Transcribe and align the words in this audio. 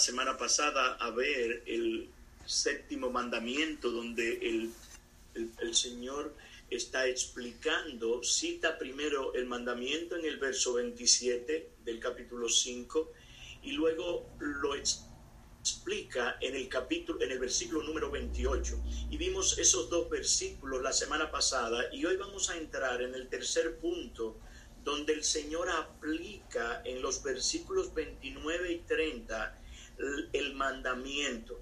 semana 0.00 0.36
pasada 0.36 0.94
a 0.94 1.10
ver 1.10 1.62
el 1.66 2.08
séptimo 2.46 3.10
mandamiento 3.10 3.90
donde 3.90 4.38
el, 4.38 4.72
el, 5.34 5.74
Señor 5.74 6.34
está 6.70 7.06
explicando, 7.06 8.24
cita 8.24 8.78
primero 8.78 9.34
el 9.34 9.44
mandamiento 9.44 10.16
en 10.16 10.24
el 10.24 10.38
verso 10.38 10.74
27 10.74 11.70
del 11.84 12.00
capítulo 12.00 12.48
5 12.48 13.12
y 13.62 13.72
luego 13.72 14.26
lo 14.40 14.74
explica 14.74 16.38
en 16.40 16.56
el 16.56 16.68
capítulo 16.68 17.20
en 17.20 17.32
el 17.32 17.38
versículo 17.38 17.82
número 17.82 18.10
28 18.10 18.82
y 19.10 19.16
vimos 19.18 19.58
esos 19.58 19.90
dos 19.90 20.08
versículos 20.08 20.82
la 20.82 20.94
semana 20.94 21.30
pasada 21.30 21.92
y 21.92 22.06
hoy 22.06 22.16
vamos 22.16 22.48
a 22.48 22.56
entrar 22.56 23.02
en 23.02 23.14
el 23.14 23.28
tercer 23.28 23.76
punto 23.76 24.38
donde 24.82 25.12
el 25.12 25.24
Señor 25.24 25.68
aplica 25.68 26.80
en 26.86 27.02
los 27.02 27.22
versículos 27.22 27.92
29 27.92 28.72
y 28.72 28.78
30 28.78 29.59
el 30.32 30.54
mandamiento. 30.54 31.60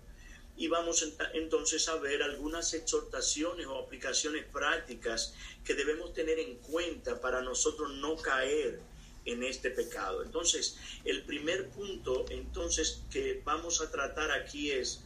Y 0.57 0.67
vamos 0.67 1.07
entonces 1.35 1.89
a 1.89 1.97
ver 1.97 2.23
algunas 2.23 2.75
exhortaciones 2.75 3.67
o 3.67 3.79
aplicaciones 3.79 4.45
prácticas 4.47 5.35
que 5.65 5.75
debemos 5.75 6.13
tener 6.13 6.39
en 6.41 6.57
cuenta 6.57 7.21
para 7.21 7.43
nosotros 7.43 7.93
no 7.95 8.17
caer 8.17 8.81
en 9.25 9.45
este 9.45 9.71
pecado. 9.71 10.23
Entonces, 10.23 10.77
el 11.05 11.23
primer 11.25 11.69
punto 11.69 12.25
entonces 12.31 13.03
que 13.11 13.41
vamos 13.45 13.81
a 13.81 13.91
tratar 13.91 14.33
aquí 14.33 14.73
es 14.73 15.05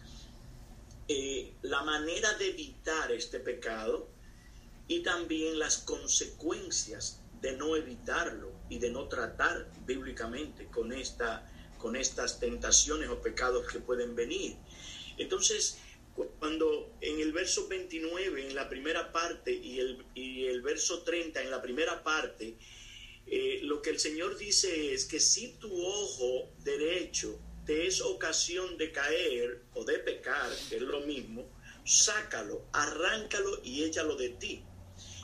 eh, 1.09 1.53
la 1.63 1.83
manera 1.83 2.33
de 2.35 2.49
evitar 2.49 3.13
este 3.13 3.41
pecado 3.41 4.09
y 4.89 5.03
también 5.03 5.59
las 5.59 5.79
consecuencias 5.79 7.21
de 7.41 7.57
no 7.57 7.77
evitarlo 7.77 8.53
y 8.69 8.79
de 8.79 8.91
no 8.91 9.09
tratar 9.09 9.69
bíblicamente 9.85 10.67
con, 10.67 10.93
esta, 10.93 11.52
con 11.83 11.97
estas 11.97 12.39
tentaciones 12.39 13.09
o 13.09 13.21
pecados 13.21 13.67
que 13.67 13.81
pueden 13.81 14.15
venir. 14.15 14.55
Entonces, 15.19 15.79
cuando 16.39 16.95
en 17.01 17.19
el 17.19 17.33
verso 17.33 17.67
29, 17.67 18.49
en 18.49 18.55
la 18.55 18.69
primera 18.69 19.11
parte, 19.11 19.53
y 19.53 19.81
el, 19.81 20.07
y 20.15 20.45
el 20.47 20.63
verso 20.63 21.03
30, 21.03 21.43
en 21.43 21.51
la 21.51 21.61
primera 21.61 22.05
parte, 22.05 22.57
eh, 23.27 23.61
lo 23.65 23.83
que 23.83 23.91
el 23.91 23.99
Señor 23.99 24.39
dice 24.39 24.95
es 24.95 25.07
que 25.07 25.19
si 25.19 25.55
tu 25.55 25.71
ojo 25.85 26.53
derecho 26.63 27.41
te 27.67 27.87
es 27.87 28.01
ocasión 28.01 28.79
de 28.79 28.93
caer 28.93 29.63
o 29.75 29.85
de 29.85 29.99
pecar, 29.99 30.51
es 30.71 30.83
lo 30.83 31.01
mismo, 31.01 31.51
sácalo, 31.85 32.67
arráncalo 32.73 33.61
y 33.65 33.83
échalo 33.83 34.17
de 34.17 34.31
ti. 34.31 34.65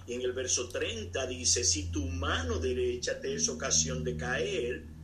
Y 0.08 0.14
en 0.14 0.22
el 0.22 0.32
verso 0.32 0.68
30 0.68 1.26
dice, 1.26 1.62
si 1.62 1.92
tu 1.92 2.04
mano 2.06 2.58
derecha 2.58 3.20
te 3.20 3.34
es 3.34 3.48
ocasión 3.48 4.02
de 4.02 4.16
caer, 4.16 4.97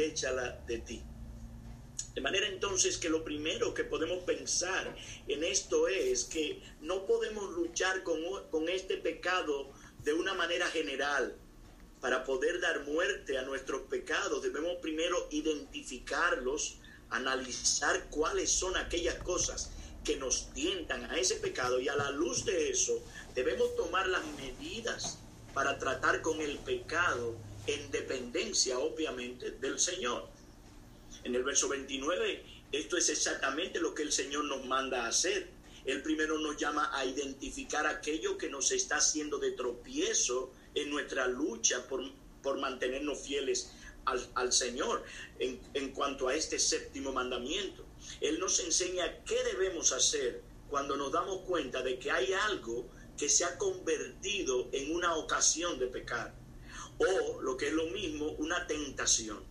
échala 0.00 0.62
de 0.66 0.78
ti. 0.78 1.02
De 2.14 2.20
manera 2.20 2.46
entonces 2.46 2.96
que 2.96 3.08
lo 3.08 3.24
primero 3.24 3.74
que 3.74 3.84
podemos 3.84 4.22
pensar 4.24 4.94
en 5.26 5.42
esto 5.42 5.88
es 5.88 6.24
que 6.24 6.62
no 6.80 7.06
podemos 7.06 7.50
luchar 7.52 8.04
con, 8.04 8.20
con 8.50 8.68
este 8.68 8.96
pecado 8.98 9.72
de 9.98 10.12
una 10.12 10.34
manera 10.34 10.66
general. 10.68 11.36
Para 12.00 12.22
poder 12.22 12.60
dar 12.60 12.84
muerte 12.84 13.38
a 13.38 13.42
nuestros 13.42 13.82
pecados 13.82 14.42
debemos 14.42 14.76
primero 14.76 15.26
identificarlos, 15.30 16.78
analizar 17.10 18.08
cuáles 18.10 18.50
son 18.50 18.76
aquellas 18.76 19.16
cosas 19.16 19.70
que 20.04 20.16
nos 20.16 20.52
tientan 20.52 21.10
a 21.10 21.18
ese 21.18 21.36
pecado 21.36 21.80
y 21.80 21.88
a 21.88 21.96
la 21.96 22.10
luz 22.10 22.44
de 22.44 22.70
eso 22.70 23.02
debemos 23.34 23.74
tomar 23.74 24.06
las 24.06 24.24
medidas 24.36 25.18
para 25.54 25.78
tratar 25.78 26.20
con 26.20 26.40
el 26.40 26.58
pecado 26.58 27.36
en 27.66 27.90
dependencia 27.90 28.78
obviamente 28.78 29.52
del 29.52 29.78
Señor. 29.78 30.28
En 31.22 31.34
el 31.34 31.44
verso 31.44 31.68
29, 31.68 32.44
esto 32.72 32.96
es 32.96 33.08
exactamente 33.08 33.80
lo 33.80 33.94
que 33.94 34.02
el 34.02 34.12
Señor 34.12 34.44
nos 34.44 34.64
manda 34.66 35.04
a 35.04 35.08
hacer. 35.08 35.48
Él 35.84 36.02
primero 36.02 36.38
nos 36.38 36.56
llama 36.56 36.90
a 36.92 37.04
identificar 37.04 37.86
aquello 37.86 38.36
que 38.36 38.48
nos 38.48 38.72
está 38.72 38.96
haciendo 38.96 39.38
de 39.38 39.52
tropiezo 39.52 40.52
en 40.74 40.90
nuestra 40.90 41.26
lucha 41.28 41.86
por, 41.88 42.02
por 42.42 42.58
mantenernos 42.58 43.20
fieles 43.20 43.70
al, 44.06 44.26
al 44.34 44.52
Señor 44.52 45.04
en, 45.38 45.60
en 45.74 45.92
cuanto 45.92 46.28
a 46.28 46.34
este 46.34 46.58
séptimo 46.58 47.12
mandamiento. 47.12 47.84
Él 48.20 48.38
nos 48.38 48.60
enseña 48.60 49.24
qué 49.24 49.42
debemos 49.44 49.92
hacer 49.92 50.42
cuando 50.68 50.96
nos 50.96 51.12
damos 51.12 51.42
cuenta 51.42 51.82
de 51.82 51.98
que 51.98 52.10
hay 52.10 52.32
algo 52.32 52.86
que 53.16 53.28
se 53.28 53.44
ha 53.44 53.56
convertido 53.56 54.68
en 54.72 54.94
una 54.94 55.14
ocasión 55.14 55.78
de 55.78 55.86
pecar 55.86 56.34
o 56.98 57.40
lo 57.42 57.56
que 57.56 57.68
es 57.68 57.72
lo 57.72 57.86
mismo, 57.86 58.26
una 58.38 58.66
tentación. 58.66 59.42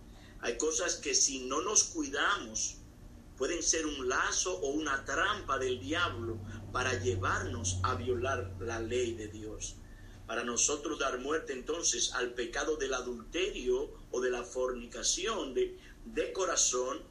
Hay 0.41 0.57
cosas 0.57 0.95
que 0.95 1.15
si 1.15 1.45
no 1.45 1.61
nos 1.61 1.83
cuidamos 1.85 2.77
pueden 3.37 3.63
ser 3.63 3.85
un 3.85 4.07
lazo 4.07 4.57
o 4.59 4.71
una 4.71 5.03
trampa 5.05 5.57
del 5.57 5.79
diablo 5.79 6.37
para 6.71 6.99
llevarnos 6.99 7.79
a 7.83 7.95
violar 7.95 8.53
la 8.59 8.79
ley 8.79 9.13
de 9.13 9.27
Dios. 9.27 9.75
Para 10.27 10.43
nosotros 10.43 10.99
dar 10.99 11.19
muerte 11.19 11.53
entonces 11.53 12.13
al 12.13 12.33
pecado 12.33 12.77
del 12.77 12.93
adulterio 12.93 13.91
o 14.11 14.21
de 14.21 14.29
la 14.29 14.43
fornicación 14.43 15.53
de, 15.53 15.77
de 16.05 16.31
corazón, 16.31 17.01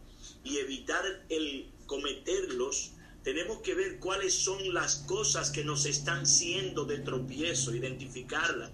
y 0.44 0.58
evitar 0.58 1.04
el 1.28 1.70
cometerlos, 1.86 2.92
tenemos 3.22 3.58
que 3.58 3.74
ver 3.74 3.98
cuáles 3.98 4.34
son 4.34 4.72
las 4.72 4.96
cosas 4.96 5.50
que 5.50 5.64
nos 5.64 5.84
están 5.84 6.26
siendo 6.26 6.84
de 6.84 6.98
tropiezo, 6.98 7.74
identificarlas. 7.74 8.70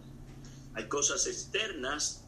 Hay 0.78 0.87
cosas 0.87 1.27
externas 1.27 2.22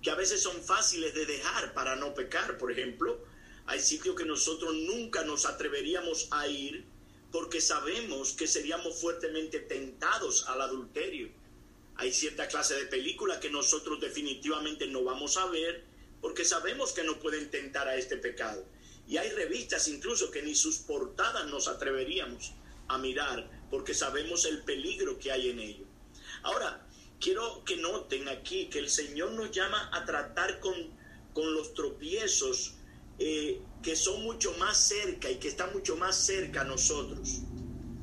que 0.00 0.12
a 0.12 0.14
veces 0.14 0.40
son 0.40 0.62
fáciles 0.62 1.12
de 1.12 1.26
dejar 1.26 1.74
para 1.74 1.96
no 1.96 2.14
pecar. 2.14 2.56
Por 2.56 2.70
ejemplo, 2.70 3.18
hay 3.66 3.80
sitios 3.80 4.14
que 4.14 4.24
nosotros 4.24 4.72
nunca 4.76 5.24
nos 5.24 5.44
atreveríamos 5.44 6.28
a 6.30 6.46
ir 6.46 6.84
porque 7.32 7.60
sabemos 7.60 8.34
que 8.34 8.46
seríamos 8.46 9.00
fuertemente 9.00 9.58
tentados 9.58 10.46
al 10.46 10.60
adulterio. 10.60 11.32
Hay 11.96 12.12
cierta 12.12 12.46
clase 12.46 12.76
de 12.76 12.86
película 12.86 13.40
que 13.40 13.50
nosotros 13.50 14.00
definitivamente 14.00 14.86
no 14.86 15.02
vamos 15.02 15.36
a 15.36 15.46
ver 15.46 15.82
porque 16.20 16.44
sabemos 16.44 16.92
que 16.92 17.02
no 17.02 17.18
pueden 17.18 17.50
tentar 17.50 17.88
a 17.88 17.96
este 17.96 18.18
pecado. 18.18 18.64
Y 19.08 19.16
hay 19.16 19.30
revistas 19.30 19.88
incluso 19.88 20.30
que 20.30 20.42
ni 20.42 20.54
sus 20.54 20.78
portadas 20.78 21.46
nos 21.46 21.66
atreveríamos 21.66 22.52
a 22.86 22.98
mirar 22.98 23.50
porque 23.68 23.94
sabemos 23.94 24.44
el 24.44 24.62
peligro 24.62 25.18
que 25.18 25.32
hay 25.32 25.50
en 25.50 25.58
ello. 25.58 25.83
Ahora, 26.44 26.86
quiero 27.20 27.64
que 27.64 27.76
noten 27.78 28.28
aquí 28.28 28.68
que 28.68 28.78
el 28.78 28.90
Señor 28.90 29.32
nos 29.32 29.50
llama 29.50 29.90
a 29.92 30.04
tratar 30.04 30.60
con, 30.60 30.74
con 31.32 31.54
los 31.54 31.74
tropiezos 31.74 32.74
eh, 33.18 33.62
que 33.82 33.96
son 33.96 34.22
mucho 34.22 34.52
más 34.58 34.76
cerca 34.76 35.30
y 35.30 35.36
que 35.36 35.48
están 35.48 35.72
mucho 35.72 35.96
más 35.96 36.16
cerca 36.16 36.60
a 36.60 36.64
nosotros. 36.64 37.40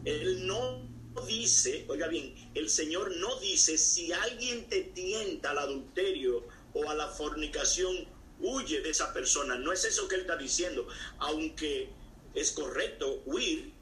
Él 0.05 0.47
no 0.47 0.89
dice, 1.27 1.85
oiga 1.87 2.07
bien, 2.07 2.33
el 2.55 2.69
Señor 2.69 3.15
no 3.17 3.39
dice 3.39 3.77
si 3.77 4.11
alguien 4.11 4.67
te 4.69 4.81
tienta 4.85 5.51
al 5.51 5.59
adulterio 5.59 6.47
o 6.73 6.89
a 6.89 6.95
la 6.95 7.07
fornicación, 7.07 8.07
huye 8.39 8.81
de 8.81 8.89
esa 8.89 9.13
persona. 9.13 9.55
No 9.55 9.71
es 9.71 9.85
eso 9.85 10.07
que 10.07 10.15
él 10.15 10.21
está 10.21 10.35
diciendo, 10.35 10.87
aunque 11.19 11.89
es 12.33 12.51
correcto 12.53 13.21
huir 13.25 13.73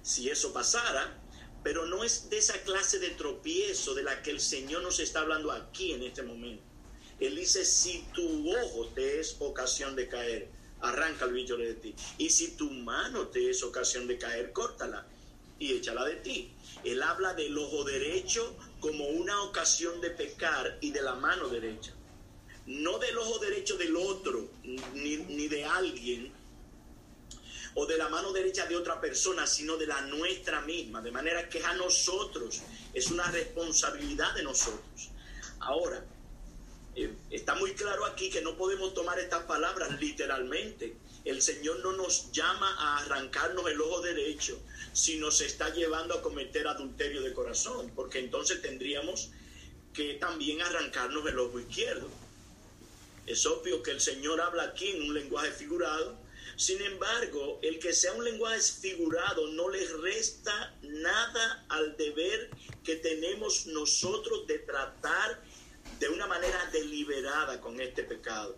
si 0.00 0.30
eso 0.30 0.52
pasara, 0.52 1.17
pero 1.62 1.86
no 1.86 2.04
es 2.04 2.30
de 2.30 2.38
esa 2.38 2.60
clase 2.62 2.98
de 2.98 3.10
tropiezo 3.10 3.94
de 3.94 4.02
la 4.02 4.22
que 4.22 4.30
el 4.30 4.40
Señor 4.40 4.82
nos 4.82 5.00
está 5.00 5.20
hablando 5.20 5.50
aquí 5.52 5.92
en 5.92 6.02
este 6.02 6.22
momento. 6.22 6.62
Él 7.20 7.36
dice, 7.36 7.64
si 7.64 8.04
tu 8.14 8.50
ojo 8.50 8.86
te 8.94 9.20
es 9.20 9.36
ocasión 9.40 9.96
de 9.96 10.08
caer, 10.08 10.48
arranca 10.80 11.24
el 11.24 11.32
bicho 11.32 11.56
de 11.56 11.74
ti. 11.74 11.94
Y 12.16 12.30
si 12.30 12.52
tu 12.52 12.70
mano 12.70 13.28
te 13.28 13.50
es 13.50 13.62
ocasión 13.62 14.06
de 14.06 14.18
caer, 14.18 14.52
córtala 14.52 15.06
y 15.58 15.72
échala 15.72 16.04
de 16.04 16.16
ti. 16.16 16.52
Él 16.84 17.02
habla 17.02 17.34
del 17.34 17.58
ojo 17.58 17.82
derecho 17.84 18.56
como 18.78 19.08
una 19.08 19.42
ocasión 19.42 20.00
de 20.00 20.10
pecar 20.10 20.78
y 20.80 20.92
de 20.92 21.02
la 21.02 21.16
mano 21.16 21.48
derecha 21.48 21.92
no 22.68 22.98
del 22.98 23.16
ojo 23.16 23.38
derecho 23.38 23.78
del 23.78 23.96
otro, 23.96 24.46
ni, 24.94 25.48
de 25.48 25.64
alguien, 25.64 26.30
o 27.74 27.86
de 27.86 27.96
la 27.96 28.08
mano 28.08 28.32
derecha 28.32 28.66
de 28.66 28.76
otra 28.76 29.00
persona, 29.00 29.46
sino 29.46 29.76
de 29.76 29.86
la 29.86 30.00
nuestra 30.02 30.60
misma. 30.62 31.00
De 31.00 31.10
manera 31.10 31.48
que 31.48 31.58
es 31.58 31.64
a 31.64 31.74
nosotros, 31.74 32.62
es 32.94 33.10
una 33.10 33.30
responsabilidad 33.30 34.34
de 34.34 34.42
nosotros. 34.42 35.10
Ahora, 35.60 36.04
eh, 36.96 37.12
está 37.30 37.54
muy 37.54 37.74
claro 37.74 38.04
aquí 38.06 38.30
que 38.30 38.40
no 38.40 38.56
podemos 38.56 38.94
tomar 38.94 39.18
estas 39.18 39.44
palabras 39.44 40.00
literalmente. 40.00 40.96
El 41.24 41.42
Señor 41.42 41.80
no 41.80 41.92
nos 41.92 42.32
llama 42.32 42.74
a 42.78 42.98
arrancarnos 42.98 43.68
el 43.68 43.80
ojo 43.80 44.00
derecho, 44.00 44.58
si 44.92 45.18
nos 45.18 45.40
está 45.40 45.72
llevando 45.72 46.14
a 46.14 46.22
cometer 46.22 46.66
adulterio 46.66 47.22
de 47.22 47.32
corazón, 47.32 47.92
porque 47.94 48.18
entonces 48.18 48.62
tendríamos 48.62 49.30
que 49.92 50.14
también 50.14 50.62
arrancarnos 50.62 51.26
el 51.26 51.38
ojo 51.38 51.60
izquierdo. 51.60 52.08
Es 53.26 53.44
obvio 53.46 53.82
que 53.82 53.90
el 53.90 54.00
Señor 54.00 54.40
habla 54.40 54.62
aquí 54.62 54.88
en 54.88 55.02
un 55.02 55.14
lenguaje 55.14 55.52
figurado. 55.52 56.18
Sin 56.58 56.82
embargo, 56.82 57.60
el 57.62 57.78
que 57.78 57.92
sea 57.92 58.14
un 58.14 58.24
lenguaje 58.24 58.60
figurado 58.60 59.46
no 59.52 59.68
le 59.68 59.86
resta 60.02 60.76
nada 60.82 61.64
al 61.68 61.96
deber 61.96 62.50
que 62.82 62.96
tenemos 62.96 63.66
nosotros 63.66 64.44
de 64.48 64.58
tratar 64.58 65.40
de 66.00 66.08
una 66.08 66.26
manera 66.26 66.68
deliberada 66.72 67.60
con 67.60 67.80
este 67.80 68.02
pecado. 68.02 68.56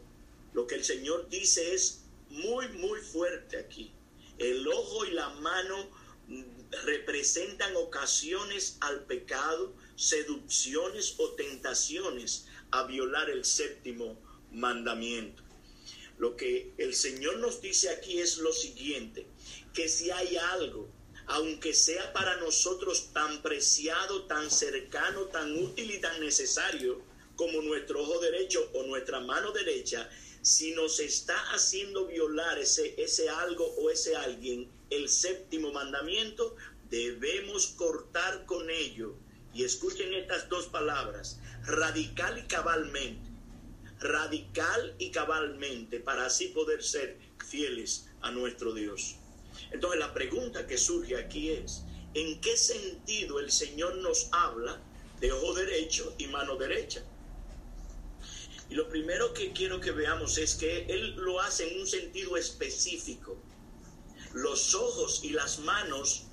Lo 0.55 0.67
que 0.67 0.77
el 0.77 0.85
Señor 0.85 1.29
dice 1.29 1.75
es 1.75 2.05
muy, 2.31 2.69
muy 2.69 2.99
fuerte 3.01 3.59
aquí. 3.59 3.93
El 4.39 4.67
ojo 4.67 5.05
y 5.05 5.11
la 5.11 5.29
mano 5.35 5.91
representan 6.87 7.77
ocasiones 7.77 8.79
al 8.81 9.05
pecado, 9.05 9.75
seducciones 9.97 11.17
o 11.19 11.33
tentaciones 11.33 12.47
a 12.71 12.85
violar 12.85 13.29
el 13.29 13.45
séptimo 13.45 14.19
mandamiento. 14.51 15.50
Lo 16.21 16.37
que 16.37 16.75
el 16.77 16.95
Señor 16.95 17.39
nos 17.39 17.63
dice 17.63 17.89
aquí 17.89 18.21
es 18.21 18.37
lo 18.37 18.53
siguiente, 18.53 19.27
que 19.73 19.89
si 19.89 20.11
hay 20.11 20.37
algo, 20.37 20.87
aunque 21.25 21.73
sea 21.73 22.13
para 22.13 22.37
nosotros 22.37 23.11
tan 23.15 23.41
preciado, 23.41 24.27
tan 24.27 24.51
cercano, 24.51 25.29
tan 25.29 25.57
útil 25.57 25.91
y 25.91 25.99
tan 25.99 26.21
necesario 26.21 27.01
como 27.37 27.63
nuestro 27.63 28.03
ojo 28.03 28.21
derecho 28.21 28.71
o 28.75 28.83
nuestra 28.83 29.21
mano 29.21 29.51
derecha, 29.53 30.11
si 30.43 30.73
nos 30.73 31.01
está 31.01 31.39
haciendo 31.55 32.07
violar 32.07 32.59
ese, 32.59 33.03
ese 33.03 33.31
algo 33.31 33.65
o 33.79 33.89
ese 33.89 34.15
alguien, 34.15 34.71
el 34.91 35.09
séptimo 35.09 35.73
mandamiento, 35.73 36.55
debemos 36.91 37.69
cortar 37.69 38.45
con 38.45 38.69
ello. 38.69 39.15
Y 39.55 39.65
escuchen 39.65 40.13
estas 40.13 40.51
dos 40.51 40.67
palabras, 40.67 41.41
radical 41.65 42.39
y 42.39 42.43
cabalmente. 42.43 43.30
Radical 44.01 44.95
y 44.99 45.11
cabalmente 45.11 46.01
para 46.01 46.27
así 46.27 46.49
poder 46.49 46.83
ser 46.83 47.19
fieles 47.47 48.09
a 48.23 48.31
nuestro 48.31 48.73
Dios. 48.73 49.17
Entonces 49.71 50.01
la 50.01 50.15
pregunta 50.15 50.67
que 50.67 50.79
surge 50.79 51.17
aquí 51.17 51.51
es, 51.51 51.83
¿en 52.15 52.41
qué 52.41 52.57
sentido 52.57 53.41
el 53.41 53.51
Señor 53.51 53.97
nos 53.97 54.29
habla 54.33 54.81
de 55.21 55.33
ojo 55.33 55.55
derecho 55.55 56.15
y 56.19 56.27
mano 56.29 56.57
derecha? 56.57 57.05
Y 58.71 58.75
lo 58.75 58.89
primero 58.89 59.35
que 59.35 59.53
quiero 59.53 59.81
que 59.81 59.91
veamos 59.91 60.39
es 60.39 60.55
que 60.55 60.87
Él 60.87 61.17
lo 61.17 61.41
hace 61.41 61.69
en 61.69 61.81
un 61.81 61.87
sentido 61.87 62.37
específico. 62.37 63.37
Los 64.33 64.75
ojos 64.77 65.25
y 65.25 65.31
las 65.31 65.59
manos 65.59 66.27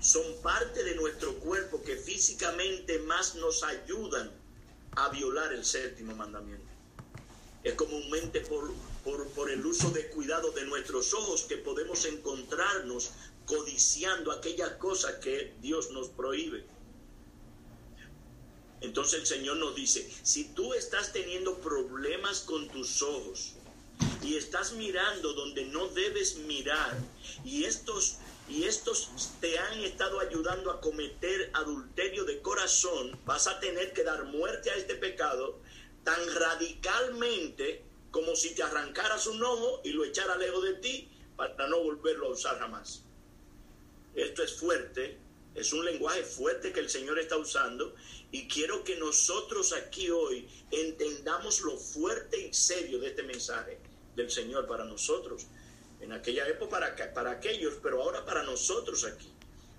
son 0.00 0.22
parte 0.42 0.84
de 0.84 0.94
nuestro 0.94 1.34
cuerpo 1.38 1.82
que 1.82 1.96
físicamente 1.96 2.98
más 3.00 3.34
nos 3.36 3.62
ayudan 3.64 4.30
a 4.92 5.08
violar 5.08 5.52
el 5.54 5.64
séptimo 5.64 6.14
mandamiento. 6.14 6.67
Es 7.64 7.74
comúnmente 7.74 8.40
por, 8.42 8.72
por, 9.04 9.26
por, 9.30 9.50
el 9.50 9.64
uso 9.64 9.90
de 9.90 10.08
cuidado 10.10 10.50
de 10.52 10.64
nuestros 10.64 11.12
ojos 11.12 11.42
que 11.42 11.56
podemos 11.56 12.04
encontrarnos 12.04 13.10
codiciando 13.46 14.30
aquellas 14.30 14.72
cosas 14.72 15.16
que 15.16 15.54
Dios 15.60 15.90
nos 15.90 16.08
prohíbe. 16.08 16.64
Entonces 18.80 19.20
el 19.20 19.26
Señor 19.26 19.56
nos 19.56 19.74
dice, 19.74 20.08
si 20.22 20.44
tú 20.44 20.72
estás 20.74 21.12
teniendo 21.12 21.58
problemas 21.58 22.40
con 22.40 22.68
tus 22.68 23.02
ojos 23.02 23.54
y 24.22 24.36
estás 24.36 24.72
mirando 24.72 25.32
donde 25.32 25.64
no 25.64 25.88
debes 25.88 26.36
mirar 26.36 26.96
y 27.44 27.64
estos 27.64 28.18
y 28.48 28.64
estos 28.64 29.10
te 29.40 29.58
han 29.58 29.80
estado 29.80 30.20
ayudando 30.20 30.70
a 30.70 30.80
cometer 30.80 31.50
adulterio 31.52 32.24
de 32.24 32.40
corazón, 32.40 33.18
vas 33.26 33.46
a 33.46 33.60
tener 33.60 33.92
que 33.92 34.04
dar 34.04 34.24
muerte 34.24 34.70
a 34.70 34.76
este 34.76 34.94
pecado 34.94 35.58
tan 36.08 36.34
radicalmente 36.36 37.84
como 38.10 38.34
si 38.34 38.54
te 38.54 38.62
arrancaras 38.62 39.26
un 39.26 39.42
ojo 39.44 39.82
y 39.84 39.90
lo 39.90 40.06
echara 40.06 40.38
lejos 40.38 40.64
de 40.64 40.72
ti 40.76 41.10
para 41.36 41.68
no 41.68 41.82
volverlo 41.82 42.28
a 42.28 42.30
usar 42.30 42.58
jamás. 42.58 43.04
Esto 44.14 44.42
es 44.42 44.54
fuerte, 44.54 45.18
es 45.54 45.70
un 45.74 45.84
lenguaje 45.84 46.22
fuerte 46.22 46.72
que 46.72 46.80
el 46.80 46.88
Señor 46.88 47.18
está 47.18 47.36
usando 47.36 47.94
y 48.32 48.48
quiero 48.48 48.84
que 48.84 48.96
nosotros 48.96 49.74
aquí 49.74 50.08
hoy 50.08 50.48
entendamos 50.70 51.60
lo 51.60 51.76
fuerte 51.76 52.40
y 52.40 52.54
serio 52.54 53.00
de 53.00 53.08
este 53.08 53.22
mensaje 53.24 53.78
del 54.16 54.30
Señor 54.30 54.66
para 54.66 54.86
nosotros. 54.86 55.46
En 56.00 56.12
aquella 56.12 56.48
época 56.48 56.70
para, 56.70 57.12
para 57.12 57.32
aquellos, 57.32 57.74
pero 57.82 58.02
ahora 58.02 58.24
para 58.24 58.44
nosotros 58.44 59.04
aquí. 59.04 59.30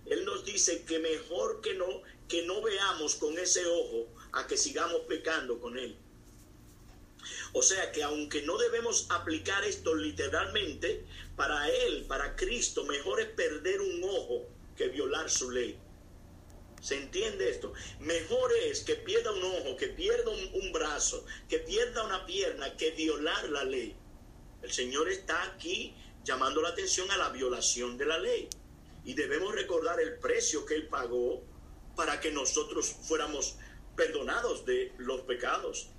Él 0.06 0.26
nos 0.26 0.46
dice 0.46 0.84
que 0.84 1.00
mejor 1.00 1.62
que 1.62 1.74
no, 1.74 2.04
que 2.28 2.44
no 2.44 2.62
veamos 2.62 3.16
con 3.16 3.36
ese 3.40 3.66
ojo 3.66 4.14
a 4.34 4.46
que 4.46 4.58
sigamos 4.58 5.02
pecando 5.08 5.60
con 5.60 5.76
él. 5.76 5.98
O 7.54 7.62
sea 7.62 7.92
que 7.92 8.04
aunque 8.04 8.42
no 8.44 8.58
debemos 8.58 9.08
aplicar 9.10 9.64
esto 9.66 9.96
literalmente, 9.96 11.06
para 11.36 11.70
Él, 11.70 12.06
para 12.08 12.36
Cristo, 12.36 12.84
mejor 12.86 13.22
es 13.22 13.28
perder 13.28 13.82
un 13.82 14.04
ojo 14.04 14.48
que 14.76 14.90
violar 14.90 15.30
su 15.30 15.52
ley. 15.52 15.80
¿Se 16.82 16.96
entiende 16.96 17.50
esto? 17.50 17.74
Mejor 18.00 18.52
es 18.54 18.82
que 18.82 18.96
pierda 18.96 19.32
un 19.32 19.44
ojo, 19.44 19.76
que 19.76 19.88
pierda 19.88 20.32
un, 20.32 20.72
brazo, 20.72 21.26
que 21.50 21.60
pierda 21.60 22.06
una 22.06 22.26
pierna, 22.26 22.76
que 22.78 22.92
violar 22.92 23.50
la 23.50 23.66
ley. 23.66 23.96
El 24.62 24.72
Señor 24.72 25.10
está 25.10 25.44
aquí 25.44 25.94
llamando 26.24 26.62
la 26.62 26.70
atención 26.70 27.10
a 27.12 27.18
la 27.18 27.30
violación 27.30 27.98
de 27.98 28.06
la 28.06 28.18
ley. 28.18 28.50
Y 29.04 29.14
debemos 29.14 29.54
recordar 29.54 30.00
el 30.00 30.20
precio 30.20 30.66
que 30.66 30.76
Él 30.76 30.88
pagó 30.88 31.44
para 31.96 32.22
que 32.22 32.32
nosotros 32.32 32.96
fuéramos 33.04 33.56
perdonados 33.96 34.66
de 34.66 34.94
los 34.98 35.22
pecados, 35.22 35.90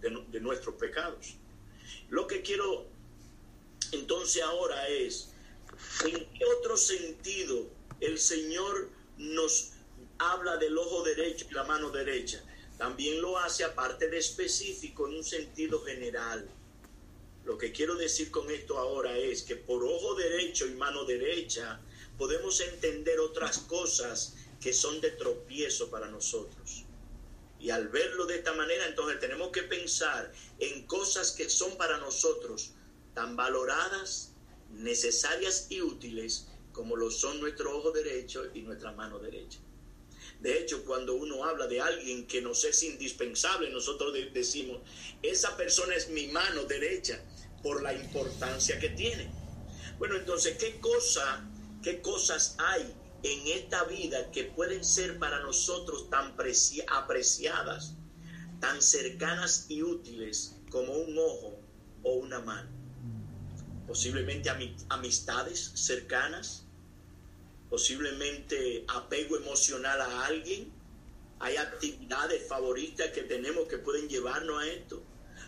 de, 0.00 0.40
nuestros 0.40 0.74
pecados. 0.76 1.34
Lo 2.10 2.26
que 2.26 2.42
quiero 2.42 2.86
entonces 3.92 4.42
ahora 4.42 4.88
es, 4.88 5.30
¿en 6.04 6.26
qué 6.32 6.44
otro 6.58 6.76
sentido 6.76 7.66
el 8.00 8.18
Señor 8.18 8.90
nos 9.16 9.72
habla 10.18 10.56
del 10.56 10.76
ojo 10.76 11.02
derecho 11.02 11.46
y 11.50 11.54
la 11.54 11.64
mano 11.64 11.90
derecha. 11.90 12.42
También 12.76 13.20
lo 13.20 13.38
hace 13.38 13.64
aparte 13.64 14.08
de 14.08 14.18
específico 14.18 15.08
en 15.08 15.16
un 15.16 15.24
sentido 15.24 15.82
general. 15.82 16.48
Lo 17.44 17.56
que 17.56 17.72
quiero 17.72 17.96
decir 17.96 18.30
con 18.30 18.50
esto 18.50 18.78
ahora 18.78 19.16
es 19.16 19.42
que 19.42 19.56
por 19.56 19.82
ojo 19.84 20.14
derecho 20.14 20.66
y 20.66 20.74
mano 20.74 21.04
derecha 21.04 21.80
podemos 22.16 22.60
entender 22.60 23.18
otras 23.20 23.58
cosas 23.58 24.34
que 24.60 24.72
son 24.72 25.00
de 25.00 25.12
tropiezo 25.12 25.88
para 25.90 26.08
nosotros. 26.08 26.84
Y 27.60 27.70
al 27.70 27.88
verlo 27.88 28.26
de 28.26 28.36
esta 28.36 28.52
manera, 28.52 28.86
entonces 28.86 29.18
tenemos 29.18 29.50
que 29.50 29.62
pensar 29.62 30.32
en 30.58 30.86
cosas 30.86 31.32
que 31.32 31.50
son 31.50 31.76
para 31.76 31.98
nosotros 31.98 32.72
tan 33.14 33.36
valoradas, 33.36 34.32
necesarias 34.70 35.66
y 35.70 35.80
útiles 35.80 36.46
como 36.72 36.94
lo 36.94 37.10
son 37.10 37.40
nuestro 37.40 37.76
ojo 37.76 37.90
derecho 37.90 38.44
y 38.54 38.62
nuestra 38.62 38.92
mano 38.92 39.18
derecha. 39.18 39.58
De 40.40 40.60
hecho, 40.60 40.84
cuando 40.84 41.14
uno 41.16 41.44
habla 41.44 41.66
de 41.66 41.80
alguien 41.80 42.26
que 42.28 42.40
nos 42.40 42.62
es 42.64 42.82
indispensable, 42.84 43.70
nosotros 43.70 44.14
decimos, 44.32 44.80
esa 45.22 45.56
persona 45.56 45.96
es 45.96 46.08
mi 46.10 46.28
mano 46.28 46.62
derecha 46.64 47.20
por 47.62 47.82
la 47.82 47.92
importancia 47.92 48.78
que 48.78 48.90
tiene. 48.90 49.28
Bueno, 49.98 50.16
entonces, 50.16 50.56
¿qué 50.58 50.78
cosa, 50.78 51.44
qué 51.82 52.00
cosas 52.00 52.54
hay 52.58 52.94
en 53.22 53.46
esta 53.48 53.84
vida 53.84 54.30
que 54.30 54.44
pueden 54.44 54.84
ser 54.84 55.18
para 55.18 55.40
nosotros 55.40 56.08
tan 56.10 56.34
apreciadas, 56.88 57.94
tan 58.60 58.80
cercanas 58.80 59.66
y 59.68 59.82
útiles 59.82 60.56
como 60.70 60.92
un 60.92 61.18
ojo 61.18 61.60
o 62.02 62.14
una 62.14 62.40
mano? 62.40 62.68
Posiblemente 63.86 64.50
amistades 64.90 65.72
cercanas, 65.74 66.66
posiblemente 67.70 68.84
apego 68.88 69.36
emocional 69.36 70.00
a 70.00 70.26
alguien. 70.26 70.72
Hay 71.40 71.56
actividades 71.56 72.46
favoritas 72.48 73.10
que 73.12 73.22
tenemos 73.22 73.66
que 73.68 73.78
pueden 73.78 74.08
llevarnos 74.08 74.62
a 74.62 74.66
esto. 74.66 75.02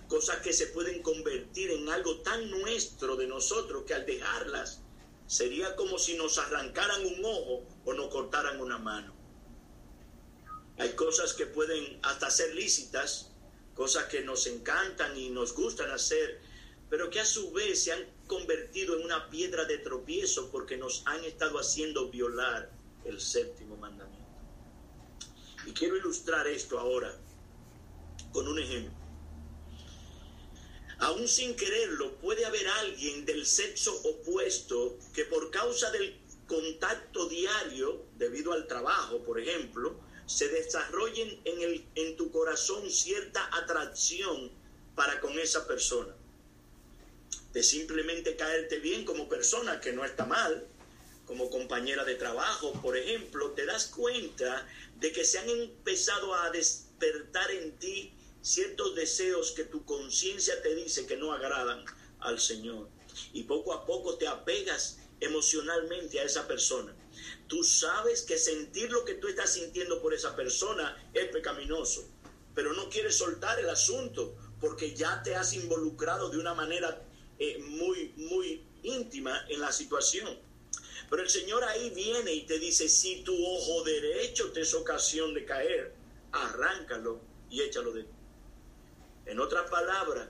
Cosas 0.09 0.39
que 0.39 0.53
se 0.53 0.69
pueden 0.69 1.03
convertir 1.03 1.71
en 1.71 1.89
algo 1.89 2.21
tan 2.21 2.51
nuestro 2.51 3.17
de 3.17 3.27
nosotros 3.27 3.85
que 3.87 3.95
al 3.95 4.07
dejarlas 4.07 4.83
sería 5.31 5.77
como 5.77 5.97
si 5.97 6.17
nos 6.17 6.39
arrancaran 6.39 7.07
un 7.07 7.25
ojo 7.25 7.65
o 7.85 7.93
nos 7.95 8.09
cortaran 8.09 8.61
una 8.61 8.79
mano. 8.79 9.15
Hay 10.77 10.91
cosas 10.95 11.35
que 11.35 11.47
pueden 11.47 12.01
hasta 12.03 12.29
ser 12.33 12.53
lícitas, 12.53 13.31
cosas 13.77 14.07
que 14.07 14.23
nos 14.23 14.49
encantan 14.49 15.17
y 15.17 15.31
nos 15.31 15.55
gustan 15.55 15.89
hacer, 15.93 16.41
pero 16.89 17.11
que 17.11 17.21
a 17.21 17.25
su 17.25 17.53
vez 17.53 17.85
se 17.85 17.93
han 17.93 18.05
convertido 18.27 18.97
en 18.99 19.05
una 19.05 19.31
piedra 19.31 19.67
de 19.67 19.79
tropiezo 19.79 20.51
porque 20.51 20.77
nos 20.77 21.07
han 21.07 21.23
estado 21.23 21.61
haciendo 21.61 22.11
violar 22.11 22.69
el 23.05 23.21
séptimo 23.21 23.77
mandamiento. 23.77 24.27
Y 25.65 25.71
quiero 25.71 25.97
ilustrar 25.97 26.49
esto 26.49 26.77
ahora 26.77 27.17
con 28.33 28.49
un 28.49 28.59
ejemplo. 28.59 29.00
Aún 31.01 31.27
sin 31.27 31.57
quererlo, 31.57 32.17
puede 32.17 32.45
haber 32.45 32.69
alguien 32.69 33.25
del 33.25 33.47
sexo 33.47 33.95
opuesto 34.05 34.99
que 35.15 35.25
por 35.25 35.51
causa 35.51 35.91
del 35.91 36.15
contacto 36.47 37.27
diario, 37.27 38.05
debido 38.19 38.53
al 38.53 38.67
trabajo, 38.67 39.23
por 39.25 39.41
ejemplo, 39.41 39.99
se 40.27 40.49
desarrollen 40.49 41.41
en, 41.45 41.63
el, 41.63 41.87
en 41.95 42.17
tu 42.17 42.31
corazón 42.31 42.91
cierta 42.91 43.49
atracción 43.53 44.51
para 44.95 45.21
con 45.21 45.39
esa 45.39 45.67
persona. 45.67 46.15
De 47.55 47.63
simplemente 47.63 48.37
caerte 48.37 48.79
bien 48.79 49.07
como 49.07 49.29
persona, 49.29 49.81
que 49.81 49.93
no 49.93 50.05
está 50.05 50.27
mal, 50.27 50.67
como 51.25 51.49
compañera 51.49 52.05
de 52.05 52.17
trabajo, 52.17 52.73
por 52.83 52.97
ejemplo, 52.97 53.53
te 53.53 53.65
das 53.65 53.87
cuenta 53.87 54.69
de 54.97 55.13
que 55.13 55.25
se 55.25 55.39
han 55.39 55.49
empezado 55.49 56.35
a 56.35 56.51
despertar 56.51 57.51
en 57.53 57.79
ti 57.79 58.13
ciertos 58.43 58.95
deseos 58.95 59.53
que 59.53 59.65
tu 59.65 59.85
conciencia 59.85 60.61
te 60.63 60.75
dice 60.75 61.07
que 61.07 61.17
no 61.17 61.33
agradan 61.33 61.85
al 62.21 62.41
Señor. 62.41 62.89
Y 63.33 63.45
poco 63.45 63.73
a 63.73 63.85
poco 63.87 64.17
te 64.17 64.27
apegas 64.27 64.99
emocionalmente 65.21 66.21
a 66.21 66.25
esa 66.25 66.47
persona. 66.47 66.95
Tú 67.47 67.63
sabes 67.63 68.23
que 68.23 68.39
sentir 68.39 68.91
lo 68.91 69.05
que 69.05 69.15
tú 69.15 69.29
estás 69.29 69.53
sintiendo 69.53 70.01
por 70.01 70.15
esa 70.15 70.35
persona 70.35 70.97
es 71.13 71.27
pecaminoso, 71.29 72.09
pero 72.55 72.73
no 72.73 72.89
quieres 72.89 73.17
soltar 73.17 73.59
el 73.59 73.69
asunto 73.69 74.37
porque 74.61 74.95
ya 74.95 75.23
te 75.23 75.35
has 75.35 75.53
involucrado 75.53 76.31
de 76.31 76.39
una 76.39 76.55
manera 76.55 77.03
eh, 77.39 77.59
muy, 77.59 78.13
muy 78.17 78.65
íntima 78.83 79.47
en 79.49 79.61
la 79.61 79.73
situación. 79.73 80.39
Pero 81.09 81.23
el 81.23 81.31
Señor 81.31 81.65
ahí 81.65 81.91
viene 81.91 82.33
y 82.33 82.47
te 82.47 82.59
dice, 82.59 82.89
si 82.89 83.23
tu 83.25 83.35
ojo 83.35 83.83
derecho 83.85 84.53
te 84.53 84.61
es 84.61 84.75
ocasión 84.75 85.35
de 85.35 85.45
caer, 85.45 85.93
arráncalo 86.31 87.21
y 87.51 87.63
échalo 87.63 87.93
de 87.93 88.05
ti. 88.05 88.20
En 89.31 89.39
otras 89.39 89.71
palabras, 89.71 90.29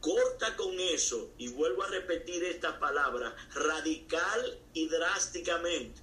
corta 0.00 0.56
con 0.56 0.78
eso, 0.78 1.32
y 1.36 1.48
vuelvo 1.48 1.82
a 1.82 1.88
repetir 1.88 2.44
esta 2.44 2.78
palabra, 2.78 3.34
radical 3.54 4.60
y 4.72 4.88
drásticamente, 4.88 6.00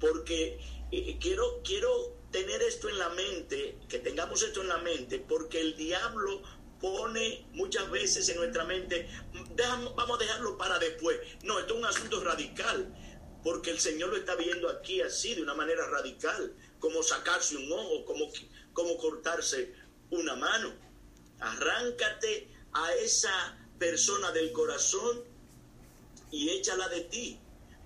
porque 0.00 0.58
eh, 0.90 1.18
quiero, 1.20 1.60
quiero 1.62 2.16
tener 2.30 2.62
esto 2.62 2.88
en 2.88 2.98
la 2.98 3.10
mente, 3.10 3.78
que 3.90 3.98
tengamos 3.98 4.42
esto 4.42 4.62
en 4.62 4.68
la 4.68 4.78
mente, 4.78 5.18
porque 5.18 5.60
el 5.60 5.76
diablo 5.76 6.42
pone 6.80 7.46
muchas 7.52 7.90
veces 7.90 8.26
en 8.30 8.38
nuestra 8.38 8.64
mente, 8.64 9.06
vamos 9.94 10.16
a 10.16 10.22
dejarlo 10.22 10.56
para 10.56 10.78
después. 10.78 11.18
No, 11.44 11.58
esto 11.58 11.74
es 11.74 11.78
un 11.78 11.86
asunto 11.86 12.24
radical, 12.24 12.94
porque 13.44 13.70
el 13.70 13.80
Señor 13.80 14.08
lo 14.08 14.16
está 14.16 14.34
viendo 14.34 14.70
aquí 14.70 15.02
así, 15.02 15.34
de 15.34 15.42
una 15.42 15.54
manera 15.54 15.86
radical, 15.88 16.56
como 16.78 17.02
sacarse 17.02 17.56
un 17.56 17.70
ojo, 17.70 18.06
como, 18.06 18.28
como 18.72 18.96
cortarse 18.96 19.74
una 20.10 20.36
mano. 20.36 20.91
Arráncate 21.42 22.48
a 22.72 22.94
esa 22.94 23.58
persona 23.78 24.30
del 24.30 24.52
corazón 24.52 25.24
y 26.30 26.48
échala 26.50 26.88
de 26.88 27.00
ti, 27.02 27.38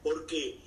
porque 0.03 0.59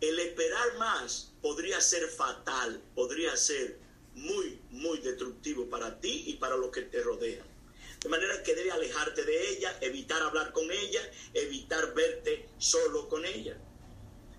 el 0.00 0.18
esperar 0.18 0.76
más 0.78 1.32
podría 1.40 1.80
ser 1.80 2.08
fatal, 2.08 2.82
podría 2.94 3.36
ser 3.36 3.78
muy, 4.14 4.60
muy 4.70 4.98
destructivo 4.98 5.68
para 5.70 6.00
ti 6.00 6.24
y 6.26 6.34
para 6.34 6.56
los 6.56 6.70
que 6.70 6.82
te 6.82 7.00
rodean. 7.00 7.46
De 8.00 8.08
manera 8.08 8.42
que 8.42 8.56
debe 8.56 8.72
alejarte 8.72 9.24
de 9.24 9.50
ella, 9.50 9.78
evitar 9.80 10.20
hablar 10.22 10.52
con 10.52 10.68
ella, 10.70 11.00
evitar 11.34 11.94
verte 11.94 12.48
solo 12.58 13.08
con 13.08 13.24
ella. 13.24 13.56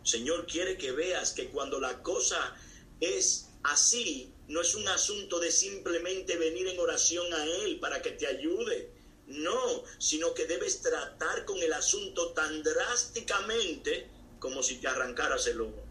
Señor 0.03 0.45
quiere 0.45 0.77
que 0.77 0.91
veas 0.91 1.31
que 1.31 1.47
cuando 1.47 1.79
la 1.79 2.03
cosa 2.03 2.57
es 2.99 3.49
así, 3.63 4.32
no 4.53 4.61
es 4.61 4.75
un 4.75 4.87
asunto 4.87 5.39
de 5.39 5.51
simplemente 5.51 6.37
venir 6.37 6.67
en 6.67 6.79
oración 6.79 7.33
a 7.33 7.43
Él 7.45 7.79
para 7.79 8.01
que 8.01 8.11
te 8.11 8.27
ayude. 8.27 8.91
No, 9.27 9.83
sino 9.99 10.33
que 10.33 10.45
debes 10.45 10.81
tratar 10.81 11.45
con 11.45 11.57
el 11.61 11.73
asunto 11.73 12.33
tan 12.33 12.61
drásticamente 12.61 14.09
como 14.39 14.61
si 14.61 14.75
te 14.75 14.87
arrancaras 14.87 15.47
el 15.47 15.61
ojo. 15.61 15.83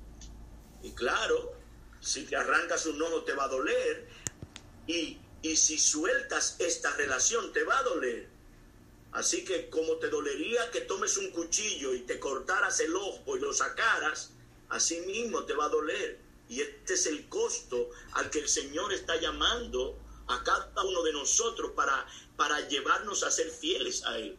Y 0.82 0.92
claro, 0.92 1.54
si 2.00 2.24
te 2.24 2.36
arrancas 2.36 2.86
un 2.86 3.00
ojo 3.02 3.22
te 3.24 3.32
va 3.32 3.44
a 3.44 3.48
doler 3.48 4.06
y 4.86 5.18
y 5.42 5.56
si 5.56 5.76
sueltas 5.76 6.56
esta 6.60 6.94
relación, 6.96 7.52
te 7.52 7.64
va 7.64 7.78
a 7.78 7.82
doler. 7.82 8.28
Así 9.10 9.44
que 9.44 9.68
como 9.68 9.96
te 9.96 10.08
dolería 10.08 10.70
que 10.70 10.82
tomes 10.82 11.18
un 11.18 11.30
cuchillo 11.30 11.92
y 11.94 12.00
te 12.00 12.18
cortaras 12.18 12.78
el 12.80 12.94
ojo 12.94 13.36
y 13.36 13.40
lo 13.40 13.52
sacaras, 13.52 14.30
así 14.68 15.00
mismo 15.00 15.44
te 15.44 15.52
va 15.52 15.66
a 15.66 15.68
doler. 15.68 16.20
Y 16.52 16.60
este 16.60 16.92
es 16.92 17.06
el 17.06 17.30
costo 17.30 17.88
al 18.12 18.28
que 18.28 18.40
el 18.40 18.46
Señor 18.46 18.92
está 18.92 19.18
llamando 19.18 19.98
a 20.26 20.44
cada 20.44 20.82
uno 20.82 21.02
de 21.02 21.14
nosotros 21.14 21.72
para, 21.74 22.06
para 22.36 22.68
llevarnos 22.68 23.22
a 23.22 23.30
ser 23.30 23.50
fieles 23.50 24.04
a 24.04 24.18
Él. 24.18 24.36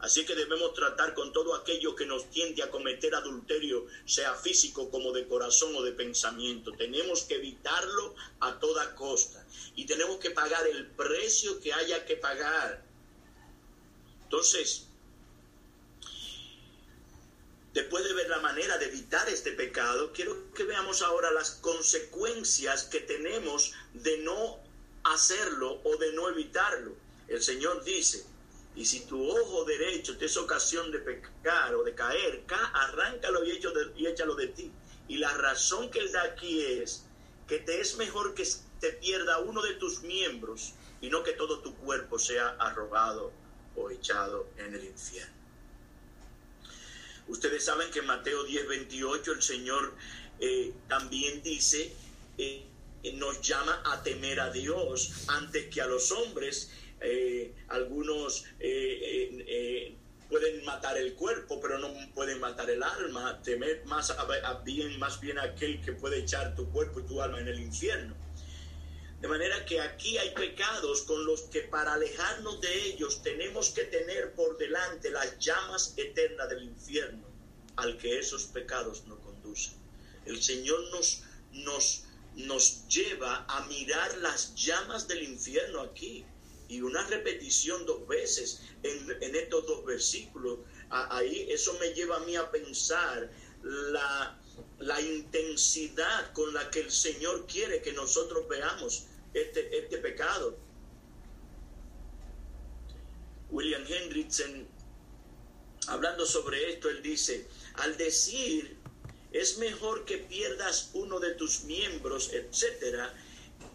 Así 0.00 0.26
que 0.26 0.34
debemos 0.34 0.74
tratar 0.74 1.14
con 1.14 1.32
todo 1.32 1.54
aquello 1.54 1.94
que 1.94 2.06
nos 2.06 2.28
tiende 2.30 2.64
a 2.64 2.72
cometer 2.72 3.14
adulterio, 3.14 3.86
sea 4.04 4.34
físico 4.34 4.90
como 4.90 5.12
de 5.12 5.28
corazón 5.28 5.76
o 5.76 5.82
de 5.82 5.92
pensamiento. 5.92 6.72
Tenemos 6.72 7.22
que 7.22 7.36
evitarlo 7.36 8.16
a 8.40 8.58
toda 8.58 8.96
costa 8.96 9.46
y 9.76 9.86
tenemos 9.86 10.16
que 10.16 10.32
pagar 10.32 10.66
el 10.66 10.88
precio 10.88 11.60
que 11.60 11.72
haya 11.72 12.04
que 12.04 12.16
pagar. 12.16 12.84
Entonces, 14.24 14.88
después 17.72 18.04
de 18.04 18.14
ver 18.14 18.28
la 18.28 18.40
manera 18.40 18.78
de 18.78 18.86
evitar 18.86 19.28
este 19.28 19.52
pecado, 19.52 20.12
quiero 20.12 20.52
que 20.52 20.64
veamos 20.64 21.02
ahora 21.02 21.30
las 21.30 21.52
consecuencias 21.52 22.84
que 22.84 23.00
tenemos 23.00 23.72
de 23.94 24.18
no 24.18 24.60
hacerlo 25.04 25.80
o 25.84 25.96
de 25.96 26.12
no 26.12 26.28
evitarlo. 26.28 26.94
El 27.28 27.42
Señor 27.42 27.82
dice, 27.84 28.24
y 28.74 28.84
si 28.84 29.06
tu 29.06 29.30
ojo 29.30 29.64
derecho 29.64 30.16
te 30.16 30.26
es 30.26 30.36
ocasión 30.36 30.90
de 30.90 30.98
pecar 30.98 31.74
o 31.74 31.82
de 31.82 31.94
caer, 31.94 32.44
arráncalo 32.72 33.44
y, 33.44 34.06
échalo 34.06 34.34
de 34.34 34.46
ti. 34.48 34.72
Y 35.08 35.18
la 35.18 35.32
razón 35.36 35.90
que 35.90 35.98
él 35.98 36.12
da 36.12 36.22
aquí 36.22 36.62
es 36.62 37.04
que 37.46 37.58
te 37.58 37.80
es 37.80 37.96
mejor 37.96 38.34
que 38.34 38.46
te 38.80 38.92
pierda 38.92 39.38
uno 39.38 39.62
de 39.62 39.74
tus 39.74 40.02
miembros 40.02 40.74
y 41.00 41.10
no 41.10 41.22
que 41.22 41.32
todo 41.32 41.60
tu 41.60 41.74
cuerpo 41.76 42.18
sea 42.18 42.56
arrobado 42.58 43.32
o 43.76 43.90
echado 43.90 44.48
en 44.56 44.74
el 44.74 44.84
infierno. 44.84 45.41
Ustedes 47.32 47.64
saben 47.64 47.90
que 47.90 48.00
en 48.00 48.06
Mateo 48.06 48.44
10, 48.44 48.68
28 48.68 49.32
el 49.32 49.42
Señor 49.42 49.94
eh, 50.38 50.74
también 50.86 51.42
dice, 51.42 51.90
eh, 52.36 52.62
nos 53.14 53.40
llama 53.40 53.82
a 53.86 54.02
temer 54.02 54.38
a 54.38 54.50
Dios 54.50 55.24
antes 55.28 55.66
que 55.68 55.80
a 55.80 55.86
los 55.86 56.12
hombres 56.12 56.70
eh, 57.00 57.54
algunos 57.68 58.44
eh, 58.60 59.44
eh, 59.48 59.96
pueden 60.28 60.62
matar 60.66 60.98
el 60.98 61.14
cuerpo, 61.14 61.58
pero 61.58 61.78
no 61.78 61.88
pueden 62.14 62.38
matar 62.38 62.68
el 62.68 62.82
alma, 62.82 63.40
temer 63.42 63.82
más 63.86 64.14
bien, 64.62 64.98
más 64.98 65.18
bien 65.18 65.38
aquel 65.38 65.80
que 65.80 65.92
puede 65.92 66.18
echar 66.18 66.54
tu 66.54 66.70
cuerpo 66.70 67.00
y 67.00 67.04
tu 67.04 67.22
alma 67.22 67.40
en 67.40 67.48
el 67.48 67.60
infierno. 67.60 68.14
De 69.22 69.28
manera 69.28 69.64
que 69.64 69.80
aquí 69.80 70.18
hay 70.18 70.30
pecados 70.30 71.02
con 71.02 71.24
los 71.24 71.42
que 71.42 71.60
para 71.60 71.94
alejarnos 71.94 72.60
de 72.60 72.86
ellos 72.86 73.22
tenemos 73.22 73.70
que 73.70 73.84
tener 73.84 74.34
por 74.34 74.58
delante 74.58 75.10
las 75.10 75.38
llamas 75.38 75.94
eternas 75.96 76.48
del 76.48 76.64
infierno 76.64 77.24
al 77.76 77.96
que 77.98 78.18
esos 78.18 78.46
pecados 78.46 79.06
nos 79.06 79.20
conducen. 79.20 79.74
El 80.26 80.42
Señor 80.42 80.90
nos, 80.90 81.22
nos, 81.52 82.02
nos 82.34 82.88
lleva 82.88 83.46
a 83.48 83.64
mirar 83.66 84.18
las 84.18 84.56
llamas 84.56 85.06
del 85.06 85.22
infierno 85.22 85.82
aquí 85.82 86.26
y 86.66 86.80
una 86.80 87.06
repetición 87.06 87.86
dos 87.86 88.04
veces 88.08 88.60
en, 88.82 89.36
estos 89.36 89.64
dos 89.68 89.84
versículos. 89.84 90.58
Ahí 90.90 91.46
eso 91.48 91.78
me 91.78 91.94
lleva 91.94 92.16
a 92.16 92.24
mí 92.24 92.34
a 92.34 92.50
pensar 92.50 93.30
la, 93.62 94.36
la 94.80 95.00
intensidad 95.00 96.32
con 96.32 96.52
la 96.52 96.68
que 96.72 96.80
el 96.80 96.90
Señor 96.90 97.46
quiere 97.46 97.82
que 97.82 97.92
nosotros 97.92 98.48
veamos 98.48 99.06
este, 99.34 99.78
este 99.78 99.98
pecado. 99.98 100.56
William 103.50 103.84
Hendrickson, 103.86 104.66
hablando 105.88 106.24
sobre 106.24 106.70
esto, 106.70 106.88
él 106.88 107.02
dice, 107.02 107.46
al 107.74 107.96
decir, 107.96 108.78
es 109.32 109.58
mejor 109.58 110.04
que 110.04 110.18
pierdas 110.18 110.90
uno 110.94 111.20
de 111.20 111.34
tus 111.34 111.64
miembros, 111.64 112.32
etcétera, 112.32 113.14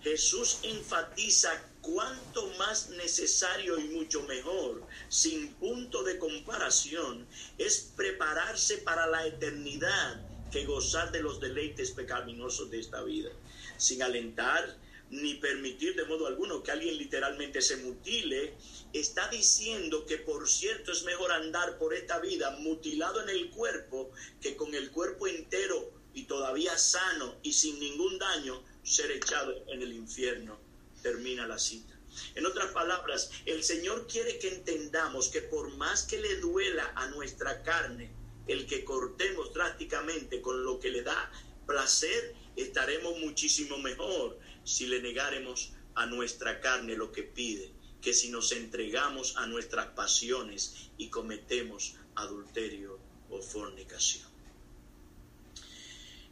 Jesús 0.03 0.59
enfatiza 0.63 1.49
cuánto 1.81 2.47
más 2.57 2.89
necesario 2.89 3.79
y 3.79 3.89
mucho 3.89 4.21
mejor, 4.23 4.83
sin 5.09 5.53
punto 5.53 6.03
de 6.03 6.17
comparación, 6.17 7.27
es 7.57 7.91
prepararse 7.95 8.79
para 8.79 9.07
la 9.07 9.25
eternidad 9.25 10.21
que 10.51 10.65
gozar 10.65 11.11
de 11.11 11.21
los 11.21 11.39
deleites 11.39 11.91
pecaminosos 11.91 12.69
de 12.71 12.79
esta 12.79 13.03
vida, 13.03 13.31
sin 13.77 14.01
alentar 14.01 14.77
ni 15.09 15.35
permitir 15.35 15.95
de 15.95 16.05
modo 16.05 16.27
alguno 16.27 16.61
que 16.61 16.71
alguien 16.71 16.97
literalmente 16.97 17.61
se 17.61 17.77
mutile, 17.77 18.55
está 18.93 19.29
diciendo 19.29 20.05
que 20.05 20.17
por 20.17 20.49
cierto 20.49 20.91
es 20.91 21.03
mejor 21.03 21.31
andar 21.31 21.77
por 21.77 21.93
esta 21.93 22.19
vida 22.19 22.57
mutilado 22.59 23.21
en 23.21 23.29
el 23.29 23.49
cuerpo 23.49 24.11
que 24.41 24.55
con 24.55 24.73
el 24.75 24.91
cuerpo 24.91 25.27
entero 25.27 25.93
y 26.13 26.23
todavía 26.23 26.77
sano 26.77 27.35
y 27.43 27.53
sin 27.53 27.79
ningún 27.79 28.17
daño 28.17 28.63
ser 28.83 29.11
echado 29.11 29.53
en 29.67 29.81
el 29.81 29.93
infierno 29.93 30.59
termina 31.01 31.47
la 31.47 31.59
cita. 31.59 31.93
En 32.35 32.45
otras 32.45 32.71
palabras, 32.71 33.29
el 33.45 33.63
Señor 33.63 34.07
quiere 34.07 34.39
que 34.39 34.49
entendamos 34.49 35.29
que 35.29 35.41
por 35.41 35.75
más 35.75 36.03
que 36.03 36.19
le 36.19 36.37
duela 36.37 36.91
a 36.95 37.07
nuestra 37.09 37.61
carne 37.63 38.11
el 38.47 38.65
que 38.65 38.83
cortemos 38.83 39.53
drásticamente 39.53 40.41
con 40.41 40.63
lo 40.63 40.79
que 40.79 40.89
le 40.89 41.03
da 41.03 41.31
placer, 41.65 42.33
estaremos 42.57 43.19
muchísimo 43.19 43.77
mejor 43.77 44.39
si 44.63 44.87
le 44.87 45.01
negaremos 45.01 45.71
a 45.95 46.05
nuestra 46.05 46.59
carne 46.59 46.95
lo 46.95 47.11
que 47.11 47.23
pide, 47.23 47.71
que 48.01 48.13
si 48.13 48.29
nos 48.29 48.51
entregamos 48.51 49.37
a 49.37 49.47
nuestras 49.47 49.87
pasiones 49.87 50.89
y 50.97 51.09
cometemos 51.09 51.95
adulterio 52.15 52.99
o 53.29 53.41
fornicación. 53.41 54.27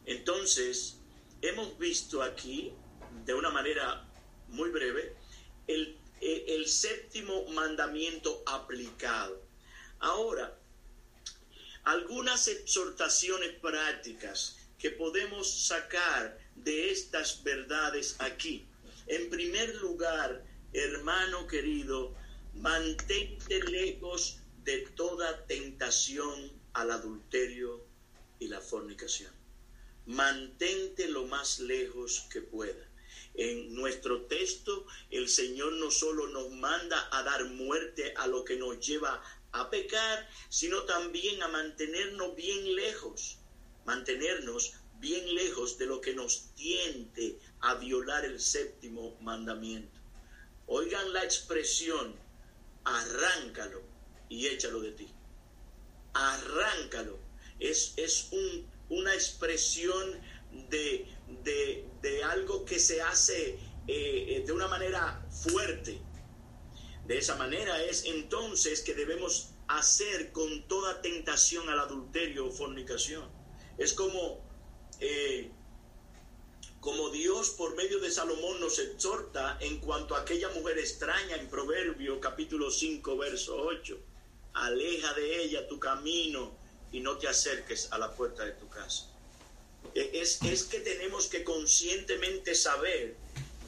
Entonces, 0.04 0.98
hemos 1.42 1.78
visto 1.78 2.22
aquí, 2.22 2.72
de 3.24 3.34
una 3.34 3.50
manera 3.50 4.08
muy 4.48 4.70
breve 4.70 5.16
el, 5.66 5.98
el 6.20 6.66
séptimo 6.66 7.44
mandamiento 7.48 8.42
aplicado. 8.46 9.42
Ahora, 9.98 10.56
algunas 11.84 12.46
exhortaciones 12.48 13.52
prácticas 13.60 14.58
que 14.86 14.92
podemos 14.92 15.66
sacar 15.66 16.38
de 16.54 16.92
estas 16.92 17.42
verdades 17.42 18.14
aquí. 18.20 18.68
En 19.08 19.28
primer 19.30 19.74
lugar, 19.74 20.44
hermano 20.72 21.48
querido, 21.48 22.14
mantente 22.54 23.64
lejos 23.64 24.38
de 24.62 24.86
toda 24.94 25.44
tentación 25.46 26.52
al 26.72 26.92
adulterio 26.92 27.84
y 28.38 28.46
la 28.46 28.60
fornicación. 28.60 29.32
Mantente 30.04 31.08
lo 31.08 31.24
más 31.24 31.58
lejos 31.58 32.28
que 32.30 32.42
pueda. 32.42 32.88
En 33.34 33.74
nuestro 33.74 34.26
texto, 34.26 34.86
el 35.10 35.28
Señor 35.28 35.72
no 35.72 35.90
solo 35.90 36.28
nos 36.28 36.52
manda 36.52 37.08
a 37.10 37.24
dar 37.24 37.44
muerte 37.46 38.14
a 38.16 38.28
lo 38.28 38.44
que 38.44 38.54
nos 38.54 38.78
lleva 38.78 39.20
a 39.50 39.68
pecar, 39.68 40.28
sino 40.48 40.84
también 40.84 41.42
a 41.42 41.48
mantenernos 41.48 42.36
bien 42.36 42.76
lejos, 42.76 43.40
mantenernos 43.86 44.74
bien 44.98 45.34
lejos 45.34 45.78
de 45.78 45.86
lo 45.86 46.00
que 46.00 46.14
nos 46.14 46.54
tiente 46.54 47.38
a 47.60 47.74
violar 47.74 48.24
el 48.24 48.40
séptimo 48.40 49.16
mandamiento. 49.20 49.98
Oigan 50.66 51.12
la 51.12 51.22
expresión, 51.22 52.14
arráncalo 52.84 53.82
y 54.28 54.46
échalo 54.46 54.80
de 54.80 54.92
ti. 54.92 55.08
Arráncalo. 56.14 57.18
Es, 57.60 57.94
es 57.96 58.28
un, 58.32 58.68
una 58.88 59.14
expresión 59.14 60.20
de, 60.68 61.06
de, 61.42 62.24
algo 62.24 62.64
que 62.64 62.78
se 62.78 63.00
hace 63.02 63.50
eh, 63.50 63.58
eh, 63.88 64.42
de 64.44 64.52
una 64.52 64.68
manera 64.68 65.26
fuerte. 65.30 66.00
De 67.06 67.18
esa 67.18 67.36
manera 67.36 67.82
es 67.84 68.04
entonces 68.04 68.80
que 68.80 68.94
debemos 68.94 69.50
hacer 69.68 70.32
con 70.32 70.66
toda 70.66 71.00
tentación 71.02 71.68
al 71.68 71.78
adulterio 71.80 72.46
o 72.46 72.50
fornicación. 72.50 73.30
Es 73.78 73.92
como 73.92 74.44
eh, 75.00 75.50
como 76.80 77.10
Dios 77.10 77.50
por 77.50 77.74
medio 77.74 77.98
de 77.98 78.10
Salomón 78.10 78.60
nos 78.60 78.78
exhorta 78.78 79.58
en 79.60 79.80
cuanto 79.80 80.14
a 80.14 80.20
aquella 80.20 80.48
mujer 80.50 80.78
extraña 80.78 81.36
en 81.36 81.48
Proverbio 81.48 82.20
capítulo 82.20 82.70
5 82.70 83.16
verso 83.16 83.56
8. 83.56 83.98
Aleja 84.54 85.12
de 85.14 85.42
ella 85.42 85.66
tu 85.66 85.80
camino 85.80 86.56
y 86.92 87.00
no 87.00 87.18
te 87.18 87.26
acerques 87.26 87.92
a 87.92 87.98
la 87.98 88.14
puerta 88.14 88.44
de 88.44 88.52
tu 88.52 88.68
casa. 88.68 89.10
E, 89.94 90.10
es, 90.14 90.40
es 90.42 90.62
que 90.62 90.78
tenemos 90.78 91.26
que 91.26 91.42
conscientemente 91.44 92.54
saber 92.54 93.16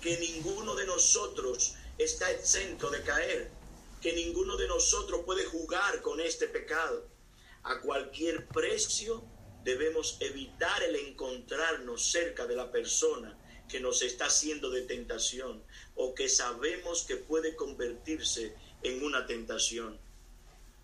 que 0.00 0.16
ninguno 0.18 0.76
de 0.76 0.86
nosotros 0.86 1.74
está 1.98 2.30
exento 2.30 2.88
de 2.88 3.02
caer, 3.02 3.50
que 4.00 4.12
ninguno 4.12 4.56
de 4.56 4.68
nosotros 4.68 5.22
puede 5.26 5.44
jugar 5.44 6.00
con 6.02 6.20
este 6.20 6.46
pecado. 6.46 7.06
A 7.64 7.80
cualquier 7.80 8.46
precio 8.46 9.24
debemos 9.68 10.16
evitar 10.20 10.82
el 10.82 10.96
encontrarnos 10.96 12.10
cerca 12.10 12.46
de 12.46 12.56
la 12.56 12.72
persona 12.72 13.38
que 13.68 13.80
nos 13.80 14.00
está 14.00 14.24
haciendo 14.24 14.70
de 14.70 14.80
tentación 14.80 15.62
o 15.94 16.14
que 16.14 16.30
sabemos 16.30 17.02
que 17.02 17.16
puede 17.16 17.54
convertirse 17.54 18.54
en 18.82 19.04
una 19.04 19.26
tentación. 19.26 20.00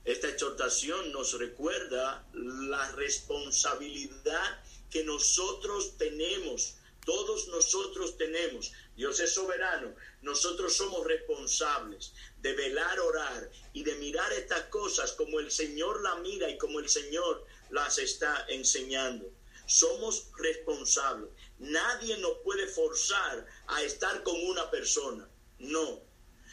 Esta 0.04 0.28
exhortación 0.28 1.12
nos 1.12 1.32
recuerda 1.38 2.28
la 2.34 2.92
responsabilidad 2.92 4.62
que 4.90 5.02
nosotros 5.02 5.96
tenemos, 5.96 6.76
todos 7.06 7.48
nosotros 7.48 8.18
tenemos. 8.18 8.70
Dios 8.96 9.18
es 9.18 9.32
soberano, 9.32 9.94
nosotros 10.20 10.74
somos 10.74 11.06
responsables 11.06 12.12
de 12.42 12.52
velar, 12.52 13.00
orar 13.00 13.50
y 13.72 13.82
de 13.82 13.94
mirar 13.94 14.30
estas 14.34 14.64
cosas 14.64 15.12
como 15.12 15.40
el 15.40 15.50
Señor 15.50 16.02
la 16.02 16.16
mira 16.16 16.50
y 16.50 16.58
como 16.58 16.80
el 16.80 16.90
Señor 16.90 17.46
las 17.74 17.98
está 17.98 18.46
enseñando. 18.48 19.26
Somos 19.66 20.28
responsables. 20.38 21.28
Nadie 21.58 22.16
nos 22.18 22.38
puede 22.44 22.68
forzar 22.68 23.46
a 23.66 23.82
estar 23.82 24.22
con 24.22 24.36
una 24.46 24.70
persona. 24.70 25.28
No. 25.58 26.00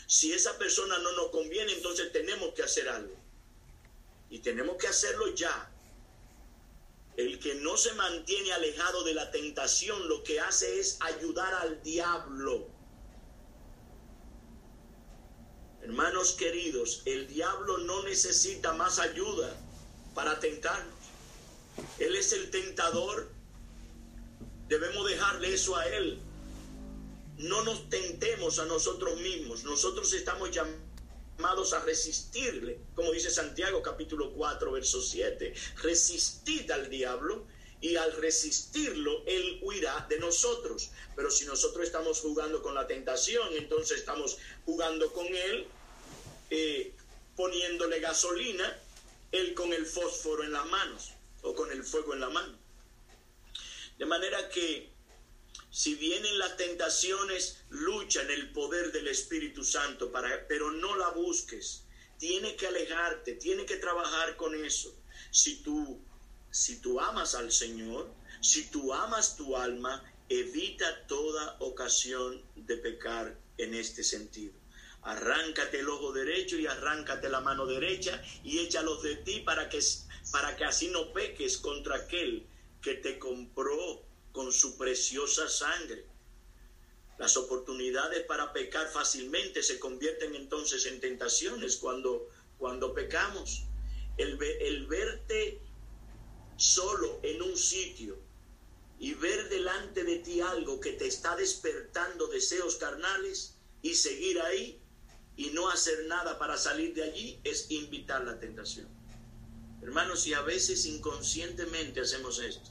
Si 0.08 0.34
esa 0.34 0.58
persona 0.58 0.98
no 0.98 1.12
nos 1.14 1.30
conviene, 1.30 1.74
entonces 1.74 2.12
tenemos 2.12 2.54
que 2.54 2.64
hacer 2.64 2.90
algo. 2.90 3.16
Y 4.30 4.40
tenemos 4.40 4.78
que 4.78 4.88
hacerlo 4.88 5.34
ya. 5.36 5.72
El 7.18 7.40
que 7.40 7.56
no 7.56 7.78
se 7.78 7.94
mantiene 7.94 8.54
alejado 8.54 9.04
de 9.04 9.14
la 9.14 9.30
tentación 9.30 10.08
lo 10.08 10.24
que 10.24 10.40
hace 10.40 10.80
es 10.80 10.98
ayudar 11.02 11.54
al 11.54 11.84
diablo. 11.84 12.68
Hermanos 15.84 16.34
queridos, 16.34 17.04
el 17.06 17.28
diablo 17.28 17.80
no 17.80 18.04
necesita 18.04 18.74
más 18.74 18.98
ayuda 18.98 19.56
para 20.16 20.40
tentarnos. 20.40 21.01
Él 22.02 22.16
es 22.16 22.34
el 22.34 22.50
tentador. 22.50 23.30
Debemos 24.68 25.08
dejarle 25.08 25.54
eso 25.54 25.76
a 25.76 25.88
Él. 25.88 26.20
No 27.38 27.64
nos 27.64 27.90
tentemos 27.90 28.60
a 28.60 28.66
nosotros 28.66 29.20
mismos. 29.20 29.64
Nosotros 29.64 30.12
estamos 30.14 30.50
llamados 30.52 31.74
a 31.74 31.84
resistirle, 31.84 32.80
como 32.96 33.12
dice 33.12 33.30
Santiago 33.30 33.82
capítulo 33.82 34.34
4, 34.34 34.72
verso 34.72 35.02
7. 35.02 35.54
Resistid 35.84 36.72
al 36.72 36.90
diablo 36.90 37.46
y 37.82 37.96
al 37.96 38.14
resistirlo, 38.14 39.24
Él 39.26 39.60
huirá 39.62 40.06
de 40.10 40.20
nosotros. 40.20 40.92
Pero 41.16 41.30
si 41.30 41.46
nosotros 41.46 41.86
estamos 41.86 42.20
jugando 42.20 42.62
con 42.62 42.76
la 42.76 42.88
tentación, 42.88 43.48
entonces 43.58 44.00
estamos 44.00 44.38
jugando 44.66 45.12
con 45.14 45.28
Él, 45.28 45.68
eh, 46.50 46.94
poniéndole 47.36 48.00
gasolina, 48.00 48.80
Él 49.32 49.54
con 49.54 49.74
el 49.74 49.86
fósforo 49.86 50.44
en 50.44 50.52
las 50.52 50.66
manos 50.68 51.12
o 51.42 51.56
con 51.56 51.72
el 51.72 51.84
fuego 51.84 52.14
en 52.14 52.20
la 52.20 52.30
mano. 52.30 52.58
De 53.98 54.06
manera 54.06 54.50
que 54.50 54.92
si 55.70 55.96
vienen 55.96 56.38
las 56.38 56.58
tentaciones, 56.58 57.64
lucha 57.70 58.22
en 58.24 58.32
el 58.32 58.52
poder 58.52 58.92
del 58.92 59.08
Espíritu 59.08 59.64
Santo, 59.64 60.12
para, 60.12 60.46
pero 60.48 60.70
no 60.72 60.98
la 60.98 61.10
busques. 61.10 61.84
Tiene 62.18 62.56
que 62.56 62.68
alejarte, 62.68 63.34
tiene 63.34 63.66
que 63.66 63.78
trabajar 63.78 64.36
con 64.36 64.54
eso. 64.66 64.94
Si 65.32 65.64
tú, 65.64 66.02
si 66.52 66.82
tú 66.82 67.00
amas 67.00 67.36
al 67.36 67.52
Señor, 67.52 68.14
si 68.42 68.70
tú 68.70 68.94
amas 68.94 69.38
tu 69.38 69.56
alma, 69.56 70.04
evita 70.28 71.08
toda 71.08 71.56
ocasión 71.60 72.42
de 72.56 72.78
pecar 72.78 73.38
en 73.58 73.74
este 73.74 74.04
sentido. 74.04 74.54
Arráncate 75.04 75.80
el 75.80 75.90
ojo 75.90 76.12
derecho 76.12 76.58
y 76.58 76.68
arráncate 76.68 77.30
la 77.30 77.40
mano 77.40 77.66
derecha 77.66 78.22
y 78.44 78.60
échalos 78.60 79.02
de 79.04 79.16
ti 79.16 79.40
para 79.40 79.70
que 79.70 79.80
para 80.32 80.56
que 80.56 80.66
así 80.66 80.88
no 80.88 81.12
peques 81.14 81.58
contra 81.58 81.96
aquel 81.96 82.48
que 82.82 82.96
te 82.96 83.20
compró 83.20 84.04
con 84.32 84.52
su 84.52 84.78
preciosa 84.78 85.48
sangre. 85.50 86.06
Las 87.18 87.38
oportunidades 87.38 88.26
para 88.26 88.54
pecar 88.54 88.88
fácilmente 88.88 89.62
se 89.62 89.80
convierten 89.80 90.34
entonces 90.36 90.86
en 90.86 91.00
tentaciones 91.00 91.78
cuando, 91.78 92.30
cuando 92.58 92.94
pecamos. 92.94 93.64
El, 94.18 94.42
el 94.42 94.88
verte 94.88 95.62
solo 96.58 97.20
en 97.24 97.42
un 97.42 97.58
sitio 97.58 98.18
y 99.00 99.14
ver 99.16 99.50
delante 99.50 100.04
de 100.04 100.20
ti 100.20 100.42
algo 100.42 100.80
que 100.80 100.94
te 100.94 101.08
está 101.08 101.36
despertando 101.36 102.28
deseos 102.28 102.76
carnales 102.76 103.56
y 103.82 103.96
seguir 103.96 104.40
ahí 104.42 104.80
y 105.36 105.50
no 105.52 105.70
hacer 105.70 106.06
nada 106.06 106.38
para 106.38 106.58
salir 106.58 106.94
de 106.94 107.04
allí 107.04 107.40
es 107.44 107.72
invitar 107.72 108.24
la 108.24 108.40
tentación. 108.40 109.01
Hermanos, 109.82 110.28
y 110.28 110.34
a 110.34 110.42
veces 110.42 110.86
inconscientemente 110.86 112.02
hacemos 112.02 112.40
esto. 112.40 112.70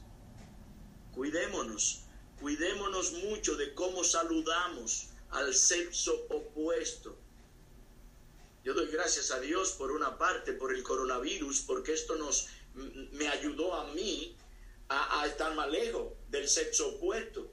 Cuidémonos, 1.12 2.02
cuidémonos 2.40 3.12
mucho 3.12 3.56
de 3.56 3.74
cómo 3.74 4.04
saludamos 4.04 5.08
al 5.30 5.54
sexo 5.54 6.26
opuesto. 6.30 7.16
Yo 8.62 8.74
doy 8.74 8.90
gracias 8.90 9.30
a 9.30 9.40
Dios 9.40 9.72
por 9.72 9.90
una 9.90 10.18
parte, 10.18 10.52
por 10.52 10.72
el 10.74 10.82
coronavirus, 10.82 11.62
porque 11.62 11.94
esto 11.94 12.14
nos 12.16 12.48
me 13.12 13.26
ayudó 13.28 13.74
a 13.74 13.92
mí 13.94 14.36
a, 14.88 15.26
estar 15.26 15.54
más 15.54 15.70
lejos 15.70 16.12
del 16.28 16.48
sexo 16.48 16.90
opuesto. 16.90 17.50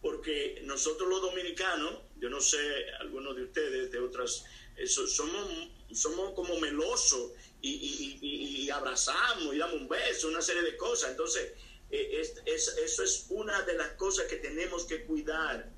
Porque 0.00 0.62
nosotros 0.64 1.08
los 1.08 1.20
dominicanos, 1.20 1.94
yo 2.18 2.30
no 2.30 2.40
sé, 2.40 2.58
algunos 3.00 3.36
de 3.36 3.44
ustedes 3.44 3.90
de 3.90 3.98
otras, 3.98 4.44
eh, 4.76 4.86
somos, 4.86 5.46
somos 5.92 6.32
como 6.34 6.58
melosos 6.58 7.32
y, 7.62 8.70
abrazamos 8.70 9.54
y 9.54 9.58
damos 9.58 9.80
un 9.80 9.88
beso, 9.88 10.28
una 10.28 10.42
serie 10.42 10.62
de 10.62 10.76
cosas. 10.76 11.10
Entonces, 11.10 11.52
eh, 11.90 12.22
eso 12.46 13.02
es 13.02 13.26
una 13.30 13.62
de 13.62 13.74
las 13.74 13.92
cosas 13.92 14.26
que 14.26 14.36
tenemos 14.36 14.84
que 14.84 15.04
cuidar. 15.04 15.72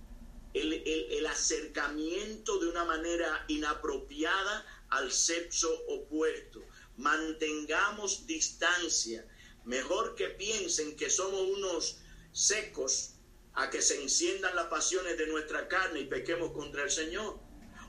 El, 0.55 0.75
el, 0.85 1.25
acercamiento 1.25 2.59
de 2.59 2.68
una 2.68 2.85
manera 2.85 3.47
inapropiada 3.49 4.85
al 4.90 5.11
sexo 5.11 5.73
opuesto. 5.88 6.62
Mantengamos 6.99 8.27
distancia. 8.27 9.27
Mejor 9.64 10.14
que 10.14 10.29
piensen 10.29 10.95
que 10.95 11.09
somos 11.09 11.40
unos 11.40 12.01
secos 12.33 13.14
a 13.55 13.71
que 13.71 13.81
se 13.81 14.03
enciendan 14.03 14.55
las 14.55 14.66
pasiones 14.66 15.16
de 15.16 15.27
nuestra 15.27 15.68
carne 15.68 16.01
y 16.01 16.07
pequemos 16.07 16.53
contra 16.53 16.83
el 16.85 16.90
Señor. 16.90 17.40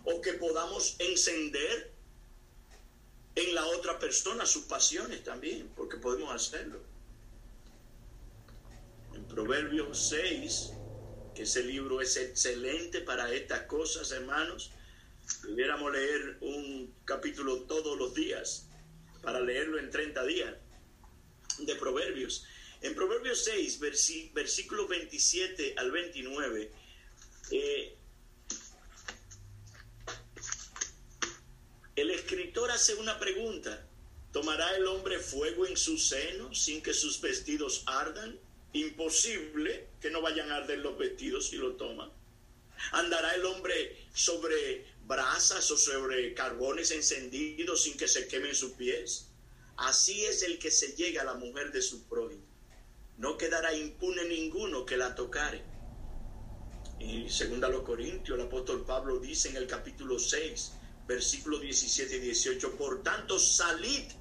o 0.05 0.19
que 0.19 0.33
podamos 0.33 0.97
encender 0.99 1.92
en 3.35 3.55
la 3.55 3.65
otra 3.67 3.99
persona 3.99 4.45
sus 4.45 4.65
pasiones 4.65 5.23
también, 5.23 5.69
porque 5.75 5.97
podemos 5.97 6.33
hacerlo. 6.33 6.79
En 9.13 9.25
Proverbios 9.25 10.09
6, 10.09 10.71
que 11.35 11.43
ese 11.43 11.63
libro 11.63 12.01
es 12.01 12.17
excelente 12.17 13.01
para 13.01 13.31
estas 13.33 13.63
cosas, 13.63 14.11
hermanos, 14.11 14.71
pudiéramos 15.41 15.91
leer 15.91 16.37
un 16.41 16.93
capítulo 17.05 17.61
todos 17.61 17.97
los 17.97 18.13
días 18.13 18.67
para 19.21 19.39
leerlo 19.39 19.79
en 19.79 19.89
30 19.89 20.25
días 20.25 20.53
de 21.59 21.75
Proverbios. 21.75 22.45
En 22.81 22.93
Proverbios 22.93 23.43
6, 23.45 23.79
versículos 24.33 24.89
27 24.89 25.75
al 25.77 25.91
29, 25.91 26.71
eh, 27.51 27.97
el 31.95 32.09
escritor 32.11 32.62
hace 32.73 32.95
una 32.95 33.19
pregunta. 33.19 33.87
¿Tomará 34.31 34.75
el 34.75 34.87
hombre 34.87 35.19
fuego 35.19 35.67
en 35.67 35.77
su 35.77 35.97
seno 35.97 36.53
sin 36.55 36.81
que 36.81 36.93
sus 36.93 37.21
vestidos 37.21 37.83
ardan? 37.85 38.39
Imposible 38.73 39.89
que 40.01 40.09
no 40.09 40.21
vayan 40.21 40.51
a 40.51 40.55
arder 40.55 40.79
los 40.79 40.97
vestidos 40.97 41.49
si 41.49 41.57
lo 41.57 41.75
toma. 41.75 42.11
¿Andará 42.91 43.35
el 43.35 43.45
hombre 43.45 44.07
sobre 44.13 44.87
brasas 45.05 45.69
o 45.69 45.77
sobre 45.77 46.33
carbones 46.33 46.89
encendidos 46.89 47.83
sin 47.83 47.95
que 47.95 48.07
se 48.07 48.27
quemen 48.27 48.55
sus 48.55 48.71
pies? 48.71 49.27
Así 49.77 50.25
es 50.25 50.41
el 50.41 50.57
que 50.57 50.71
se 50.71 50.95
llega 50.95 51.21
a 51.21 51.25
la 51.25 51.35
mujer 51.35 51.71
de 51.71 51.81
su 51.83 52.03
prójimo. 52.07 52.43
No 53.17 53.37
quedará 53.37 53.75
impune 53.75 54.25
ninguno 54.25 54.83
que 54.83 54.97
la 54.97 55.13
tocare. 55.13 55.61
Y 56.99 57.29
según 57.29 57.63
a 57.63 57.69
los 57.69 57.83
Corintios, 57.83 58.39
el 58.39 58.45
apóstol 58.45 58.83
Pablo 58.83 59.19
dice 59.19 59.49
en 59.49 59.57
el 59.57 59.67
capítulo 59.67 60.17
6, 60.17 60.71
versículos 61.07 61.61
17 61.61 62.17
y 62.17 62.19
18, 62.19 62.77
por 62.77 63.03
tanto 63.03 63.37
salid 63.39 64.11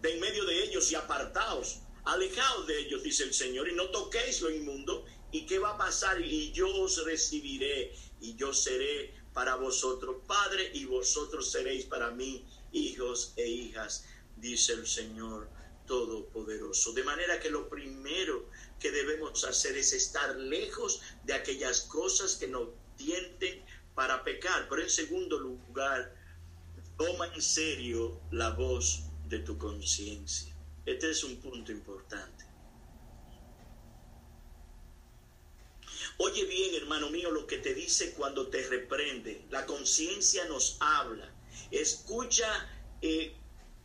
de 0.00 0.14
en 0.14 0.20
medio 0.20 0.44
de 0.44 0.64
ellos 0.64 0.90
y 0.92 0.94
apartaos, 0.94 1.80
alejaos 2.04 2.66
de 2.66 2.78
ellos, 2.78 3.02
dice 3.02 3.24
el 3.24 3.34
Señor, 3.34 3.68
y 3.68 3.74
no 3.74 3.90
toquéis 3.90 4.40
lo 4.40 4.50
inmundo, 4.50 5.04
y 5.32 5.46
qué 5.46 5.58
va 5.58 5.70
a 5.70 5.78
pasar, 5.78 6.20
y 6.20 6.52
yo 6.52 6.68
os 6.82 7.04
recibiré, 7.04 7.94
y 8.20 8.34
yo 8.36 8.52
seré 8.52 9.14
para 9.32 9.56
vosotros 9.56 10.16
Padre, 10.26 10.70
y 10.74 10.86
vosotros 10.86 11.50
seréis 11.50 11.84
para 11.84 12.10
mí 12.10 12.44
hijos 12.72 13.34
e 13.36 13.46
hijas, 13.46 14.04
dice 14.36 14.72
el 14.72 14.86
Señor 14.86 15.48
Todopoderoso. 15.86 16.92
De 16.92 17.04
manera 17.04 17.40
que 17.40 17.50
lo 17.50 17.68
primero 17.68 18.48
que 18.78 18.90
debemos 18.90 19.44
hacer 19.44 19.76
es 19.76 19.92
estar 19.92 20.36
lejos 20.36 21.00
de 21.24 21.34
aquellas 21.34 21.82
cosas 21.82 22.36
que 22.36 22.48
nos 22.48 22.68
tienten 22.96 23.64
para 24.00 24.24
pecar. 24.24 24.66
Pero 24.70 24.80
en 24.80 24.88
segundo 24.88 25.38
lugar, 25.38 26.16
toma 26.96 27.26
en 27.34 27.42
serio 27.42 28.18
la 28.30 28.48
voz 28.48 29.02
de 29.28 29.40
tu 29.40 29.58
conciencia. 29.58 30.56
Este 30.86 31.10
es 31.10 31.22
un 31.22 31.36
punto 31.36 31.70
importante. 31.70 32.46
Oye 36.16 36.46
bien, 36.46 36.74
hermano 36.76 37.10
mío, 37.10 37.30
lo 37.30 37.46
que 37.46 37.58
te 37.58 37.74
dice 37.74 38.14
cuando 38.14 38.48
te 38.48 38.66
reprende. 38.68 39.44
La 39.50 39.66
conciencia 39.66 40.46
nos 40.46 40.78
habla. 40.80 41.30
Escucha 41.70 42.48
eh, 43.02 43.36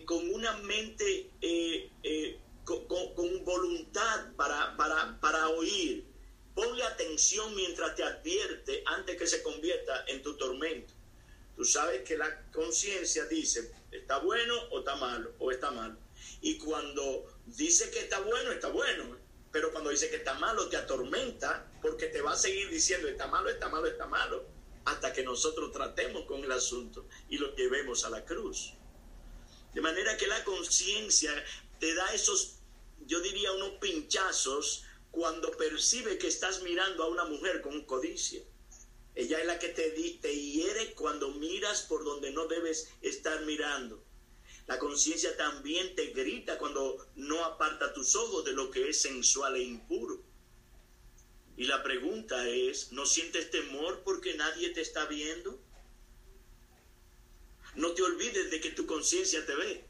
con 0.05 0.33
una 0.33 0.55
mente, 0.59 1.29
eh, 1.41 1.91
eh, 2.03 2.39
con, 2.63 2.87
con, 2.87 3.43
voluntad 3.43 4.31
para, 4.37 4.77
para, 4.77 5.19
para 5.19 5.49
oír 5.49 6.05
mientras 7.55 7.95
te 7.95 8.03
advierte 8.03 8.83
antes 8.85 9.17
que 9.17 9.27
se 9.27 9.41
convierta 9.43 10.05
en 10.07 10.21
tu 10.21 10.35
tormento. 10.35 10.93
Tú 11.55 11.63
sabes 11.63 12.01
que 12.01 12.17
la 12.17 12.51
conciencia 12.51 13.25
dice, 13.25 13.71
está 13.91 14.19
bueno 14.19 14.53
o 14.71 14.79
está 14.79 14.95
malo, 14.95 15.33
o 15.39 15.51
está 15.51 15.71
malo. 15.71 15.97
Y 16.41 16.57
cuando 16.57 17.25
dice 17.45 17.89
que 17.91 17.99
está 17.99 18.19
bueno, 18.19 18.51
está 18.51 18.67
bueno. 18.67 19.17
Pero 19.51 19.71
cuando 19.71 19.89
dice 19.89 20.09
que 20.09 20.17
está 20.17 20.33
malo, 20.33 20.67
te 20.67 20.75
atormenta 20.75 21.71
porque 21.81 22.07
te 22.07 22.21
va 22.21 22.33
a 22.33 22.37
seguir 22.37 22.69
diciendo, 22.69 23.07
está 23.07 23.27
malo, 23.27 23.49
está 23.49 23.69
malo, 23.69 23.87
está 23.87 24.05
malo, 24.05 24.45
hasta 24.83 25.13
que 25.13 25.23
nosotros 25.23 25.71
tratemos 25.71 26.25
con 26.25 26.43
el 26.43 26.51
asunto 26.51 27.07
y 27.29 27.37
lo 27.37 27.55
llevemos 27.55 28.03
a 28.03 28.09
la 28.09 28.25
cruz. 28.25 28.73
De 29.73 29.81
manera 29.81 30.17
que 30.17 30.27
la 30.27 30.43
conciencia 30.43 31.31
te 31.79 31.93
da 31.93 32.13
esos, 32.13 32.59
yo 33.05 33.19
diría, 33.21 33.51
unos 33.53 33.71
pinchazos 33.81 34.84
cuando 35.15 35.49
percibe 35.51 36.17
que 36.17 36.27
estás 36.27 36.61
mirando 36.61 37.01
a 37.01 37.07
una 37.07 37.23
mujer 37.23 37.61
con 37.61 37.85
codicia. 37.85 38.43
Ella 39.15 39.39
es 39.39 39.45
la 39.45 39.57
que 39.57 39.69
te, 39.69 39.91
te 40.21 40.35
hiere 40.35 40.93
cuando 40.93 41.31
miras 41.31 41.83
por 41.83 42.03
donde 42.03 42.31
no 42.31 42.47
debes 42.47 42.89
estar 43.01 43.45
mirando. 43.45 44.03
La 44.67 44.77
conciencia 44.77 45.37
también 45.37 45.95
te 45.95 46.07
grita 46.07 46.57
cuando 46.57 46.97
no 47.15 47.45
aparta 47.45 47.93
tus 47.93 48.13
ojos 48.17 48.43
de 48.43 48.51
lo 48.51 48.69
que 48.71 48.89
es 48.89 49.01
sensual 49.01 49.55
e 49.55 49.61
impuro. 49.61 50.21
Y 51.55 51.63
la 51.63 51.81
pregunta 51.81 52.49
es, 52.49 52.91
¿no 52.91 53.05
sientes 53.05 53.49
temor 53.51 54.01
porque 54.03 54.33
nadie 54.33 54.71
te 54.71 54.81
está 54.81 55.05
viendo? 55.05 55.63
No 57.75 57.93
te 57.93 58.03
olvides 58.03 58.51
de 58.51 58.59
que 58.59 58.71
tu 58.71 58.85
conciencia 58.85 59.45
te 59.45 59.55
ve. 59.55 59.85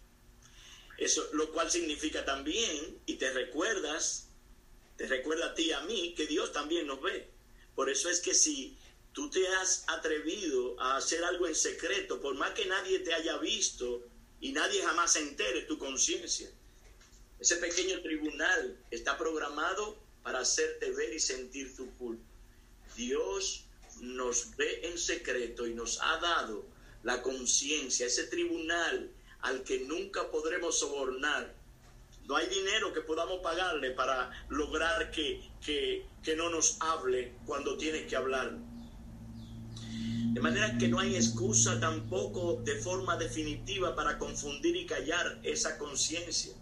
Eso, 1.00 1.28
lo 1.34 1.52
cual 1.52 1.72
significa 1.72 2.24
también, 2.26 3.02
y 3.08 3.16
te 3.16 3.34
recuerdas 3.34 4.25
te 4.97 5.08
recuerda 5.08 5.47
a 5.47 5.53
ti 5.53 5.63
y 5.63 5.71
a 5.71 5.81
mí 5.81 6.13
que 6.15 6.27
Dios 6.27 6.51
también 6.51 6.88
nos 6.88 7.01
ve. 7.01 7.27
Por 7.75 7.89
eso 7.89 8.10
es 8.10 8.19
que 8.19 8.34
si 8.34 8.77
tú 9.13 9.29
te 9.29 9.47
has 9.47 9.84
atrevido 9.88 10.79
a 10.79 10.97
hacer 10.97 11.23
algo 11.23 11.47
en 11.47 11.55
secreto, 11.55 12.21
por 12.21 12.36
más 12.36 12.51
que 12.51 12.65
nadie 12.65 12.99
te 12.99 13.13
haya 13.13 13.38
visto 13.38 14.03
y 14.39 14.51
nadie 14.51 14.81
jamás 14.81 15.13
se 15.13 15.19
entere 15.19 15.62
tu 15.63 15.77
conciencia, 15.77 16.49
ese 17.39 17.58
pequeño 17.58 18.01
tribunal 18.01 18.77
está 18.91 19.17
programado 19.17 19.97
para 20.23 20.39
hacerte 20.39 20.91
ver 20.91 21.13
y 21.13 21.19
sentir 21.19 21.75
tu 21.75 21.89
culpa. 21.97 22.23
Dios 22.95 23.65
nos 23.99 24.55
ve 24.55 24.88
en 24.88 24.97
secreto 24.97 25.67
y 25.67 25.73
nos 25.73 25.99
ha 26.01 26.17
dado 26.17 26.65
la 27.03 27.21
conciencia, 27.21 28.08
ese 28.08 28.23
tribunal 28.23 29.12
al 29.41 29.63
que 29.63 29.79
nunca 29.79 30.31
podremos 30.31 30.79
sobornar 30.79 31.53
no 32.28 32.36
hay 32.36 32.48
dinero 32.48 32.92
que 32.92 33.02
podamos 33.02 33.40
pagarle 33.42 33.92
para 33.92 34.32
lograr 34.50 35.12
que, 35.12 35.48
que, 35.62 36.36
no 36.36 36.50
nos 36.50 36.78
hable 36.80 37.36
cuando 37.46 37.78
tiene 37.78 38.08
que 38.08 38.16
hablar. 38.16 38.58
De 40.34 40.42
manera 40.42 40.78
que 40.78 40.88
no 40.88 41.00
hay 41.00 41.16
excusa 41.16 41.80
tampoco 41.80 42.62
de 42.64 42.76
forma 42.76 43.16
definitiva 43.16 43.96
para 43.96 44.18
confundir 44.18 44.76
y 44.76 44.86
callar 44.86 45.40
esa 45.44 45.78
conciencia. 45.78 46.54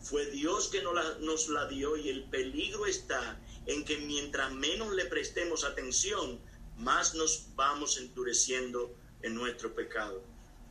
Fue 0.00 0.26
Dios 0.30 0.68
que 0.68 0.82
nos 0.82 0.94
la, 0.94 1.18
nos 1.20 1.48
la 1.48 1.66
dio 1.66 1.96
y 1.96 2.08
el 2.08 2.24
peligro 2.24 2.86
está 2.86 3.38
en 3.66 3.84
que 3.84 3.98
mientras 3.98 4.50
menos 4.52 4.94
le 4.94 5.04
prestemos 5.04 5.64
atención, 5.64 6.40
más 6.78 7.14
nos 7.14 7.54
vamos 7.54 7.98
endureciendo 7.98 8.96
en 9.22 9.34
nuestro 9.34 9.74
pecado. 9.74 10.24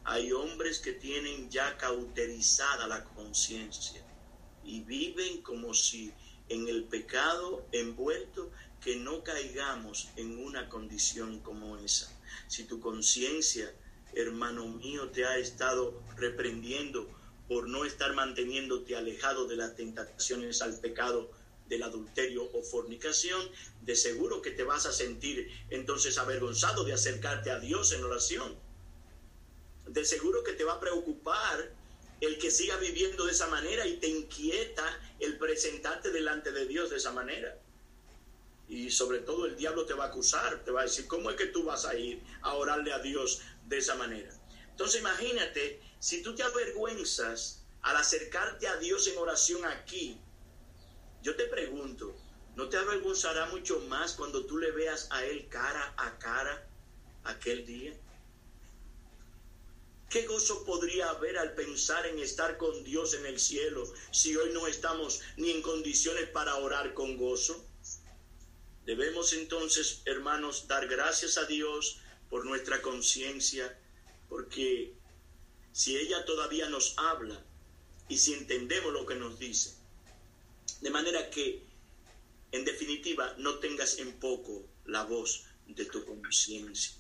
Hay 0.04 0.32
hombres 0.32 0.80
que 0.80 0.94
tienen 0.94 1.52
ya 1.52 1.78
cauterizada 1.78 2.88
la 2.88 3.04
conciencia 3.04 4.09
y 4.69 4.82
viven 4.82 5.41
como 5.41 5.73
si 5.73 6.13
en 6.47 6.67
el 6.67 6.84
pecado 6.84 7.65
envuelto 7.71 8.51
que 8.82 8.95
no 8.97 9.23
caigamos 9.23 10.10
en 10.15 10.38
una 10.38 10.69
condición 10.69 11.39
como 11.39 11.77
esa. 11.77 12.15
Si 12.47 12.65
tu 12.65 12.79
conciencia, 12.79 13.73
hermano 14.13 14.67
mío, 14.67 15.10
te 15.10 15.25
ha 15.25 15.38
estado 15.38 16.01
reprendiendo 16.17 17.10
por 17.47 17.67
no 17.67 17.84
estar 17.84 18.13
manteniéndote 18.13 18.95
alejado 18.95 19.47
de 19.47 19.55
las 19.55 19.75
tentaciones 19.75 20.62
al 20.62 20.79
pecado 20.79 21.32
del 21.67 21.82
adulterio 21.82 22.43
o 22.53 22.62
fornicación, 22.62 23.41
de 23.82 23.95
seguro 23.95 24.41
que 24.43 24.51
te 24.51 24.63
vas 24.63 24.86
a 24.86 24.93
sentir 24.93 25.49
entonces 25.71 26.19
avergonzado 26.19 26.84
de 26.84 26.93
acercarte 26.93 27.49
a 27.49 27.60
Dios 27.60 27.91
en 27.91 28.03
oración. 28.03 28.55
De 29.88 30.05
seguro 30.05 30.43
que 30.43 30.53
te 30.53 30.63
va 30.63 30.73
a 30.73 30.79
preocupar 30.79 31.79
el 32.21 32.38
que 32.38 32.51
siga 32.51 32.77
viviendo 32.77 33.25
de 33.25 33.32
esa 33.32 33.47
manera 33.47 33.86
y 33.88 33.97
te 33.97 34.08
inquieta 34.08 34.99
el 35.19 35.38
presentarte 35.38 36.12
delante 36.12 36.51
de 36.51 36.65
Dios 36.65 36.89
de 36.89 36.97
esa 36.97 37.12
manera. 37.12 37.58
Y 38.67 38.91
sobre 38.91 39.19
todo 39.19 39.45
el 39.45 39.55
diablo 39.55 39.86
te 39.86 39.93
va 39.93 40.05
a 40.05 40.08
acusar, 40.08 40.63
te 40.63 40.71
va 40.71 40.82
a 40.82 40.84
decir, 40.84 41.08
¿cómo 41.08 41.29
es 41.29 41.38
que 41.38 41.47
tú 41.47 41.63
vas 41.63 41.86
a 41.86 41.95
ir 41.95 42.21
a 42.41 42.53
orarle 42.53 42.91
a 42.93 42.99
Dios 42.99 43.41
de 43.67 43.77
esa 43.77 43.95
manera? 43.95 44.32
Entonces 44.69 45.01
imagínate, 45.01 45.82
si 45.99 46.21
tú 46.21 46.36
te 46.36 46.43
avergüenzas 46.43 47.63
al 47.82 47.95
acercarte 47.95 48.67
a 48.67 48.77
Dios 48.77 49.08
en 49.08 49.17
oración 49.17 49.65
aquí, 49.65 50.19
yo 51.23 51.36
te 51.36 51.45
pregunto, 51.45 52.15
¿no 52.55 52.69
te 52.69 52.77
avergonzará 52.77 53.47
mucho 53.47 53.79
más 53.88 54.13
cuando 54.13 54.45
tú 54.45 54.58
le 54.58 54.71
veas 54.71 55.08
a 55.12 55.23
Él 55.25 55.47
cara 55.49 55.93
a 55.97 56.17
cara 56.19 56.67
aquel 57.23 57.65
día? 57.65 57.93
¿Qué 60.10 60.26
gozo 60.26 60.65
podría 60.65 61.12
haber 61.12 61.38
al 61.38 61.54
pensar 61.54 62.08
en 62.08 62.17
estar 62.17 62.58
con 62.58 62.84
Dios 62.84 63.13
en 63.13 63.28
el 63.28 63.39
cielo 63.39 63.84
si 64.12 64.36
hoy 64.36 64.52
no 64.54 64.65
estamos 64.65 65.22
ni 65.38 65.52
en 65.52 65.62
condiciones 65.62 66.28
para 66.30 66.56
orar 66.56 66.95
con 66.95 67.15
gozo? 67.15 67.63
Debemos 68.86 69.34
entonces, 69.34 70.02
hermanos, 70.06 70.67
dar 70.67 70.88
gracias 70.88 71.38
a 71.38 71.45
Dios 71.45 72.00
por 72.28 72.43
nuestra 72.43 72.82
conciencia, 72.82 73.80
porque 74.28 74.95
si 75.74 75.95
ella 75.95 76.26
todavía 76.26 76.67
nos 76.69 76.98
habla 76.98 77.45
y 78.08 78.17
si 78.17 78.34
entendemos 78.34 78.91
lo 78.91 79.06
que 79.06 79.13
nos 79.13 79.38
dice, 79.38 79.76
de 80.82 80.89
manera 80.89 81.30
que, 81.30 81.63
en 82.52 82.65
definitiva, 82.65 83.36
no 83.38 83.60
tengas 83.60 84.00
en 84.00 84.19
poco 84.19 84.65
la 84.86 85.04
voz 85.04 85.45
de 85.67 85.86
tu 85.86 86.04
conciencia. 86.04 86.99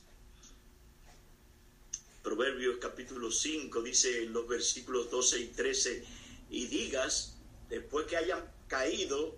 Proverbios 2.29 2.77
capítulo 2.79 3.31
5 3.31 3.81
dice 3.81 4.21
en 4.21 4.33
los 4.33 4.47
versículos 4.47 5.09
12 5.09 5.39
y 5.39 5.47
13, 5.47 6.05
y 6.51 6.67
digas, 6.67 7.39
después 7.69 8.05
que 8.05 8.17
hayan 8.17 8.45
caído, 8.67 9.35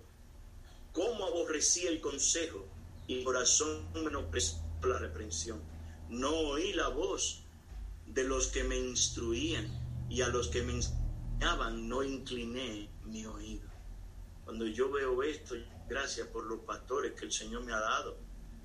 cómo 0.92 1.24
aborrecí 1.24 1.88
el 1.88 2.02
consejo 2.02 2.68
y 3.08 3.24
corazón 3.24 3.88
menospreció 3.94 4.60
la 4.84 5.00
reprensión. 5.00 5.62
No 6.10 6.32
oí 6.32 6.74
la 6.74 6.90
voz 6.90 7.44
de 8.08 8.26
los 8.26 8.48
que 8.48 8.66
me 8.66 8.78
instruían 8.78 9.72
y 10.10 10.22
a 10.22 10.28
los 10.28 10.50
que 10.50 10.62
me 10.62 10.74
enseñaban 10.74 11.88
no 11.88 12.04
incliné 12.04 12.90
mi 13.06 13.26
oído. 13.26 13.70
Cuando 14.44 14.68
yo 14.68 14.92
veo 14.92 15.24
esto, 15.24 15.56
gracias 15.88 16.28
por 16.28 16.44
los 16.44 16.60
pastores 16.66 17.14
que 17.14 17.24
el 17.24 17.32
Señor 17.32 17.64
me 17.64 17.72
ha 17.72 17.80
dado, 17.80 18.18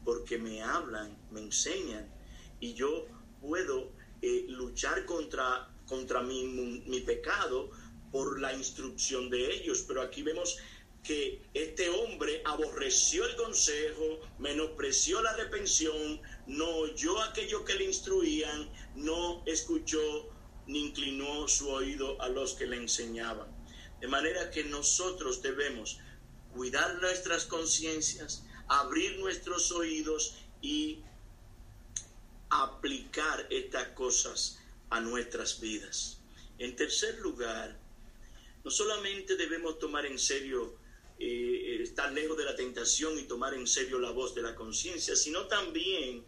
porque 0.04 0.36
me 0.36 0.62
hablan, 0.62 1.16
me 1.30 1.42
enseñan 1.42 2.12
y 2.58 2.74
yo 2.74 3.06
puedo 3.40 3.94
eh, 4.22 4.46
luchar 4.48 5.04
contra, 5.04 5.68
contra 5.86 6.22
mi, 6.22 6.44
mi 6.86 7.00
pecado 7.00 7.70
por 8.10 8.40
la 8.40 8.52
instrucción 8.52 9.30
de 9.30 9.54
ellos. 9.54 9.84
Pero 9.86 10.02
aquí 10.02 10.22
vemos 10.22 10.58
que 11.02 11.40
este 11.54 11.88
hombre 11.88 12.42
aborreció 12.44 13.24
el 13.26 13.36
consejo, 13.36 14.20
menospreció 14.38 15.22
la 15.22 15.36
repensión, 15.36 16.20
no 16.46 16.66
oyó 16.68 17.22
aquello 17.22 17.64
que 17.64 17.74
le 17.74 17.84
instruían, 17.84 18.70
no 18.96 19.44
escuchó 19.46 20.00
ni 20.66 20.86
inclinó 20.86 21.46
su 21.46 21.68
oído 21.68 22.20
a 22.20 22.28
los 22.28 22.54
que 22.54 22.66
le 22.66 22.76
enseñaban. 22.76 23.48
De 24.00 24.08
manera 24.08 24.50
que 24.50 24.64
nosotros 24.64 25.42
debemos 25.42 26.00
cuidar 26.52 27.00
nuestras 27.00 27.44
conciencias, 27.44 28.44
abrir 28.66 29.18
nuestros 29.18 29.70
oídos 29.70 30.34
y 30.60 31.04
aplicar 32.50 33.46
estas 33.50 33.88
cosas 33.88 34.58
a 34.90 35.00
nuestras 35.00 35.60
vidas. 35.60 36.18
En 36.58 36.76
tercer 36.76 37.18
lugar, 37.18 37.76
no 38.64 38.70
solamente 38.70 39.36
debemos 39.36 39.78
tomar 39.78 40.06
en 40.06 40.18
serio 40.18 40.76
eh, 41.18 41.78
estar 41.82 42.12
lejos 42.12 42.36
de 42.36 42.44
la 42.44 42.56
tentación 42.56 43.18
y 43.18 43.22
tomar 43.22 43.54
en 43.54 43.66
serio 43.66 43.98
la 43.98 44.10
voz 44.10 44.34
de 44.34 44.42
la 44.42 44.54
conciencia, 44.54 45.16
sino 45.16 45.46
también 45.46 46.24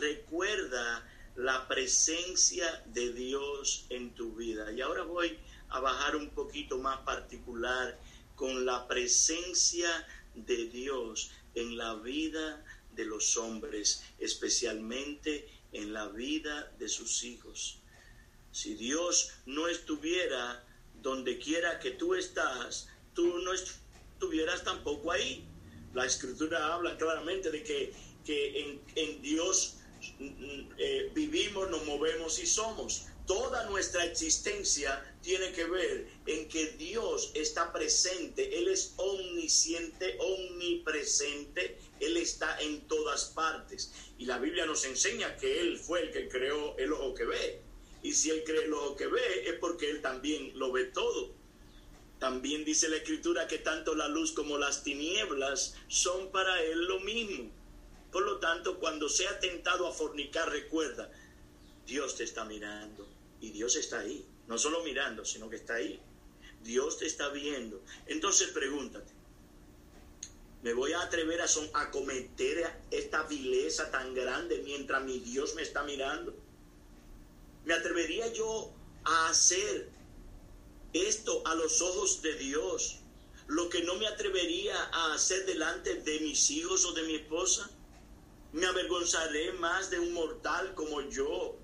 recuerda 0.00 1.06
la 1.36 1.68
presencia 1.68 2.82
de 2.86 3.12
Dios 3.12 3.86
en 3.90 4.14
tu 4.14 4.34
vida. 4.34 4.72
Y 4.72 4.80
ahora 4.80 5.02
voy 5.02 5.38
a 5.68 5.80
bajar 5.80 6.16
un 6.16 6.30
poquito 6.30 6.78
más 6.78 6.98
particular 7.00 7.98
con 8.34 8.64
la 8.64 8.86
presencia 8.86 10.06
de 10.34 10.66
Dios 10.68 11.30
en 11.54 11.76
la 11.76 11.94
vida 11.94 12.64
de 12.96 13.04
los 13.04 13.36
hombres, 13.36 14.02
especialmente 14.18 15.48
en 15.72 15.92
la 15.92 16.08
vida 16.08 16.72
de 16.78 16.88
sus 16.88 17.22
hijos. 17.22 17.78
Si 18.50 18.74
Dios 18.74 19.32
no 19.44 19.68
estuviera 19.68 20.64
donde 21.02 21.38
quiera 21.38 21.78
que 21.78 21.90
tú 21.92 22.14
estás, 22.14 22.88
tú 23.14 23.38
no 23.40 23.52
estuvieras 23.52 24.64
tampoco 24.64 25.12
ahí. 25.12 25.44
La 25.94 26.06
escritura 26.06 26.74
habla 26.74 26.96
claramente 26.96 27.50
de 27.50 27.62
que, 27.62 27.92
que 28.24 28.80
en, 28.94 29.22
Dios 29.22 29.76
mm, 30.18 30.72
eh, 30.78 31.10
vivimos, 31.14 31.70
nos 31.70 31.84
movemos 31.84 32.38
y 32.38 32.46
somos. 32.46 33.06
Toda 33.26 33.68
nuestra 33.68 34.04
existencia 34.04 35.16
tiene 35.20 35.50
que 35.52 35.64
ver 35.64 36.08
en 36.26 36.48
que 36.48 36.68
Dios 36.78 37.32
está 37.34 37.72
presente, 37.72 38.56
Él 38.56 38.68
es 38.68 38.94
omnisciente, 38.96 40.16
omnipresente, 40.20 41.76
Él 42.00 42.16
está 42.16 42.58
en 42.60 42.86
todas 42.86 43.26
partes. 43.26 43.92
Y 44.18 44.26
la 44.26 44.38
Biblia 44.38 44.66
nos 44.66 44.84
enseña 44.84 45.36
que 45.36 45.60
Él 45.60 45.78
fue 45.78 46.02
el 46.02 46.12
que 46.12 46.28
creó 46.28 46.76
el 46.78 46.92
ojo 46.92 47.14
que 47.14 47.24
ve. 47.24 47.62
Y 48.02 48.12
si 48.12 48.30
Él 48.30 48.42
cree 48.44 48.64
el 48.64 48.74
ojo 48.74 48.96
que 48.96 49.06
ve, 49.06 49.48
es 49.48 49.54
porque 49.54 49.90
Él 49.90 50.02
también 50.02 50.58
lo 50.58 50.72
ve 50.72 50.84
todo. 50.84 51.34
También 52.18 52.64
dice 52.64 52.88
la 52.88 52.96
escritura 52.96 53.46
que 53.46 53.58
tanto 53.58 53.94
la 53.94 54.08
luz 54.08 54.32
como 54.32 54.56
las 54.56 54.82
tinieblas 54.82 55.74
son 55.88 56.30
para 56.30 56.62
él 56.62 56.84
lo 56.86 57.00
mismo. 57.00 57.50
Por 58.10 58.24
lo 58.24 58.38
tanto, 58.38 58.78
cuando 58.78 59.08
sea 59.08 59.38
tentado 59.38 59.86
a 59.86 59.92
fornicar, 59.92 60.48
recuerda, 60.50 61.10
Dios 61.86 62.16
te 62.16 62.24
está 62.24 62.44
mirando 62.46 63.06
y 63.40 63.50
Dios 63.50 63.76
está 63.76 64.00
ahí. 64.00 64.24
No 64.48 64.56
solo 64.56 64.82
mirando, 64.82 65.24
sino 65.24 65.50
que 65.50 65.56
está 65.56 65.74
ahí. 65.74 66.00
Dios 66.62 66.98
te 66.98 67.06
está 67.06 67.28
viendo. 67.28 67.84
Entonces 68.06 68.48
pregúntate, 68.48 69.12
¿me 70.66 70.74
voy 70.74 70.92
a 70.94 71.02
atrever 71.02 71.40
a, 71.42 71.46
son, 71.46 71.70
a 71.74 71.92
cometer 71.92 72.68
esta 72.90 73.22
vileza 73.22 73.88
tan 73.92 74.12
grande 74.14 74.62
mientras 74.64 75.00
mi 75.04 75.20
Dios 75.20 75.54
me 75.54 75.62
está 75.62 75.84
mirando? 75.84 76.34
¿Me 77.64 77.72
atrevería 77.72 78.32
yo 78.32 78.72
a 79.04 79.28
hacer 79.28 79.88
esto 80.92 81.46
a 81.46 81.54
los 81.54 81.80
ojos 81.82 82.20
de 82.20 82.34
Dios, 82.34 82.96
lo 83.46 83.68
que 83.68 83.84
no 83.84 83.94
me 83.94 84.08
atrevería 84.08 84.74
a 84.92 85.14
hacer 85.14 85.46
delante 85.46 86.02
de 86.02 86.18
mis 86.18 86.50
hijos 86.50 86.84
o 86.84 86.92
de 86.94 87.02
mi 87.04 87.14
esposa. 87.14 87.70
¿Me 88.52 88.66
avergonzaré 88.66 89.52
más 89.52 89.88
de 89.90 90.00
un 90.00 90.14
mortal 90.14 90.74
como 90.74 91.00
yo 91.02 91.54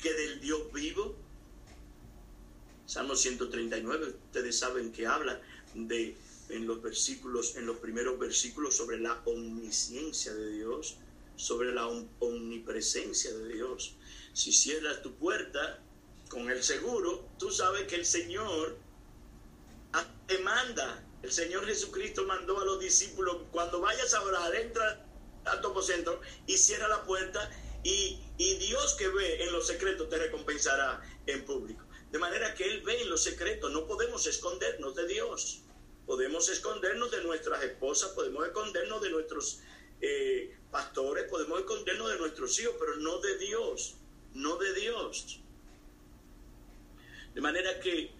que 0.00 0.14
del 0.14 0.40
Dios 0.40 0.72
vivo? 0.72 1.14
Salmo 2.86 3.14
139, 3.14 4.14
ustedes 4.28 4.58
saben 4.58 4.92
que 4.92 5.06
habla 5.06 5.42
de 5.74 6.16
en 6.50 6.66
los 6.66 6.82
versículos, 6.82 7.56
en 7.56 7.66
los 7.66 7.78
primeros 7.78 8.18
versículos 8.18 8.76
sobre 8.76 8.98
la 8.98 9.20
omnisciencia 9.24 10.34
de 10.34 10.50
Dios, 10.52 10.96
sobre 11.36 11.72
la 11.72 11.86
omnipresencia 11.86 13.32
de 13.32 13.54
Dios. 13.54 13.94
Si 14.32 14.52
cierras 14.52 15.02
tu 15.02 15.14
puerta, 15.14 15.82
con 16.30 16.48
el 16.48 16.62
seguro, 16.62 17.28
tú 17.38 17.50
sabes 17.50 17.86
que 17.88 17.96
el 17.96 18.06
Señor 18.06 18.78
te 20.26 20.38
manda. 20.38 21.04
El 21.22 21.32
Señor 21.32 21.66
Jesucristo 21.66 22.24
mandó 22.24 22.60
a 22.60 22.64
los 22.64 22.80
discípulos, 22.80 23.36
cuando 23.50 23.80
vayas 23.80 24.14
a 24.14 24.22
orar, 24.22 24.54
entra 24.54 25.04
al 25.44 25.60
tu 25.60 25.74
y 26.46 26.56
cierra 26.56 26.88
la 26.88 27.04
puerta 27.04 27.50
y, 27.82 28.20
y 28.38 28.54
Dios 28.54 28.94
que 28.94 29.08
ve 29.08 29.42
en 29.42 29.52
los 29.52 29.66
secretos 29.66 30.08
te 30.08 30.18
recompensará 30.18 31.02
en 31.26 31.44
público. 31.44 31.84
De 32.12 32.18
manera 32.18 32.54
que 32.54 32.64
Él 32.64 32.82
ve 32.82 33.02
en 33.02 33.10
los 33.10 33.22
secretos, 33.22 33.72
no 33.72 33.86
podemos 33.86 34.26
escondernos 34.26 34.94
de 34.94 35.06
Dios. 35.08 35.62
Podemos 36.10 36.48
escondernos 36.48 37.12
de 37.12 37.22
nuestras 37.22 37.62
esposas, 37.62 38.10
podemos 38.10 38.44
escondernos 38.44 39.00
de 39.00 39.10
nuestros 39.10 39.60
eh, 40.00 40.58
pastores, 40.68 41.30
podemos 41.30 41.60
escondernos 41.60 42.10
de 42.10 42.18
nuestros 42.18 42.58
hijos, 42.58 42.74
pero 42.80 42.96
no 42.96 43.20
de 43.20 43.38
Dios, 43.38 43.94
no 44.34 44.56
de 44.56 44.74
Dios. 44.74 45.38
De 47.32 47.40
manera 47.40 47.78
que, 47.78 48.10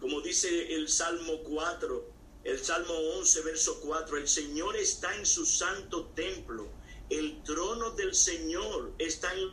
como 0.00 0.22
dice 0.22 0.74
el 0.76 0.88
Salmo 0.88 1.42
4, 1.42 2.10
el 2.44 2.64
Salmo 2.64 2.94
11, 2.94 3.42
verso 3.42 3.80
4, 3.82 4.16
el 4.16 4.26
Señor 4.26 4.74
está 4.74 5.14
en 5.14 5.26
su 5.26 5.44
santo 5.44 6.06
templo, 6.14 6.70
el 7.10 7.42
trono 7.42 7.90
del 7.90 8.14
Señor 8.14 8.94
está 8.96 9.30
en 9.34 9.52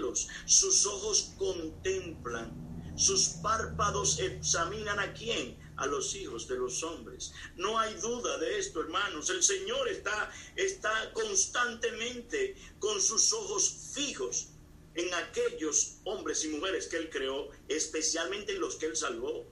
los 0.00 0.26
sus 0.46 0.86
ojos 0.86 1.34
contemplan, 1.36 2.50
sus 2.96 3.28
párpados 3.42 4.20
examinan 4.20 4.98
a 5.00 5.12
quién, 5.12 5.60
a 5.82 5.86
los 5.86 6.14
hijos 6.14 6.46
de 6.46 6.56
los 6.56 6.82
hombres. 6.84 7.32
No 7.56 7.78
hay 7.78 7.92
duda 7.94 8.38
de 8.38 8.58
esto, 8.58 8.80
hermanos. 8.80 9.30
El 9.30 9.42
Señor 9.42 9.88
está, 9.88 10.32
está 10.54 11.12
constantemente 11.12 12.54
con 12.78 13.00
sus 13.00 13.32
ojos 13.32 13.90
fijos 13.92 14.48
en 14.94 15.12
aquellos 15.14 15.96
hombres 16.04 16.44
y 16.44 16.50
mujeres 16.50 16.86
que 16.86 16.98
Él 16.98 17.10
creó, 17.10 17.50
especialmente 17.68 18.52
en 18.52 18.60
los 18.60 18.76
que 18.76 18.86
Él 18.86 18.96
salvó. 18.96 19.44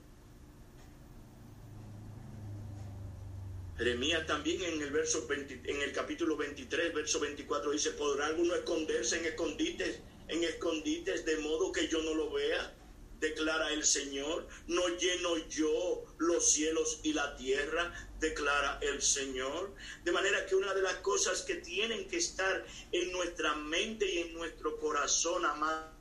Jeremías 3.77 4.25
también 4.25 4.61
en 4.61 4.81
el, 4.81 4.91
verso 4.91 5.27
en 5.29 5.81
el 5.81 5.91
capítulo 5.91 6.37
23, 6.37 6.93
verso 6.93 7.19
24 7.19 7.71
dice, 7.71 7.91
¿podrá 7.91 8.27
alguno 8.27 8.55
esconderse 8.55 9.17
en 9.17 9.25
escondites, 9.25 9.99
en 10.29 10.43
escondites 10.45 11.25
de 11.25 11.37
modo 11.37 11.73
que 11.73 11.89
yo 11.89 12.01
no 12.03 12.13
lo 12.13 12.31
vea? 12.31 12.77
Declara 13.21 13.71
el 13.71 13.85
Señor. 13.85 14.47
No 14.67 14.85
lleno 14.97 15.37
yo 15.47 16.03
los 16.17 16.51
cielos 16.51 16.99
y 17.03 17.13
la 17.13 17.37
tierra, 17.37 17.93
declara 18.19 18.79
el 18.81 19.01
Señor. 19.01 19.73
De 20.03 20.11
manera 20.11 20.45
que 20.45 20.55
una 20.55 20.73
de 20.73 20.81
las 20.81 20.95
cosas 20.95 21.43
que 21.43 21.55
tienen 21.55 22.07
que 22.09 22.17
estar 22.17 22.65
en 22.91 23.11
nuestra 23.13 23.55
mente 23.55 24.05
y 24.13 24.17
en 24.19 24.33
nuestro 24.33 24.77
corazón, 24.79 25.45
amados 25.45 25.91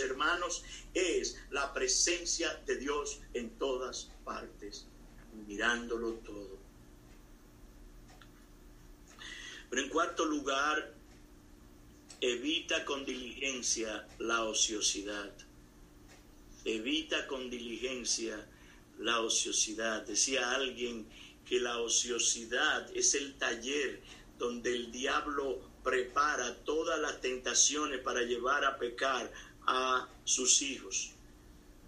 hermanos, 0.00 0.62
es 0.94 1.36
la 1.50 1.72
presencia 1.72 2.62
de 2.66 2.76
Dios 2.76 3.20
en 3.34 3.50
todas 3.58 4.10
partes, 4.24 4.86
mirándolo 5.48 6.12
todo. 6.14 6.58
Pero 9.70 9.82
en 9.82 9.88
cuarto 9.88 10.26
lugar, 10.26 10.92
evita 12.20 12.84
con 12.84 13.06
diligencia 13.06 14.06
la 14.18 14.44
ociosidad. 14.44 15.32
Evita 16.64 17.26
con 17.26 17.50
diligencia 17.50 18.46
la 18.98 19.20
ociosidad. 19.20 20.06
Decía 20.06 20.52
alguien 20.52 21.08
que 21.44 21.58
la 21.58 21.78
ociosidad 21.78 22.88
es 22.96 23.14
el 23.14 23.36
taller 23.36 24.00
donde 24.38 24.74
el 24.74 24.92
diablo 24.92 25.60
prepara 25.82 26.56
todas 26.64 27.00
las 27.00 27.20
tentaciones 27.20 28.00
para 28.00 28.22
llevar 28.22 28.64
a 28.64 28.78
pecar 28.78 29.32
a 29.66 30.08
sus 30.24 30.62
hijos. 30.62 31.10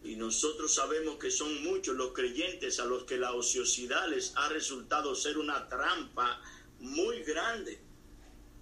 Y 0.02 0.16
nosotros 0.16 0.74
sabemos 0.74 1.16
que 1.16 1.30
son 1.30 1.62
muchos 1.62 1.96
los 1.96 2.12
creyentes 2.12 2.78
a 2.78 2.84
los 2.84 3.04
que 3.04 3.16
la 3.16 3.32
ociosidad 3.32 4.08
les 4.08 4.36
ha 4.36 4.48
resultado 4.48 5.14
ser 5.14 5.38
una 5.38 5.68
trampa 5.68 6.42
muy 6.80 7.22
grande. 7.22 7.80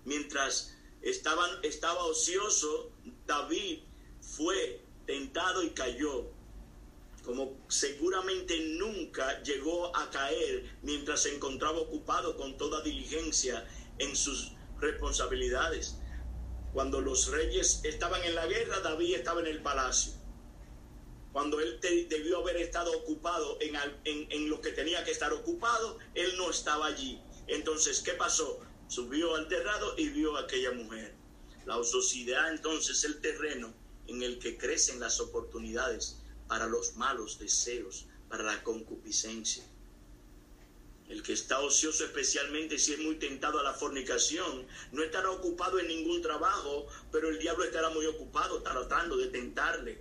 Mientras 0.05 0.77
estaba 1.01 2.05
ocioso, 2.05 2.92
David 3.27 3.81
fue 4.20 4.82
tentado 5.07 5.62
y 5.62 5.71
cayó 5.71 6.31
como 7.23 7.57
seguramente 7.69 8.59
nunca 8.79 9.43
llegó 9.43 9.97
a 9.97 10.11
caer 10.11 10.77
mientras 10.83 11.23
se 11.23 11.35
encontraba 11.35 11.79
ocupado 11.79 12.37
con 12.37 12.57
toda 12.57 12.83
diligencia 12.83 13.67
en 13.99 14.17
sus 14.17 14.53
responsabilidades. 14.81 15.99
Cuando 16.73 17.01
los 17.01 17.31
reyes 17.31 17.81
estaban 17.85 18.23
en 18.25 18.35
la 18.35 18.47
guerra, 18.47 18.81
David 18.81 19.15
estaba 19.15 19.41
en 19.41 19.47
el 19.47 19.62
palacio. 19.62 20.15
Cuando 21.33 21.61
él 21.61 21.79
debió 21.81 22.41
haber 22.41 22.57
estado 22.57 22.93
ocupado 22.93 23.59
en, 23.61 23.77
en 24.05 24.51
lo 24.51 24.61
que 24.61 24.73
tenía 24.73 25.05
que 25.05 25.12
estar 25.12 25.33
ocupado, 25.33 25.99
él 26.15 26.33
no 26.37 26.51
estaba 26.51 26.87
allí. 26.87 27.23
Entonces, 27.47 28.01
¿qué 28.01 28.12
pasó? 28.12 28.61
Subió 28.88 29.35
al 29.35 29.49
terrado 29.49 29.95
y 29.97 30.09
vio 30.09 30.37
a 30.37 30.41
aquella 30.41 30.73
mujer. 30.73 31.15
La 31.65 31.79
ociosidad 31.79 32.51
entonces 32.51 32.99
es 32.99 33.05
el 33.05 33.21
terreno 33.21 33.82
en 34.12 34.22
el 34.22 34.38
que 34.38 34.59
crecen 34.59 35.01
las 35.01 35.20
oportunidades 35.20 36.16
para 36.46 36.66
los 36.66 36.96
malos 36.96 37.38
deseos, 37.38 38.07
para 38.29 38.42
la 38.42 38.62
concupiscencia. 38.62 39.64
El 41.09 41.22
que 41.22 41.33
está 41.33 41.61
ocioso, 41.61 42.05
especialmente 42.05 42.79
si 42.79 42.92
es 42.92 42.98
muy 42.98 43.16
tentado 43.16 43.59
a 43.59 43.62
la 43.62 43.75
fornicación, 43.75 44.66
no 44.92 45.03
estará 45.03 45.31
ocupado 45.31 45.79
en 45.79 45.88
ningún 45.88 46.22
trabajo, 46.22 46.87
pero 47.11 47.29
el 47.29 47.38
diablo 47.38 47.64
estará 47.64 47.90
muy 47.90 48.07
ocupado 48.07 48.62
tratando 48.62 49.16
de 49.16 49.29
tentarle. 49.29 50.01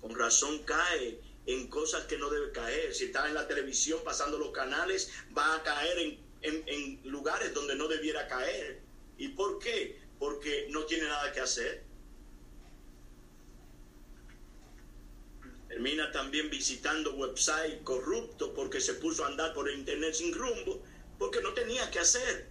Con 0.00 0.14
razón 0.14 0.58
cae 0.64 1.20
en 1.46 1.68
cosas 1.68 2.04
que 2.04 2.18
no 2.18 2.30
debe 2.30 2.52
caer. 2.52 2.94
Si 2.94 3.04
está 3.04 3.26
en 3.28 3.34
la 3.34 3.48
televisión 3.48 4.00
pasando 4.04 4.38
los 4.38 4.50
canales, 4.50 5.10
va 5.36 5.56
a 5.56 5.62
caer 5.62 5.98
en, 6.42 6.64
en 6.66 7.00
lugares 7.04 7.54
donde 7.54 7.74
no 7.74 7.88
debiera 7.88 8.28
caer. 8.28 8.82
¿Y 9.18 9.28
por 9.28 9.58
qué? 9.58 10.00
Porque 10.18 10.66
no 10.70 10.84
tiene 10.84 11.04
nada 11.04 11.32
que 11.32 11.40
hacer 11.40 11.93
Termina 15.74 16.12
también 16.12 16.48
visitando 16.50 17.14
website 17.14 17.82
corrupto 17.82 18.54
porque 18.54 18.80
se 18.80 18.94
puso 18.94 19.24
a 19.24 19.26
andar 19.26 19.52
por 19.54 19.68
internet 19.68 20.14
sin 20.14 20.32
rumbo, 20.32 20.80
porque 21.18 21.40
no 21.40 21.52
tenía 21.52 21.90
que 21.90 21.98
hacer. 21.98 22.46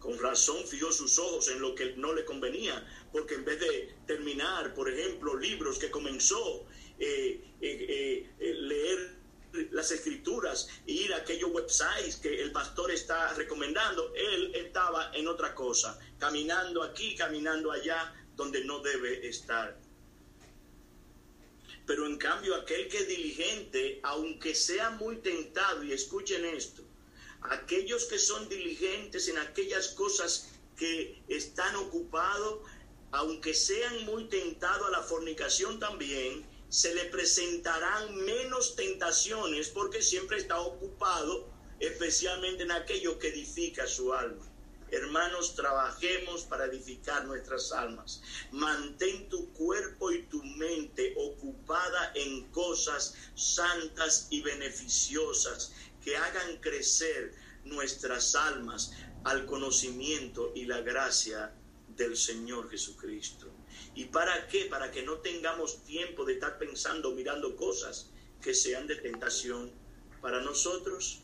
Con 0.00 0.18
razón 0.18 0.66
fijó 0.66 0.90
sus 0.90 1.16
ojos 1.16 1.46
en 1.50 1.60
lo 1.60 1.76
que 1.76 1.94
no 1.94 2.12
le 2.12 2.24
convenía, 2.24 2.84
porque 3.12 3.36
en 3.36 3.44
vez 3.44 3.60
de 3.60 3.94
terminar, 4.04 4.74
por 4.74 4.90
ejemplo, 4.90 5.38
libros 5.38 5.78
que 5.78 5.92
comenzó, 5.92 6.66
eh, 6.98 7.40
eh, 7.60 8.28
eh, 8.40 8.54
leer 8.54 9.14
las 9.70 9.92
escrituras 9.92 10.68
e 10.88 10.92
ir 10.92 11.14
a 11.14 11.18
aquellos 11.18 11.52
websites 11.52 12.16
que 12.16 12.42
el 12.42 12.50
pastor 12.50 12.90
está 12.90 13.32
recomendando, 13.34 14.12
él 14.16 14.52
estaba 14.56 15.12
en 15.14 15.28
otra 15.28 15.54
cosa, 15.54 16.00
caminando 16.18 16.82
aquí, 16.82 17.14
caminando 17.14 17.70
allá, 17.70 18.12
donde 18.34 18.64
no 18.64 18.80
debe 18.80 19.28
estar. 19.28 19.83
Pero 21.86 22.06
en 22.06 22.16
cambio 22.16 22.54
aquel 22.54 22.88
que 22.88 22.98
es 22.98 23.08
diligente, 23.08 24.00
aunque 24.02 24.54
sea 24.54 24.90
muy 24.90 25.16
tentado, 25.16 25.82
y 25.84 25.92
escuchen 25.92 26.44
esto, 26.44 26.82
aquellos 27.42 28.04
que 28.06 28.18
son 28.18 28.48
diligentes 28.48 29.28
en 29.28 29.38
aquellas 29.38 29.88
cosas 29.88 30.48
que 30.76 31.22
están 31.28 31.76
ocupados, 31.76 32.60
aunque 33.12 33.54
sean 33.54 34.04
muy 34.06 34.28
tentados 34.28 34.88
a 34.88 34.90
la 34.90 35.02
fornicación 35.02 35.78
también, 35.78 36.46
se 36.68 36.94
le 36.94 37.04
presentarán 37.04 38.16
menos 38.16 38.74
tentaciones 38.74 39.68
porque 39.68 40.02
siempre 40.02 40.38
está 40.38 40.58
ocupado, 40.60 41.48
especialmente 41.78 42.64
en 42.64 42.72
aquello 42.72 43.18
que 43.18 43.28
edifica 43.28 43.86
su 43.86 44.12
alma. 44.12 44.53
Hermanos, 44.90 45.54
trabajemos 45.54 46.42
para 46.44 46.66
edificar 46.66 47.24
nuestras 47.24 47.72
almas. 47.72 48.22
Mantén 48.52 49.28
tu 49.28 49.52
cuerpo 49.52 50.12
y 50.12 50.22
tu 50.24 50.42
mente 50.42 51.14
ocupada 51.16 52.12
en 52.14 52.46
cosas 52.50 53.14
santas 53.34 54.28
y 54.30 54.42
beneficiosas 54.42 55.72
que 56.02 56.16
hagan 56.16 56.58
crecer 56.60 57.34
nuestras 57.64 58.34
almas 58.34 58.92
al 59.24 59.46
conocimiento 59.46 60.52
y 60.54 60.66
la 60.66 60.82
gracia 60.82 61.54
del 61.88 62.16
Señor 62.16 62.70
Jesucristo. 62.70 63.50
¿Y 63.94 64.06
para 64.06 64.46
qué? 64.48 64.66
Para 64.66 64.90
que 64.90 65.02
no 65.02 65.18
tengamos 65.18 65.82
tiempo 65.84 66.24
de 66.24 66.34
estar 66.34 66.58
pensando, 66.58 67.12
mirando 67.12 67.56
cosas 67.56 68.10
que 68.42 68.54
sean 68.54 68.86
de 68.86 68.96
tentación 68.96 69.72
para 70.20 70.40
nosotros 70.40 71.23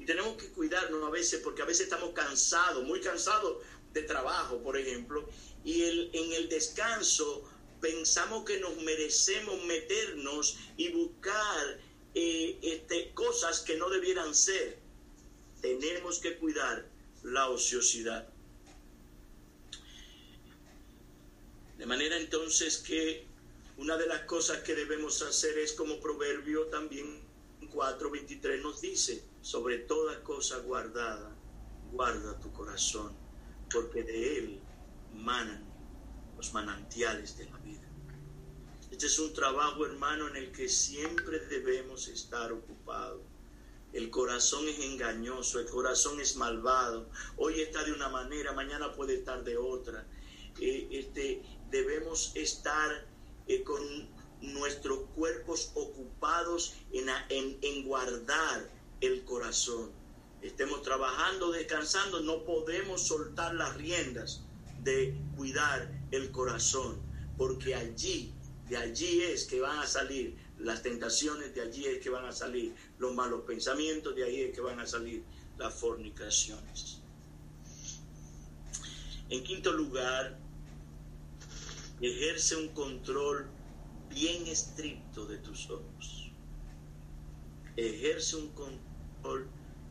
y 0.00 0.06
tenemos 0.06 0.38
que 0.38 0.48
cuidarnos 0.48 1.06
a 1.06 1.10
veces 1.10 1.40
porque 1.44 1.60
a 1.60 1.66
veces 1.66 1.82
estamos 1.82 2.12
cansados, 2.14 2.82
muy 2.84 3.00
cansados 3.00 3.58
de 3.92 4.02
trabajo, 4.02 4.62
por 4.62 4.78
ejemplo, 4.78 5.28
y 5.62 5.82
el, 5.82 6.10
en 6.14 6.32
el 6.32 6.48
descanso 6.48 7.46
pensamos 7.82 8.46
que 8.46 8.58
nos 8.60 8.78
merecemos 8.78 9.62
meternos 9.64 10.56
y 10.78 10.88
buscar 10.88 11.80
eh, 12.14 12.58
este, 12.62 13.12
cosas 13.12 13.60
que 13.60 13.76
no 13.76 13.90
debieran 13.90 14.34
ser. 14.34 14.78
Tenemos 15.60 16.18
que 16.18 16.38
cuidar 16.38 16.88
la 17.22 17.50
ociosidad. 17.50 18.26
De 21.76 21.84
manera 21.84 22.16
entonces 22.16 22.78
que 22.78 23.26
una 23.76 23.98
de 23.98 24.06
las 24.06 24.22
cosas 24.22 24.62
que 24.62 24.74
debemos 24.74 25.20
hacer 25.20 25.58
es 25.58 25.72
como 25.72 26.00
proverbio 26.00 26.68
también 26.68 27.20
4.23 27.70 28.62
nos 28.62 28.80
dice, 28.80 29.22
sobre 29.42 29.78
toda 29.78 30.22
cosa 30.22 30.58
guardada, 30.58 31.34
guarda 31.92 32.38
tu 32.40 32.52
corazón, 32.52 33.12
porque 33.72 34.02
de 34.02 34.38
él 34.38 34.60
manan 35.14 35.64
los 36.36 36.52
manantiales 36.52 37.36
de 37.36 37.46
la 37.46 37.58
vida. 37.58 37.88
Este 38.90 39.06
es 39.06 39.18
un 39.18 39.32
trabajo, 39.32 39.86
hermano, 39.86 40.28
en 40.28 40.36
el 40.36 40.52
que 40.52 40.68
siempre 40.68 41.38
debemos 41.46 42.08
estar 42.08 42.52
ocupados. 42.52 43.22
El 43.92 44.10
corazón 44.10 44.68
es 44.68 44.78
engañoso, 44.80 45.58
el 45.58 45.66
corazón 45.66 46.20
es 46.20 46.36
malvado. 46.36 47.08
Hoy 47.36 47.60
está 47.60 47.82
de 47.84 47.92
una 47.92 48.08
manera, 48.08 48.52
mañana 48.52 48.92
puede 48.92 49.16
estar 49.16 49.42
de 49.42 49.56
otra. 49.56 50.06
Eh, 50.60 50.88
este, 50.90 51.42
debemos 51.70 52.32
estar 52.34 53.06
eh, 53.46 53.62
con 53.62 53.80
nuestros 54.40 55.08
cuerpos 55.14 55.72
ocupados 55.74 56.74
en, 56.92 57.08
en, 57.28 57.58
en 57.62 57.84
guardar 57.84 58.70
el 59.00 59.24
corazón. 59.24 59.90
Estemos 60.42 60.82
trabajando, 60.82 61.52
descansando, 61.52 62.20
no 62.20 62.44
podemos 62.44 63.06
soltar 63.06 63.54
las 63.54 63.76
riendas 63.76 64.42
de 64.82 65.14
cuidar 65.36 65.90
el 66.10 66.30
corazón, 66.30 66.98
porque 67.36 67.74
allí, 67.74 68.32
de 68.68 68.76
allí 68.76 69.22
es 69.22 69.44
que 69.44 69.60
van 69.60 69.78
a 69.78 69.86
salir 69.86 70.36
las 70.58 70.82
tentaciones, 70.82 71.54
de 71.54 71.62
allí 71.62 71.86
es 71.86 71.98
que 72.00 72.10
van 72.10 72.24
a 72.24 72.32
salir 72.32 72.74
los 72.98 73.14
malos 73.14 73.42
pensamientos, 73.42 74.14
de 74.14 74.24
ahí 74.24 74.40
es 74.42 74.54
que 74.54 74.60
van 74.60 74.80
a 74.80 74.86
salir 74.86 75.24
las 75.58 75.74
fornicaciones. 75.74 77.00
En 79.28 79.44
quinto 79.44 79.72
lugar, 79.72 80.38
ejerce 82.00 82.56
un 82.56 82.68
control 82.68 83.46
bien 84.08 84.46
estricto 84.46 85.26
de 85.26 85.38
tus 85.38 85.70
ojos. 85.70 86.30
Ejerce 87.76 88.36
un 88.36 88.48
control 88.48 88.89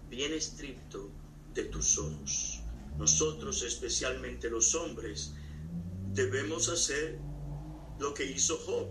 bien 0.10 0.34
estricto 0.34 1.10
de 1.54 1.66
tus 1.66 1.98
ojos. 1.98 2.60
Nosotros, 2.98 3.64
especialmente 3.64 4.50
los 4.50 4.76
hombres, 4.76 5.32
debemos 6.14 6.68
hacer 6.70 7.18
lo 8.00 8.14
que 8.14 8.26
hizo 8.26 8.58
Job. 8.58 8.88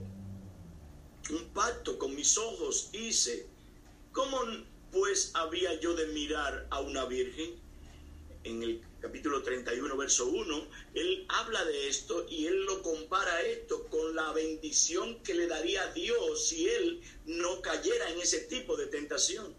Un 1.30 1.44
pacto 1.52 1.98
con 1.98 2.14
mis 2.14 2.38
ojos 2.38 2.90
hice. 2.92 3.46
¿Cómo 4.12 4.38
pues 4.90 5.32
había 5.34 5.78
yo 5.80 5.94
de 5.94 6.06
mirar 6.08 6.66
a 6.70 6.80
una 6.80 7.04
virgen? 7.04 7.56
En 8.44 8.62
el 8.62 8.80
capítulo 9.00 9.42
31, 9.42 9.96
verso 9.96 10.26
1, 10.26 10.68
él 10.94 11.26
habla 11.28 11.64
de 11.64 11.88
esto 11.88 12.26
y 12.30 12.46
él 12.46 12.64
lo 12.64 12.82
compara 12.82 13.42
esto 13.42 13.86
con 13.88 14.14
la 14.14 14.32
bendición 14.32 15.22
que 15.22 15.34
le 15.34 15.46
daría 15.46 15.92
Dios 15.92 16.48
si 16.48 16.68
él 16.68 17.02
no 17.26 17.60
cayera 17.60 18.10
en 18.10 18.20
ese 18.20 18.40
tipo 18.42 18.76
de 18.76 18.86
tentación. 18.86 19.54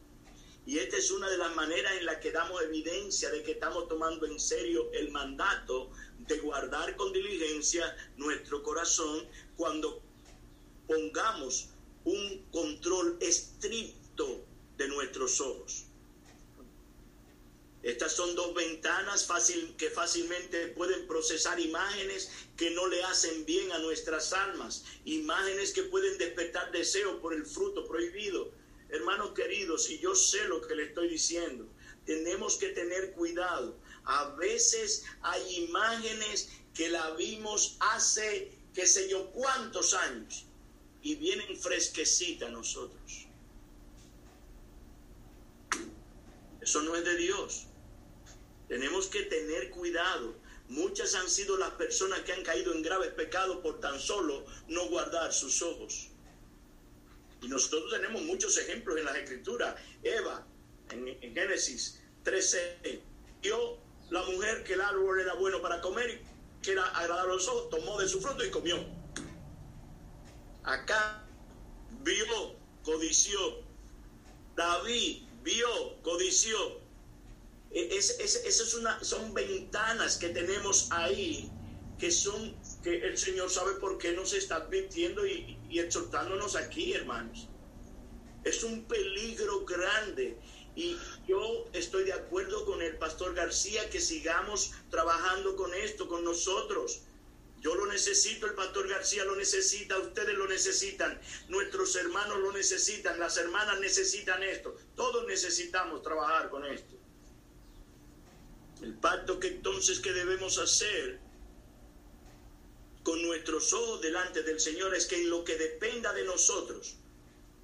Y 0.70 0.78
esta 0.78 0.98
es 0.98 1.10
una 1.10 1.28
de 1.28 1.38
las 1.40 1.56
maneras 1.56 1.94
en 1.98 2.06
las 2.06 2.18
que 2.18 2.32
damos 2.32 2.62
evidencia 2.62 3.32
de 3.32 3.42
que 3.42 3.54
estamos 3.54 3.88
tomando 3.88 4.28
en 4.28 4.40
serio 4.40 4.92
el 4.94 5.10
mandato 5.10 5.90
de 6.20 6.38
guardar 6.38 6.96
con 6.96 7.12
diligencia 7.12 7.98
nuestro 8.18 8.62
corazón 8.62 9.28
cuando 9.58 10.00
pongamos 10.86 11.70
un 12.04 12.46
control 12.52 13.18
estricto 13.20 14.46
de 14.78 14.88
nuestros 14.90 15.42
ojos. 15.42 15.86
Estas 17.82 18.16
son 18.16 18.36
dos 18.36 18.54
ventanas 18.54 19.26
fácil, 19.26 19.76
que 19.76 19.90
fácilmente 19.90 20.68
pueden 20.68 21.08
procesar 21.08 21.60
imágenes 21.60 22.30
que 22.56 22.70
no 22.70 22.86
le 22.86 23.02
hacen 23.06 23.44
bien 23.44 23.72
a 23.72 23.80
nuestras 23.80 24.34
almas, 24.34 24.86
imágenes 25.06 25.74
que 25.74 25.82
pueden 25.82 26.16
despertar 26.20 26.72
deseo 26.72 27.20
por 27.22 27.34
el 27.34 27.48
fruto 27.48 27.88
prohibido. 27.88 28.59
Hermanos 28.90 29.32
queridos, 29.36 29.90
y 29.90 30.00
yo 30.00 30.16
sé 30.16 30.46
lo 30.46 30.62
que 30.62 30.76
le 30.76 30.86
estoy 30.86 31.10
diciendo, 31.10 31.68
tenemos 32.06 32.58
que 32.58 32.70
tener 32.70 33.12
cuidado. 33.12 33.78
A 34.04 34.36
veces 34.36 35.04
hay 35.22 35.58
imágenes 35.66 36.50
que 36.74 36.90
la 36.90 37.12
vimos 37.12 37.78
hace 37.80 38.52
qué 38.74 38.88
sé 38.88 39.10
yo 39.10 39.30
cuántos 39.32 39.94
años 39.94 40.46
y 41.02 41.16
vienen 41.16 41.56
fresquecitas 41.58 42.50
a 42.50 42.52
nosotros. 42.52 43.28
Eso 46.62 46.82
no 46.82 46.96
es 46.96 47.06
de 47.06 47.16
Dios. 47.16 47.66
Tenemos 48.68 49.08
que 49.08 49.24
tener 49.24 49.70
cuidado. 49.72 50.36
Muchas 50.68 51.16
han 51.16 51.30
sido 51.30 51.58
las 51.58 51.72
personas 51.72 52.20
que 52.22 52.34
han 52.34 52.44
caído 52.44 52.74
en 52.74 52.84
graves 52.84 53.12
pecados 53.14 53.58
por 53.58 53.80
tan 53.80 54.00
solo 54.00 54.46
no 54.68 54.88
guardar 54.88 55.34
sus 55.34 55.62
ojos. 55.62 56.09
Y 57.42 57.48
nosotros 57.48 57.92
tenemos 57.92 58.22
muchos 58.24 58.58
ejemplos 58.58 58.98
en 58.98 59.06
las 59.06 59.16
escrituras. 59.16 59.76
Eva, 60.04 60.46
en, 60.92 61.34
Génesis 61.34 62.02
13, 62.24 63.02
vio 63.42 63.78
la 64.10 64.24
mujer 64.24 64.64
que 64.64 64.74
el 64.74 64.82
árbol 64.82 65.20
era 65.22 65.34
bueno 65.36 65.62
para 65.62 65.80
comer, 65.82 66.22
que 66.62 66.72
era 66.72 66.86
agradable 66.86 67.32
a 67.32 67.36
los 67.36 67.48
ojos, 67.48 67.70
tomó 67.70 68.00
de 68.00 68.08
su 68.08 68.22
fruto 68.22 68.44
y 68.44 68.50
comió. 68.50 68.78
Acá 70.64 71.24
vio, 72.02 72.56
codició. 72.84 73.40
David 74.56 75.24
vio, 75.44 76.02
codició 76.02 76.90
e, 77.72 77.98
es, 77.98 78.20
es, 78.20 78.74
una, 78.74 79.04
son 79.04 79.34
ventanas 79.34 80.18
que 80.18 80.30
tenemos 80.30 80.88
ahí 80.92 81.52
que 82.00 82.12
son 82.12 82.56
que 82.84 83.06
el 83.06 83.18
Señor 83.18 83.50
sabe 83.50 83.74
por 83.74 83.98
qué 83.98 84.14
nos 84.14 84.34
está 84.34 84.58
advirtiendo 84.58 85.26
y, 85.26 85.58
exhortándonos 85.72 86.56
aquí, 86.56 86.94
hermanos. 86.94 87.48
Es 88.44 88.64
un 88.64 88.86
peligro 88.86 89.66
grande 89.66 90.38
y 90.76 90.98
yo 91.28 91.66
estoy 91.74 92.06
de 92.06 92.14
acuerdo 92.14 92.66
con 92.66 92.82
el 92.82 92.96
pastor 92.98 93.34
García 93.34 93.90
que 93.90 94.00
sigamos 94.00 94.72
trabajando 94.90 95.56
con 95.58 95.74
esto, 95.74 96.08
con 96.08 96.24
nosotros. 96.24 97.02
Yo 97.60 97.76
lo 97.76 97.88
necesito, 97.88 98.46
el 98.46 98.54
pastor 98.54 98.88
García 98.88 99.26
lo 99.26 99.36
necesita, 99.36 100.00
ustedes 100.00 100.34
lo 100.36 100.48
necesitan, 100.48 101.20
nuestros 101.50 101.94
hermanos 101.98 102.40
lo 102.40 102.54
necesitan, 102.54 103.20
las 103.20 103.36
hermanas 103.36 103.82
necesitan 103.82 104.42
esto. 104.42 104.78
Todos 104.96 105.28
necesitamos 105.28 106.02
trabajar 106.02 106.50
con 106.50 106.66
esto. 106.66 106.96
El 108.82 108.94
pacto 108.94 109.42
que 109.42 109.50
entonces 109.50 110.00
que 110.00 110.14
debemos 110.14 110.58
hacer 110.58 111.20
con 113.04 113.22
nuestros 113.22 113.74
ojos 113.74 114.02
delante 114.02 114.44
del 114.44 114.60
Señor 114.60 114.94
es 114.96 115.06
que 115.06 115.16
en 115.16 115.30
lo 115.30 115.44
que 115.44 115.56
dependa 115.56 116.14
de 116.14 116.26
nosotros, 116.26 116.96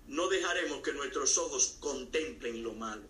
no 0.08 0.28
dejaremos 0.28 0.82
que 0.82 0.94
nuestros 0.94 1.38
ojos 1.38 1.78
contemplen 1.80 2.64
lo 2.64 2.74
malo, 2.74 3.04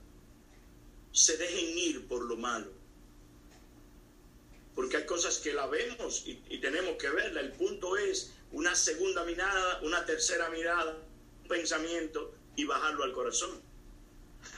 se 1.11 1.37
dejen 1.37 1.77
ir 1.77 2.07
por 2.07 2.23
lo 2.23 2.37
malo. 2.37 2.71
Porque 4.73 4.97
hay 4.97 5.05
cosas 5.05 5.37
que 5.37 5.53
la 5.53 5.67
vemos 5.67 6.23
y, 6.25 6.41
y 6.49 6.59
tenemos 6.59 6.97
que 6.97 7.09
verla. 7.09 7.39
El 7.39 7.53
punto 7.53 7.95
es 7.95 8.33
una 8.51 8.75
segunda 8.75 9.23
mirada, 9.23 9.79
una 9.83 10.05
tercera 10.05 10.49
mirada, 10.49 10.97
un 11.43 11.47
pensamiento 11.47 12.33
y 12.57 12.65
bajarlo 12.65 13.03
al 13.03 13.13
corazón. 13.13 13.61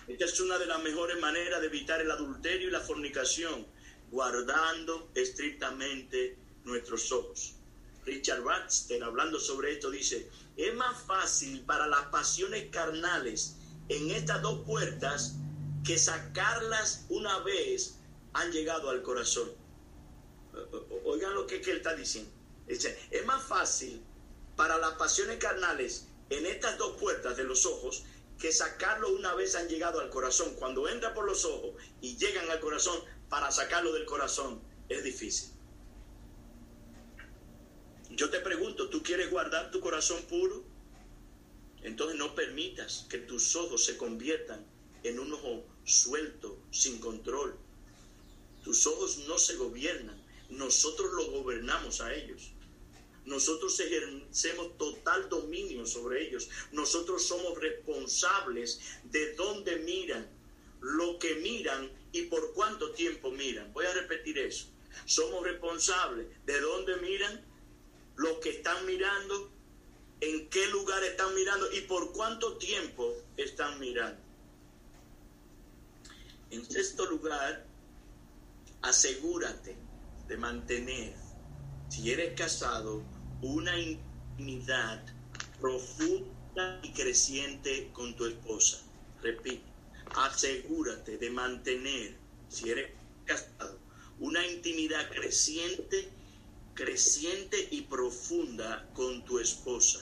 Esta 0.07 0.25
es 0.25 0.39
una 0.39 0.57
de 0.57 0.65
las 0.65 0.81
mejores 0.81 1.19
maneras 1.19 1.61
de 1.61 1.67
evitar 1.67 2.01
el 2.01 2.09
adulterio 2.09 2.67
y 2.67 2.71
la 2.71 2.81
fornicación, 2.81 3.67
guardando 4.09 5.11
estrictamente 5.13 6.37
nuestros 6.63 7.11
ojos. 7.11 7.56
Richard 8.07 8.41
Baxter, 8.41 9.03
hablando 9.03 9.37
sobre 9.39 9.73
esto, 9.73 9.91
dice, 9.91 10.29
es 10.55 10.73
más 10.75 11.03
fácil 11.03 11.61
para 11.65 11.87
las 11.87 12.05
pasiones 12.05 12.69
carnales 12.71 13.57
en 13.89 14.09
estas 14.11 14.41
dos 14.41 14.65
puertas 14.65 15.35
que 15.83 15.97
sacarlas 15.97 17.05
una 17.09 17.39
vez 17.39 17.97
han 18.33 18.51
llegado 18.51 18.89
al 18.89 19.03
corazón. 19.03 19.51
Oigan 21.03 21.35
lo 21.35 21.45
que, 21.45 21.57
él 21.57 21.77
está 21.77 21.95
diciendo. 21.95 22.31
Dice, 22.65 22.97
es 23.11 23.25
más 23.25 23.43
fácil 23.43 24.01
para 24.55 24.77
las 24.77 24.93
pasiones 24.93 25.37
carnales 25.37 26.07
en 26.29 26.45
estas 26.45 26.77
dos 26.77 26.97
puertas 26.99 27.35
de 27.37 27.43
los 27.43 27.65
ojos 27.65 28.03
que 28.39 28.51
sacarlo 28.51 29.09
una 29.15 29.33
vez 29.35 29.55
han 29.55 29.67
llegado 29.67 29.99
al 29.99 30.09
corazón. 30.09 30.53
Cuando 30.55 30.87
entra 30.87 31.13
por 31.13 31.25
los 31.25 31.43
ojos 31.45 31.75
y 32.01 32.17
llegan 32.17 32.49
al 32.49 32.59
corazón, 32.59 32.99
para 33.29 33.51
sacarlo 33.51 33.91
del 33.91 34.05
corazón 34.05 34.61
es 34.87 35.03
difícil. 35.03 35.56
Yo 38.17 38.31
te 38.31 38.39
pregunto, 38.39 38.89
¿tú 38.89 39.03
quieres 39.03 39.29
guardar 39.29 39.69
tu 39.69 39.79
corazón 39.79 40.23
puro? 40.23 40.63
Entonces 41.83 42.17
no 42.17 42.33
permitas 42.33 43.05
que 43.11 43.19
tus 43.19 43.55
ojos 43.55 43.85
se 43.85 43.95
conviertan 43.95 44.65
en 45.03 45.19
un 45.19 45.31
ojo 45.33 45.63
suelto, 45.85 46.57
sin 46.71 46.97
control. 46.97 47.55
Tus 48.63 48.87
ojos 48.87 49.19
no 49.27 49.37
se 49.37 49.55
gobiernan, 49.57 50.19
nosotros 50.49 51.13
los 51.13 51.29
gobernamos 51.29 52.01
a 52.01 52.11
ellos. 52.11 52.53
Nosotros 53.25 53.79
ejercemos 53.79 54.75
total 54.79 55.29
dominio 55.29 55.85
sobre 55.85 56.27
ellos. 56.27 56.49
Nosotros 56.71 57.23
somos 57.23 57.59
responsables 57.59 58.79
de 59.11 59.35
dónde 59.35 59.75
miran, 59.75 60.27
lo 60.81 61.19
que 61.19 61.35
miran 61.35 61.91
y 62.11 62.23
por 62.23 62.53
cuánto 62.53 62.93
tiempo 62.93 63.29
miran. 63.29 63.71
Voy 63.73 63.85
a 63.85 63.93
repetir 63.93 64.39
eso. 64.39 64.65
Somos 65.05 65.43
responsables 65.43 66.25
de 66.47 66.59
dónde 66.59 66.95
miran, 66.97 67.45
lo 68.17 68.39
que 68.39 68.49
están 68.49 68.85
mirando, 68.85 69.51
en 70.19 70.49
qué 70.49 70.67
lugar 70.67 71.03
están 71.03 71.33
mirando 71.35 71.71
y 71.71 71.81
por 71.81 72.11
cuánto 72.11 72.57
tiempo 72.57 73.13
están 73.37 73.79
mirando. 73.79 74.19
En 76.49 76.65
sexto 76.65 77.05
lugar, 77.05 77.65
asegúrate 78.81 79.75
de 80.27 80.37
mantener, 80.37 81.15
si 81.89 82.11
eres 82.11 82.33
casado, 82.35 83.03
una 83.41 83.77
intimidad 83.77 85.03
profunda 85.59 86.79
y 86.81 86.91
creciente 86.93 87.91
con 87.93 88.15
tu 88.15 88.25
esposa. 88.25 88.81
Repito, 89.21 89.63
asegúrate 90.15 91.17
de 91.17 91.29
mantener, 91.29 92.15
si 92.49 92.69
eres 92.71 92.91
casado, 93.25 93.77
una 94.19 94.45
intimidad 94.47 95.09
creciente, 95.11 96.09
creciente 96.77 97.67
y 97.71 97.81
profunda 97.81 98.87
con 98.93 99.25
tu 99.25 99.39
esposa. 99.39 99.99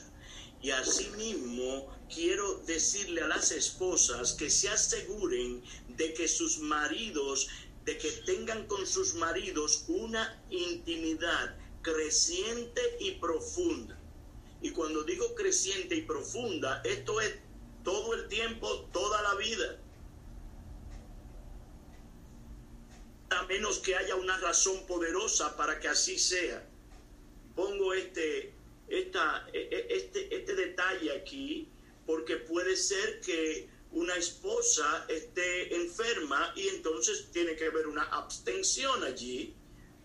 Y 0.61 0.71
asimismo 0.71 1.89
quiero 2.13 2.59
decirle 2.67 3.21
a 3.21 3.27
las 3.27 3.51
esposas 3.51 4.33
que 4.33 4.49
se 4.49 4.67
aseguren 4.69 5.63
de 5.97 6.13
que 6.13 6.27
sus 6.27 6.59
maridos, 6.59 7.47
de 7.85 7.97
que 7.97 8.11
tengan 8.25 8.67
con 8.67 8.85
sus 8.85 9.15
maridos 9.15 9.85
una 9.87 10.43
intimidad 10.49 11.55
creciente 11.81 12.81
y 12.99 13.11
profunda. 13.11 13.97
Y 14.61 14.71
cuando 14.71 15.03
digo 15.03 15.33
creciente 15.35 15.95
y 15.95 16.01
profunda, 16.01 16.81
esto 16.83 17.21
es 17.21 17.35
todo 17.83 18.15
el 18.15 18.27
tiempo, 18.27 18.89
toda 18.91 19.21
la 19.21 19.35
vida. 19.35 19.79
A 23.29 23.43
menos 23.43 23.79
que 23.79 23.95
haya 23.95 24.15
una 24.15 24.37
razón 24.37 24.85
poderosa 24.85 25.55
para 25.57 25.79
que 25.79 25.87
así 25.87 26.17
sea. 26.19 26.63
Pongo 27.55 27.93
este, 27.93 28.53
esta, 28.87 29.47
e, 29.53 29.59
e, 29.71 29.95
este, 29.95 30.35
este 30.35 30.55
detalle 30.55 31.11
aquí 31.11 31.67
porque 32.05 32.37
puede 32.37 32.75
ser 32.75 33.19
que 33.21 33.67
una 33.91 34.15
esposa 34.15 35.05
esté 35.07 35.75
enferma 35.75 36.53
y 36.55 36.67
entonces 36.67 37.31
tiene 37.31 37.55
que 37.55 37.65
haber 37.65 37.87
una 37.87 38.03
abstención 38.03 39.03
allí 39.03 39.55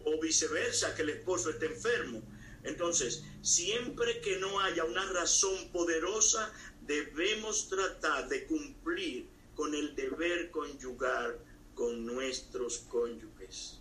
o 0.05 0.19
viceversa, 0.21 0.95
que 0.95 1.03
el 1.03 1.11
esposo 1.11 1.51
esté 1.51 1.67
enfermo. 1.67 2.23
Entonces, 2.63 3.25
siempre 3.43 4.21
que 4.21 4.37
no 4.37 4.61
haya 4.61 4.85
una 4.85 5.05
razón 5.13 5.71
poderosa, 5.73 6.53
debemos 6.83 7.69
tratar 7.69 8.29
de 8.29 8.47
cumplir 8.47 9.27
con 9.55 9.75
el 9.75 9.95
deber 9.95 10.51
conyugar 10.51 11.39
con 11.81 12.05
nuestros 12.05 12.81
cónyuges. 12.91 13.79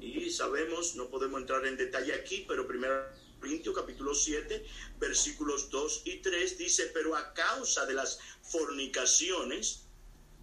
Y 0.00 0.28
sabemos, 0.28 0.96
no 0.96 1.08
podemos 1.08 1.40
entrar 1.40 1.64
en 1.66 1.76
detalle 1.76 2.12
aquí, 2.12 2.44
pero 2.48 2.66
primero 2.66 3.06
Corintios 3.38 3.76
capítulo 3.76 4.12
7, 4.12 4.66
versículos 4.98 5.70
2 5.70 6.02
y 6.06 6.16
3 6.16 6.58
dice, 6.58 6.90
pero 6.92 7.14
a 7.14 7.32
causa 7.34 7.86
de 7.86 7.94
las 7.94 8.18
fornicaciones, 8.42 9.86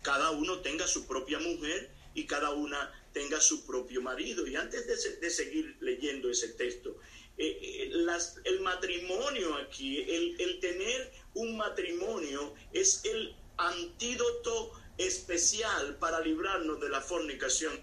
cada 0.03 0.31
uno 0.31 0.61
tenga 0.61 0.87
su 0.87 1.05
propia 1.05 1.37
mujer 1.37 1.91
y 2.13 2.25
cada 2.27 2.51
una 2.51 2.93
tenga 3.11 3.41
su 3.41 3.65
propio 3.65 4.01
marido. 4.01 4.47
Y 4.47 4.55
antes 4.55 4.87
de, 4.87 5.29
seguir 5.29 5.75
leyendo 5.81 6.29
ese 6.29 6.47
texto, 6.53 6.97
eh, 7.37 7.59
eh, 7.61 7.89
las, 7.91 8.39
el 8.45 8.61
matrimonio 8.61 9.53
aquí, 9.55 9.97
el, 9.97 10.39
el 10.39 10.61
tener 10.61 11.11
un 11.33 11.57
matrimonio 11.57 12.53
es 12.71 13.03
el 13.03 13.35
antídoto 13.57 14.71
especial 14.97 15.97
para 15.97 16.21
librarnos 16.21 16.79
de 16.79 16.89
la 16.89 17.01
fornicación, 17.01 17.79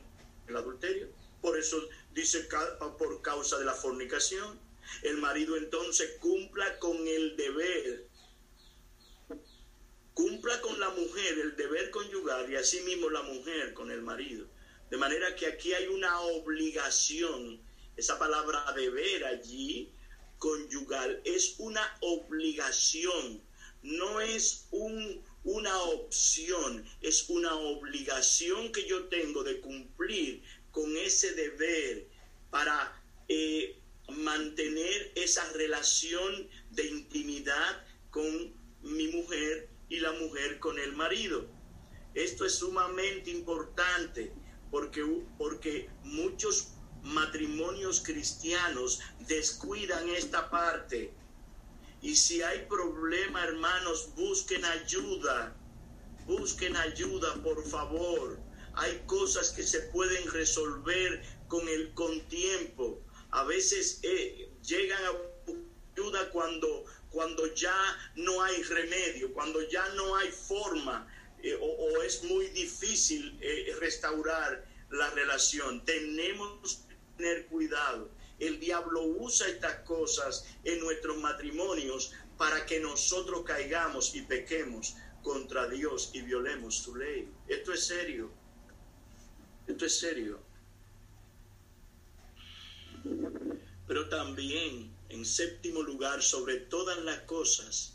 el 0.49 0.57
adulterio. 0.57 1.09
Por 1.41 1.59
eso 1.59 1.77
dice 2.15 2.49
por 2.99 3.23
causa 3.23 3.59
de 3.59 3.65
la 3.65 3.75
fornicación. 3.75 4.61
El 5.03 5.19
marido 5.19 5.57
entonces 5.57 6.19
cumpla 6.21 6.79
con 6.79 6.97
el 7.07 7.37
deber, 7.37 8.09
cumpla 10.15 10.61
con 10.61 10.79
la 10.79 10.91
mujer 10.91 11.39
el 11.39 11.57
deber 11.57 11.91
conyugal 11.91 12.51
y 12.51 12.57
asimismo 12.57 13.09
la 13.11 13.23
mujer 13.23 13.75
con 13.75 13.91
el 13.91 14.03
marido. 14.03 14.47
De 14.91 14.97
manera 14.97 15.35
que 15.35 15.47
aquí 15.47 15.73
hay 15.73 15.87
una 15.87 16.21
obligación, 16.21 17.61
esa 17.97 18.19
palabra 18.19 18.73
deber 18.77 19.25
allí, 19.25 19.91
conyugal, 20.39 21.23
es 21.25 21.55
una 21.59 21.97
obligación, 22.01 23.43
no 23.83 24.21
es 24.21 24.67
un, 24.71 25.25
una 25.45 25.77
opción, 25.83 26.85
es 27.01 27.29
una 27.29 27.55
obligación 27.57 28.71
que 28.73 28.87
yo 28.87 29.05
tengo 29.09 29.43
de 29.43 29.61
cumplir 29.61 30.43
con 30.71 30.97
ese 30.97 31.33
deber 31.33 32.07
para 32.51 33.03
eh, 33.29 33.79
mantener 34.09 35.13
esa 35.15 35.51
relación 35.53 36.49
de 36.71 36.87
intimidad 36.87 37.85
con 38.11 38.55
mi 38.83 39.09
mujer 39.09 39.69
y 39.89 40.01
la 40.01 40.13
mujer 40.13 40.59
con 40.59 40.79
el 40.79 40.93
marido. 40.93 41.47
Esto 42.15 42.45
es 42.45 42.57
sumamente 42.57 43.31
importante 43.31 44.33
porque, 44.71 45.03
porque 45.39 45.89
muchos 46.05 46.69
matrimonios 47.03 48.01
cristianos 48.01 49.01
descuidan 49.27 50.09
esta 50.11 50.51
parte. 50.51 51.13
Y 52.03 52.17
si 52.17 52.43
hay 52.43 52.67
problema, 52.67 53.45
hermanos, 53.45 54.11
busquen 54.17 54.65
ayuda. 54.65 55.57
Busquen 56.27 56.77
ayuda, 56.77 57.35
por 57.43 57.65
favor. 57.65 58.39
Hay 58.75 59.03
cosas 59.07 59.51
que 59.51 59.63
se 59.63 59.81
pueden 59.93 60.31
resolver 60.31 61.23
con 61.49 61.67
el 61.69 61.95
con 61.95 62.21
tiempo. 62.29 63.01
A 63.31 63.45
veces 63.45 64.01
eh, 64.03 64.51
llegan 64.63 65.03
a 65.05 65.13
ayuda 65.97 66.31
cuando, 66.31 66.85
cuando 67.11 67.55
ya 67.55 67.77
no 68.17 68.43
hay 68.43 68.63
remedio, 68.63 69.33
cuando 69.33 69.61
ya 69.69 69.87
no 69.91 70.17
hay 70.17 70.31
forma 70.31 71.07
eh, 71.43 71.59
o, 71.61 72.03
es 72.03 72.23
muy 72.25 72.47
difícil 72.49 73.37
eh, 73.41 73.75
restaurar 73.81 74.65
la 74.91 75.11
relación. 75.11 75.85
Tenemos 75.85 76.85
que 76.89 76.97
tener 77.17 77.47
cuidado. 77.47 78.11
El 78.43 78.59
diablo 78.59 79.05
usa 79.05 79.47
estas 79.47 79.85
cosas 79.85 80.45
en 80.65 80.81
nuestros 80.81 81.17
matrimonios 81.19 82.11
para 82.37 82.67
que 82.67 82.81
nosotros 82.81 83.45
caigamos 83.45 84.17
y 84.17 84.23
pequemos 84.23 84.97
contra 85.23 85.69
Dios 85.69 86.11
y 86.13 86.23
violemos 86.23 86.75
su 86.75 86.97
ley. 86.97 87.33
Esto 87.47 87.73
es 87.73 87.87
serio. 87.87 88.33
Esto 89.69 89.87
es 89.87 89.97
serio. 89.97 90.41
Pero 93.87 94.09
también, 94.09 94.93
en 95.09 95.25
séptimo 95.25 95.81
lugar, 95.81 96.21
sobre 96.21 96.57
todas 96.57 96.99
las 96.99 97.21
cosas, 97.21 97.95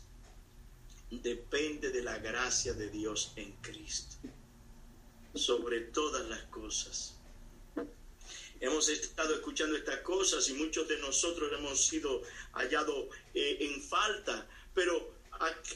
depende 1.10 1.90
de 1.90 2.02
la 2.02 2.16
gracia 2.20 2.72
de 2.72 2.88
Dios 2.88 3.34
en 3.36 3.52
Cristo. 3.60 4.16
Sobre 5.34 5.82
todas 5.82 6.26
las 6.26 6.44
cosas. 6.44 7.17
Hemos 8.60 8.88
estado 8.88 9.34
escuchando 9.34 9.76
estas 9.76 10.00
cosas 10.00 10.48
y 10.48 10.54
muchos 10.54 10.88
de 10.88 10.98
nosotros 10.98 11.52
hemos 11.52 11.86
sido 11.86 12.22
hallados 12.52 13.08
eh, 13.34 13.58
en 13.60 13.82
falta, 13.82 14.48
pero 14.74 15.18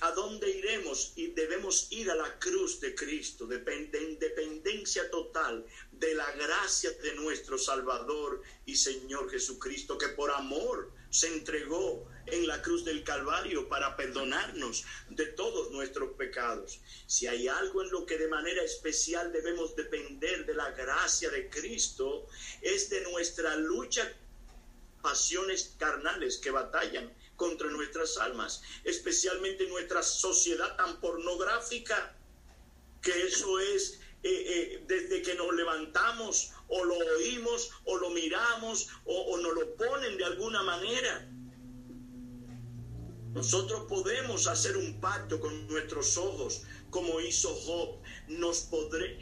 ¿A, 0.00 0.10
dónde 0.10 0.50
iremos? 0.50 1.12
Y 1.14 1.28
debemos 1.28 1.86
ir 1.92 2.10
a 2.10 2.16
la 2.16 2.36
cruz 2.40 2.80
de 2.80 2.96
Cristo, 2.96 3.48
en 3.52 4.18
dependencia 4.18 5.08
total 5.08 5.64
de 5.92 6.14
la 6.14 6.32
gracia 6.32 6.90
de 6.90 7.14
nuestro 7.14 7.56
Salvador 7.58 8.42
y 8.66 8.74
Señor 8.74 9.30
Jesucristo, 9.30 9.96
que 9.96 10.08
por 10.08 10.32
amor 10.32 10.90
se 11.10 11.28
entregó 11.28 12.08
en 12.26 12.46
la 12.46 12.62
cruz 12.62 12.84
del 12.84 13.04
Calvario 13.04 13.68
para 13.68 13.96
perdonarnos 13.96 14.84
de 15.10 15.26
todos 15.26 15.70
nuestros 15.70 16.14
pecados. 16.16 16.80
Si 17.06 17.26
hay 17.26 17.48
algo 17.48 17.82
en 17.82 17.90
lo 17.90 18.06
que 18.06 18.18
de 18.18 18.28
manera 18.28 18.62
especial 18.62 19.32
debemos 19.32 19.74
depender 19.76 20.46
de 20.46 20.54
la 20.54 20.70
gracia 20.70 21.30
de 21.30 21.48
Cristo, 21.50 22.26
es 22.60 22.90
de 22.90 23.00
nuestra 23.02 23.56
lucha 23.56 24.12
pasiones 25.02 25.74
carnales 25.78 26.38
que 26.38 26.50
batallan 26.50 27.12
contra 27.36 27.68
nuestras 27.68 28.16
almas, 28.18 28.62
especialmente 28.84 29.66
nuestra 29.66 30.02
sociedad 30.02 30.76
tan 30.76 31.00
pornográfica, 31.00 32.16
que 33.02 33.26
eso 33.26 33.58
es 33.58 33.98
eh, 34.22 34.30
eh, 34.30 34.84
desde 34.86 35.20
que 35.22 35.34
nos 35.34 35.52
levantamos 35.52 36.52
o 36.68 36.84
lo 36.84 36.94
oímos 36.94 37.70
o 37.84 37.96
lo 37.98 38.10
miramos 38.10 38.88
o, 39.04 39.20
o 39.32 39.38
nos 39.38 39.54
lo 39.54 39.74
ponen 39.74 40.16
de 40.16 40.24
alguna 40.24 40.62
manera. 40.62 41.28
Nosotros 43.34 43.84
podemos 43.88 44.46
hacer 44.46 44.76
un 44.76 45.00
pacto 45.00 45.40
con 45.40 45.66
nuestros 45.66 46.18
ojos, 46.18 46.62
como 46.90 47.18
hizo 47.20 47.54
Job. 47.54 47.96
Nos 48.28 48.60
podré, 48.60 49.18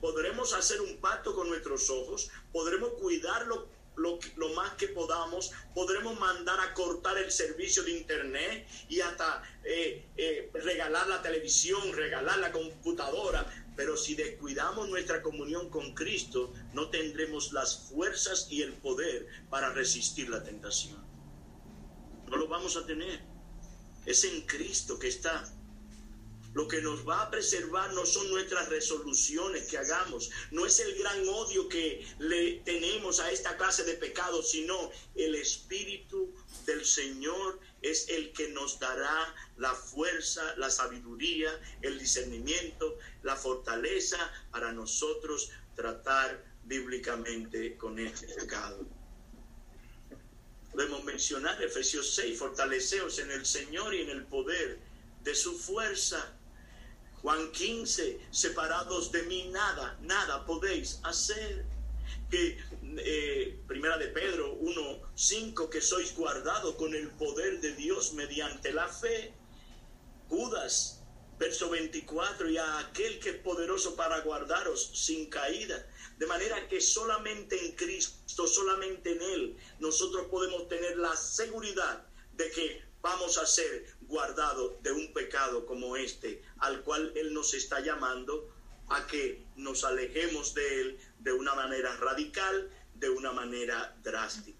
podremos 0.00 0.52
hacer 0.54 0.80
un 0.80 0.96
pacto 0.96 1.34
con 1.36 1.48
nuestros 1.48 1.88
ojos, 1.88 2.30
podremos 2.52 2.90
cuidarlo 3.00 3.68
lo, 3.96 4.18
más 4.56 4.72
que 4.72 4.88
podamos, 4.88 5.52
podremos 5.72 6.18
mandar 6.18 6.58
a 6.58 6.74
cortar 6.74 7.16
el 7.16 7.30
servicio 7.30 7.84
de 7.84 7.92
internet 7.92 8.66
y 8.88 9.00
hasta 9.00 9.44
eh, 9.62 10.04
eh, 10.16 10.50
regalar 10.52 11.06
la 11.06 11.22
televisión, 11.22 11.92
regalar 11.92 12.38
la 12.38 12.50
computadora. 12.50 13.46
Pero 13.76 13.96
si 13.96 14.16
descuidamos 14.16 14.88
nuestra 14.88 15.22
comunión 15.22 15.70
con 15.70 15.94
Cristo, 15.94 16.52
no 16.72 16.90
tendremos 16.90 17.52
las 17.52 17.88
fuerzas 17.88 18.48
y 18.50 18.62
el 18.62 18.72
poder 18.72 19.28
para 19.48 19.72
resistir 19.72 20.28
la 20.28 20.42
tentación. 20.42 21.04
No 22.28 22.36
lo 22.36 22.48
vamos 22.48 22.76
a 22.76 22.84
tener. 22.84 23.33
Es 24.06 24.24
en 24.24 24.42
Cristo 24.42 24.98
que 24.98 25.08
está 25.08 25.44
lo 26.54 26.68
que 26.68 26.80
nos 26.80 27.06
va 27.06 27.22
a 27.22 27.30
preservar 27.30 27.92
no 27.94 28.06
son 28.06 28.30
nuestras 28.30 28.68
resoluciones 28.68 29.68
que 29.68 29.76
hagamos, 29.76 30.30
no 30.52 30.64
es 30.64 30.78
el 30.78 30.94
gran 30.94 31.28
odio 31.28 31.68
que 31.68 32.06
le 32.20 32.60
tenemos 32.64 33.18
a 33.18 33.30
esta 33.32 33.56
clase 33.56 33.82
de 33.82 33.94
pecados, 33.94 34.52
sino 34.52 34.90
el 35.16 35.34
Espíritu 35.34 36.32
del 36.64 36.86
Señor 36.86 37.58
es 37.82 38.08
el 38.08 38.32
que 38.32 38.48
nos 38.48 38.78
dará 38.78 39.34
la 39.56 39.74
fuerza, 39.74 40.54
la 40.56 40.70
sabiduría, 40.70 41.50
el 41.82 41.98
discernimiento, 41.98 42.98
la 43.24 43.34
fortaleza 43.34 44.32
para 44.52 44.72
nosotros 44.72 45.50
tratar 45.74 46.44
bíblicamente 46.64 47.76
con 47.76 47.98
este 47.98 48.28
pecado. 48.28 48.86
Podemos 50.74 51.04
mencionar 51.04 51.62
Efesios 51.62 52.16
6, 52.16 52.36
fortaleceos 52.36 53.20
en 53.20 53.30
el 53.30 53.46
Señor 53.46 53.94
y 53.94 54.00
en 54.00 54.10
el 54.10 54.24
poder 54.24 54.80
de 55.22 55.34
su 55.34 55.56
fuerza 55.56 56.36
Juan 57.22 57.52
15, 57.52 58.20
separados 58.32 59.12
de 59.12 59.22
mí 59.22 59.48
nada, 59.50 59.96
nada 60.02 60.44
podéis 60.44 61.00
hacer. 61.04 61.64
Que 62.28 62.58
eh, 62.98 63.58
primera 63.68 63.96
de 63.96 64.08
Pedro 64.08 64.52
1, 64.54 65.00
5, 65.14 65.70
que 65.70 65.80
sois 65.80 66.14
guardados 66.14 66.74
con 66.74 66.94
el 66.94 67.08
poder 67.12 67.60
de 67.60 67.72
Dios 67.76 68.12
mediante 68.12 68.72
la 68.72 68.88
fe. 68.88 69.32
Judas, 70.28 71.02
verso 71.38 71.70
24, 71.70 72.50
y 72.50 72.58
a 72.58 72.80
aquel 72.80 73.20
que 73.20 73.30
es 73.30 73.36
poderoso 73.36 73.96
para 73.96 74.20
guardaros 74.20 74.90
sin 74.92 75.30
caída. 75.30 75.86
De 76.18 76.26
manera 76.26 76.68
que 76.68 76.80
solamente 76.80 77.58
en 77.64 77.72
Cristo, 77.72 78.46
solamente 78.46 79.12
en 79.12 79.22
Él, 79.22 79.56
nosotros 79.80 80.26
podemos 80.30 80.68
tener 80.68 80.96
la 80.96 81.14
seguridad 81.16 82.06
de 82.32 82.50
que 82.50 82.82
vamos 83.02 83.36
a 83.38 83.46
ser 83.46 83.86
guardados 84.02 84.82
de 84.82 84.92
un 84.92 85.12
pecado 85.12 85.66
como 85.66 85.96
este, 85.96 86.42
al 86.58 86.82
cual 86.82 87.12
Él 87.16 87.34
nos 87.34 87.52
está 87.54 87.80
llamando 87.80 88.48
a 88.88 89.06
que 89.06 89.44
nos 89.56 89.84
alejemos 89.84 90.54
de 90.54 90.80
Él 90.80 90.98
de 91.18 91.32
una 91.32 91.54
manera 91.54 91.96
radical, 91.96 92.70
de 92.94 93.10
una 93.10 93.32
manera 93.32 93.96
drástica. 94.02 94.58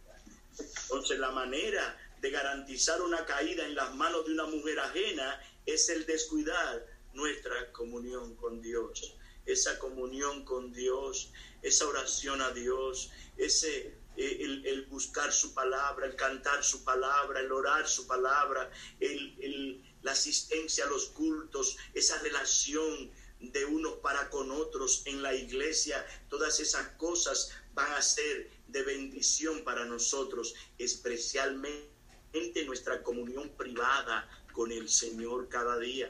Entonces 0.83 1.19
la 1.19 1.31
manera 1.31 1.99
de 2.21 2.31
garantizar 2.31 3.01
una 3.03 3.25
caída 3.27 3.67
en 3.67 3.75
las 3.75 3.95
manos 3.95 4.25
de 4.27 4.33
una 4.33 4.47
mujer 4.47 4.79
ajena 4.81 5.41
es 5.67 5.89
el 5.89 6.07
descuidar 6.07 6.87
nuestra 7.13 7.73
comunión 7.73 8.35
con 8.37 8.61
Dios. 8.61 9.15
Esa 9.47 9.79
comunión 9.79 10.45
con 10.45 10.73
Dios, 10.73 11.33
esa 11.63 11.87
oración 11.87 12.41
a 12.41 12.51
Dios, 12.51 13.11
ese 13.37 13.95
eh, 14.17 14.63
el, 14.65 14.87
buscar 14.87 15.33
su 15.33 15.55
palabra, 15.55 16.07
el 16.07 16.15
cantar 16.15 16.63
su 16.63 16.85
palabra, 16.85 17.41
el 17.41 17.51
orar 17.51 17.89
su 17.89 18.07
palabra, 18.07 18.71
el, 19.01 19.83
la 20.03 20.13
asistencia 20.13 20.85
a 20.85 20.89
los 20.89 21.07
cultos, 21.07 21.77
esa 21.95 22.19
relación 22.21 23.11
de 23.41 23.65
unos 23.65 23.95
para 23.95 24.31
con 24.31 24.53
otros 24.53 25.03
en 25.07 25.21
la 25.21 25.35
iglesia, 25.35 26.07
todas 26.31 26.61
esas 26.61 26.89
cosas 26.97 27.51
van 27.75 27.93
a 27.93 28.03
ser 28.03 28.51
de 28.69 28.83
bendición 28.85 29.65
para 29.65 29.85
nosotros, 29.85 30.55
especialmente 30.79 31.91
nuestra 32.67 33.03
comunión 33.03 33.49
privada 33.57 34.29
con 34.53 34.71
el 34.71 34.89
Señor 34.89 35.49
cada 35.49 35.77
día. 35.79 36.09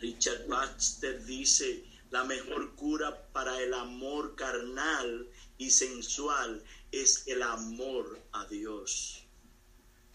Richard 0.00 0.46
Baxter 0.46 1.24
dice, 1.24 1.84
la 2.10 2.24
mejor 2.24 2.74
cura 2.76 3.30
para 3.32 3.60
el 3.60 3.74
amor 3.74 4.36
carnal 4.36 5.28
y 5.58 5.70
sensual 5.70 6.64
es 6.92 7.26
el 7.26 7.42
amor 7.42 8.20
a 8.32 8.46
Dios. 8.46 9.24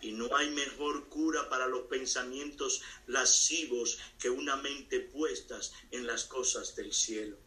Y 0.01 0.11
no 0.11 0.35
hay 0.35 0.49
mejor 0.51 1.07
cura 1.09 1.49
para 1.49 1.67
los 1.67 1.83
pensamientos 1.83 2.81
lascivos 3.07 3.99
que 4.19 4.29
una 4.29 4.55
mente 4.55 5.01
puestas 5.01 5.73
en 5.91 6.07
las 6.07 6.25
cosas 6.25 6.75
del 6.75 6.93
cielo. 6.93 7.37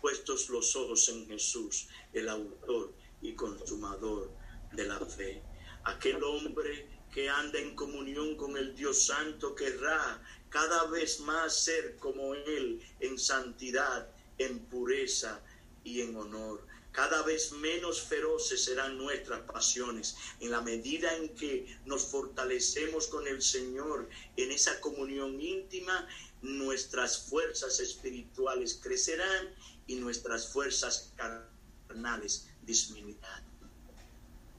Puestos 0.00 0.48
los 0.48 0.74
ojos 0.74 1.08
en 1.08 1.26
Jesús, 1.28 1.88
el 2.12 2.28
autor 2.28 2.94
y 3.20 3.34
consumador 3.34 4.32
de 4.72 4.86
la 4.86 4.98
fe. 5.00 5.42
Aquel 5.84 6.22
hombre 6.24 7.01
que 7.12 7.28
anda 7.28 7.58
en 7.58 7.76
comunión 7.76 8.36
con 8.36 8.56
el 8.56 8.74
Dios 8.74 9.06
Santo 9.06 9.54
querrá 9.54 10.22
cada 10.48 10.86
vez 10.86 11.20
más 11.20 11.64
ser 11.64 11.96
como 11.96 12.34
Él 12.34 12.80
en 13.00 13.18
santidad, 13.18 14.08
en 14.38 14.58
pureza 14.66 15.40
y 15.84 16.00
en 16.00 16.16
honor. 16.16 16.66
Cada 16.90 17.22
vez 17.22 17.52
menos 17.52 18.02
feroces 18.02 18.64
serán 18.64 18.98
nuestras 18.98 19.40
pasiones. 19.40 20.16
En 20.40 20.50
la 20.50 20.60
medida 20.60 21.16
en 21.16 21.34
que 21.34 21.78
nos 21.86 22.06
fortalecemos 22.06 23.06
con 23.06 23.26
el 23.26 23.40
Señor 23.40 24.08
en 24.36 24.50
esa 24.50 24.78
comunión 24.80 25.40
íntima, 25.40 26.06
nuestras 26.42 27.30
fuerzas 27.30 27.80
espirituales 27.80 28.78
crecerán 28.82 29.54
y 29.86 29.96
nuestras 29.96 30.52
fuerzas 30.52 31.12
carnales 31.16 32.48
disminuirán. 32.62 33.44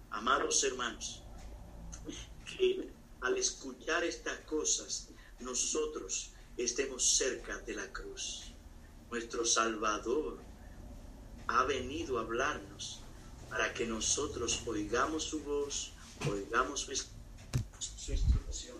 Amados 0.09 0.63
hermanos, 0.63 1.22
al 3.21 3.37
escuchar 3.37 4.03
estas 4.03 4.39
cosas 4.41 5.07
nosotros 5.39 6.31
estemos 6.57 7.15
cerca 7.17 7.57
de 7.59 7.73
la 7.75 7.91
cruz. 7.91 8.53
Nuestro 9.09 9.45
Salvador 9.45 10.39
ha 11.47 11.63
venido 11.65 12.17
a 12.17 12.21
hablarnos 12.21 13.01
para 13.49 13.73
que 13.73 13.85
nosotros 13.85 14.61
oigamos 14.65 15.23
su 15.23 15.41
voz, 15.41 15.91
oigamos 16.29 16.81
su, 16.81 16.91
instrucción. 18.11 18.77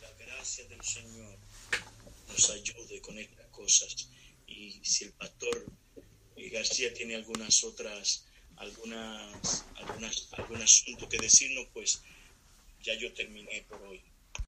La 0.00 0.24
gracia 0.24 0.68
del 0.68 0.82
Señor 0.82 1.36
nos 2.28 2.50
ayude 2.50 3.00
con 3.02 3.18
estas 3.18 3.46
cosas. 3.48 4.11
Y 4.62 4.84
si 4.84 5.04
el 5.04 5.12
pastor 5.14 5.66
García 6.52 6.92
tiene 6.92 7.16
algunas 7.16 7.64
otras, 7.64 8.26
algunas, 8.56 9.64
algunas, 9.74 10.28
algún 10.34 10.62
asunto 10.62 11.08
que 11.08 11.18
decirnos, 11.18 11.66
pues 11.72 12.02
ya 12.80 12.94
yo 12.94 13.12
terminé 13.14 13.64
por 13.68 13.82
hoy. 13.82 14.00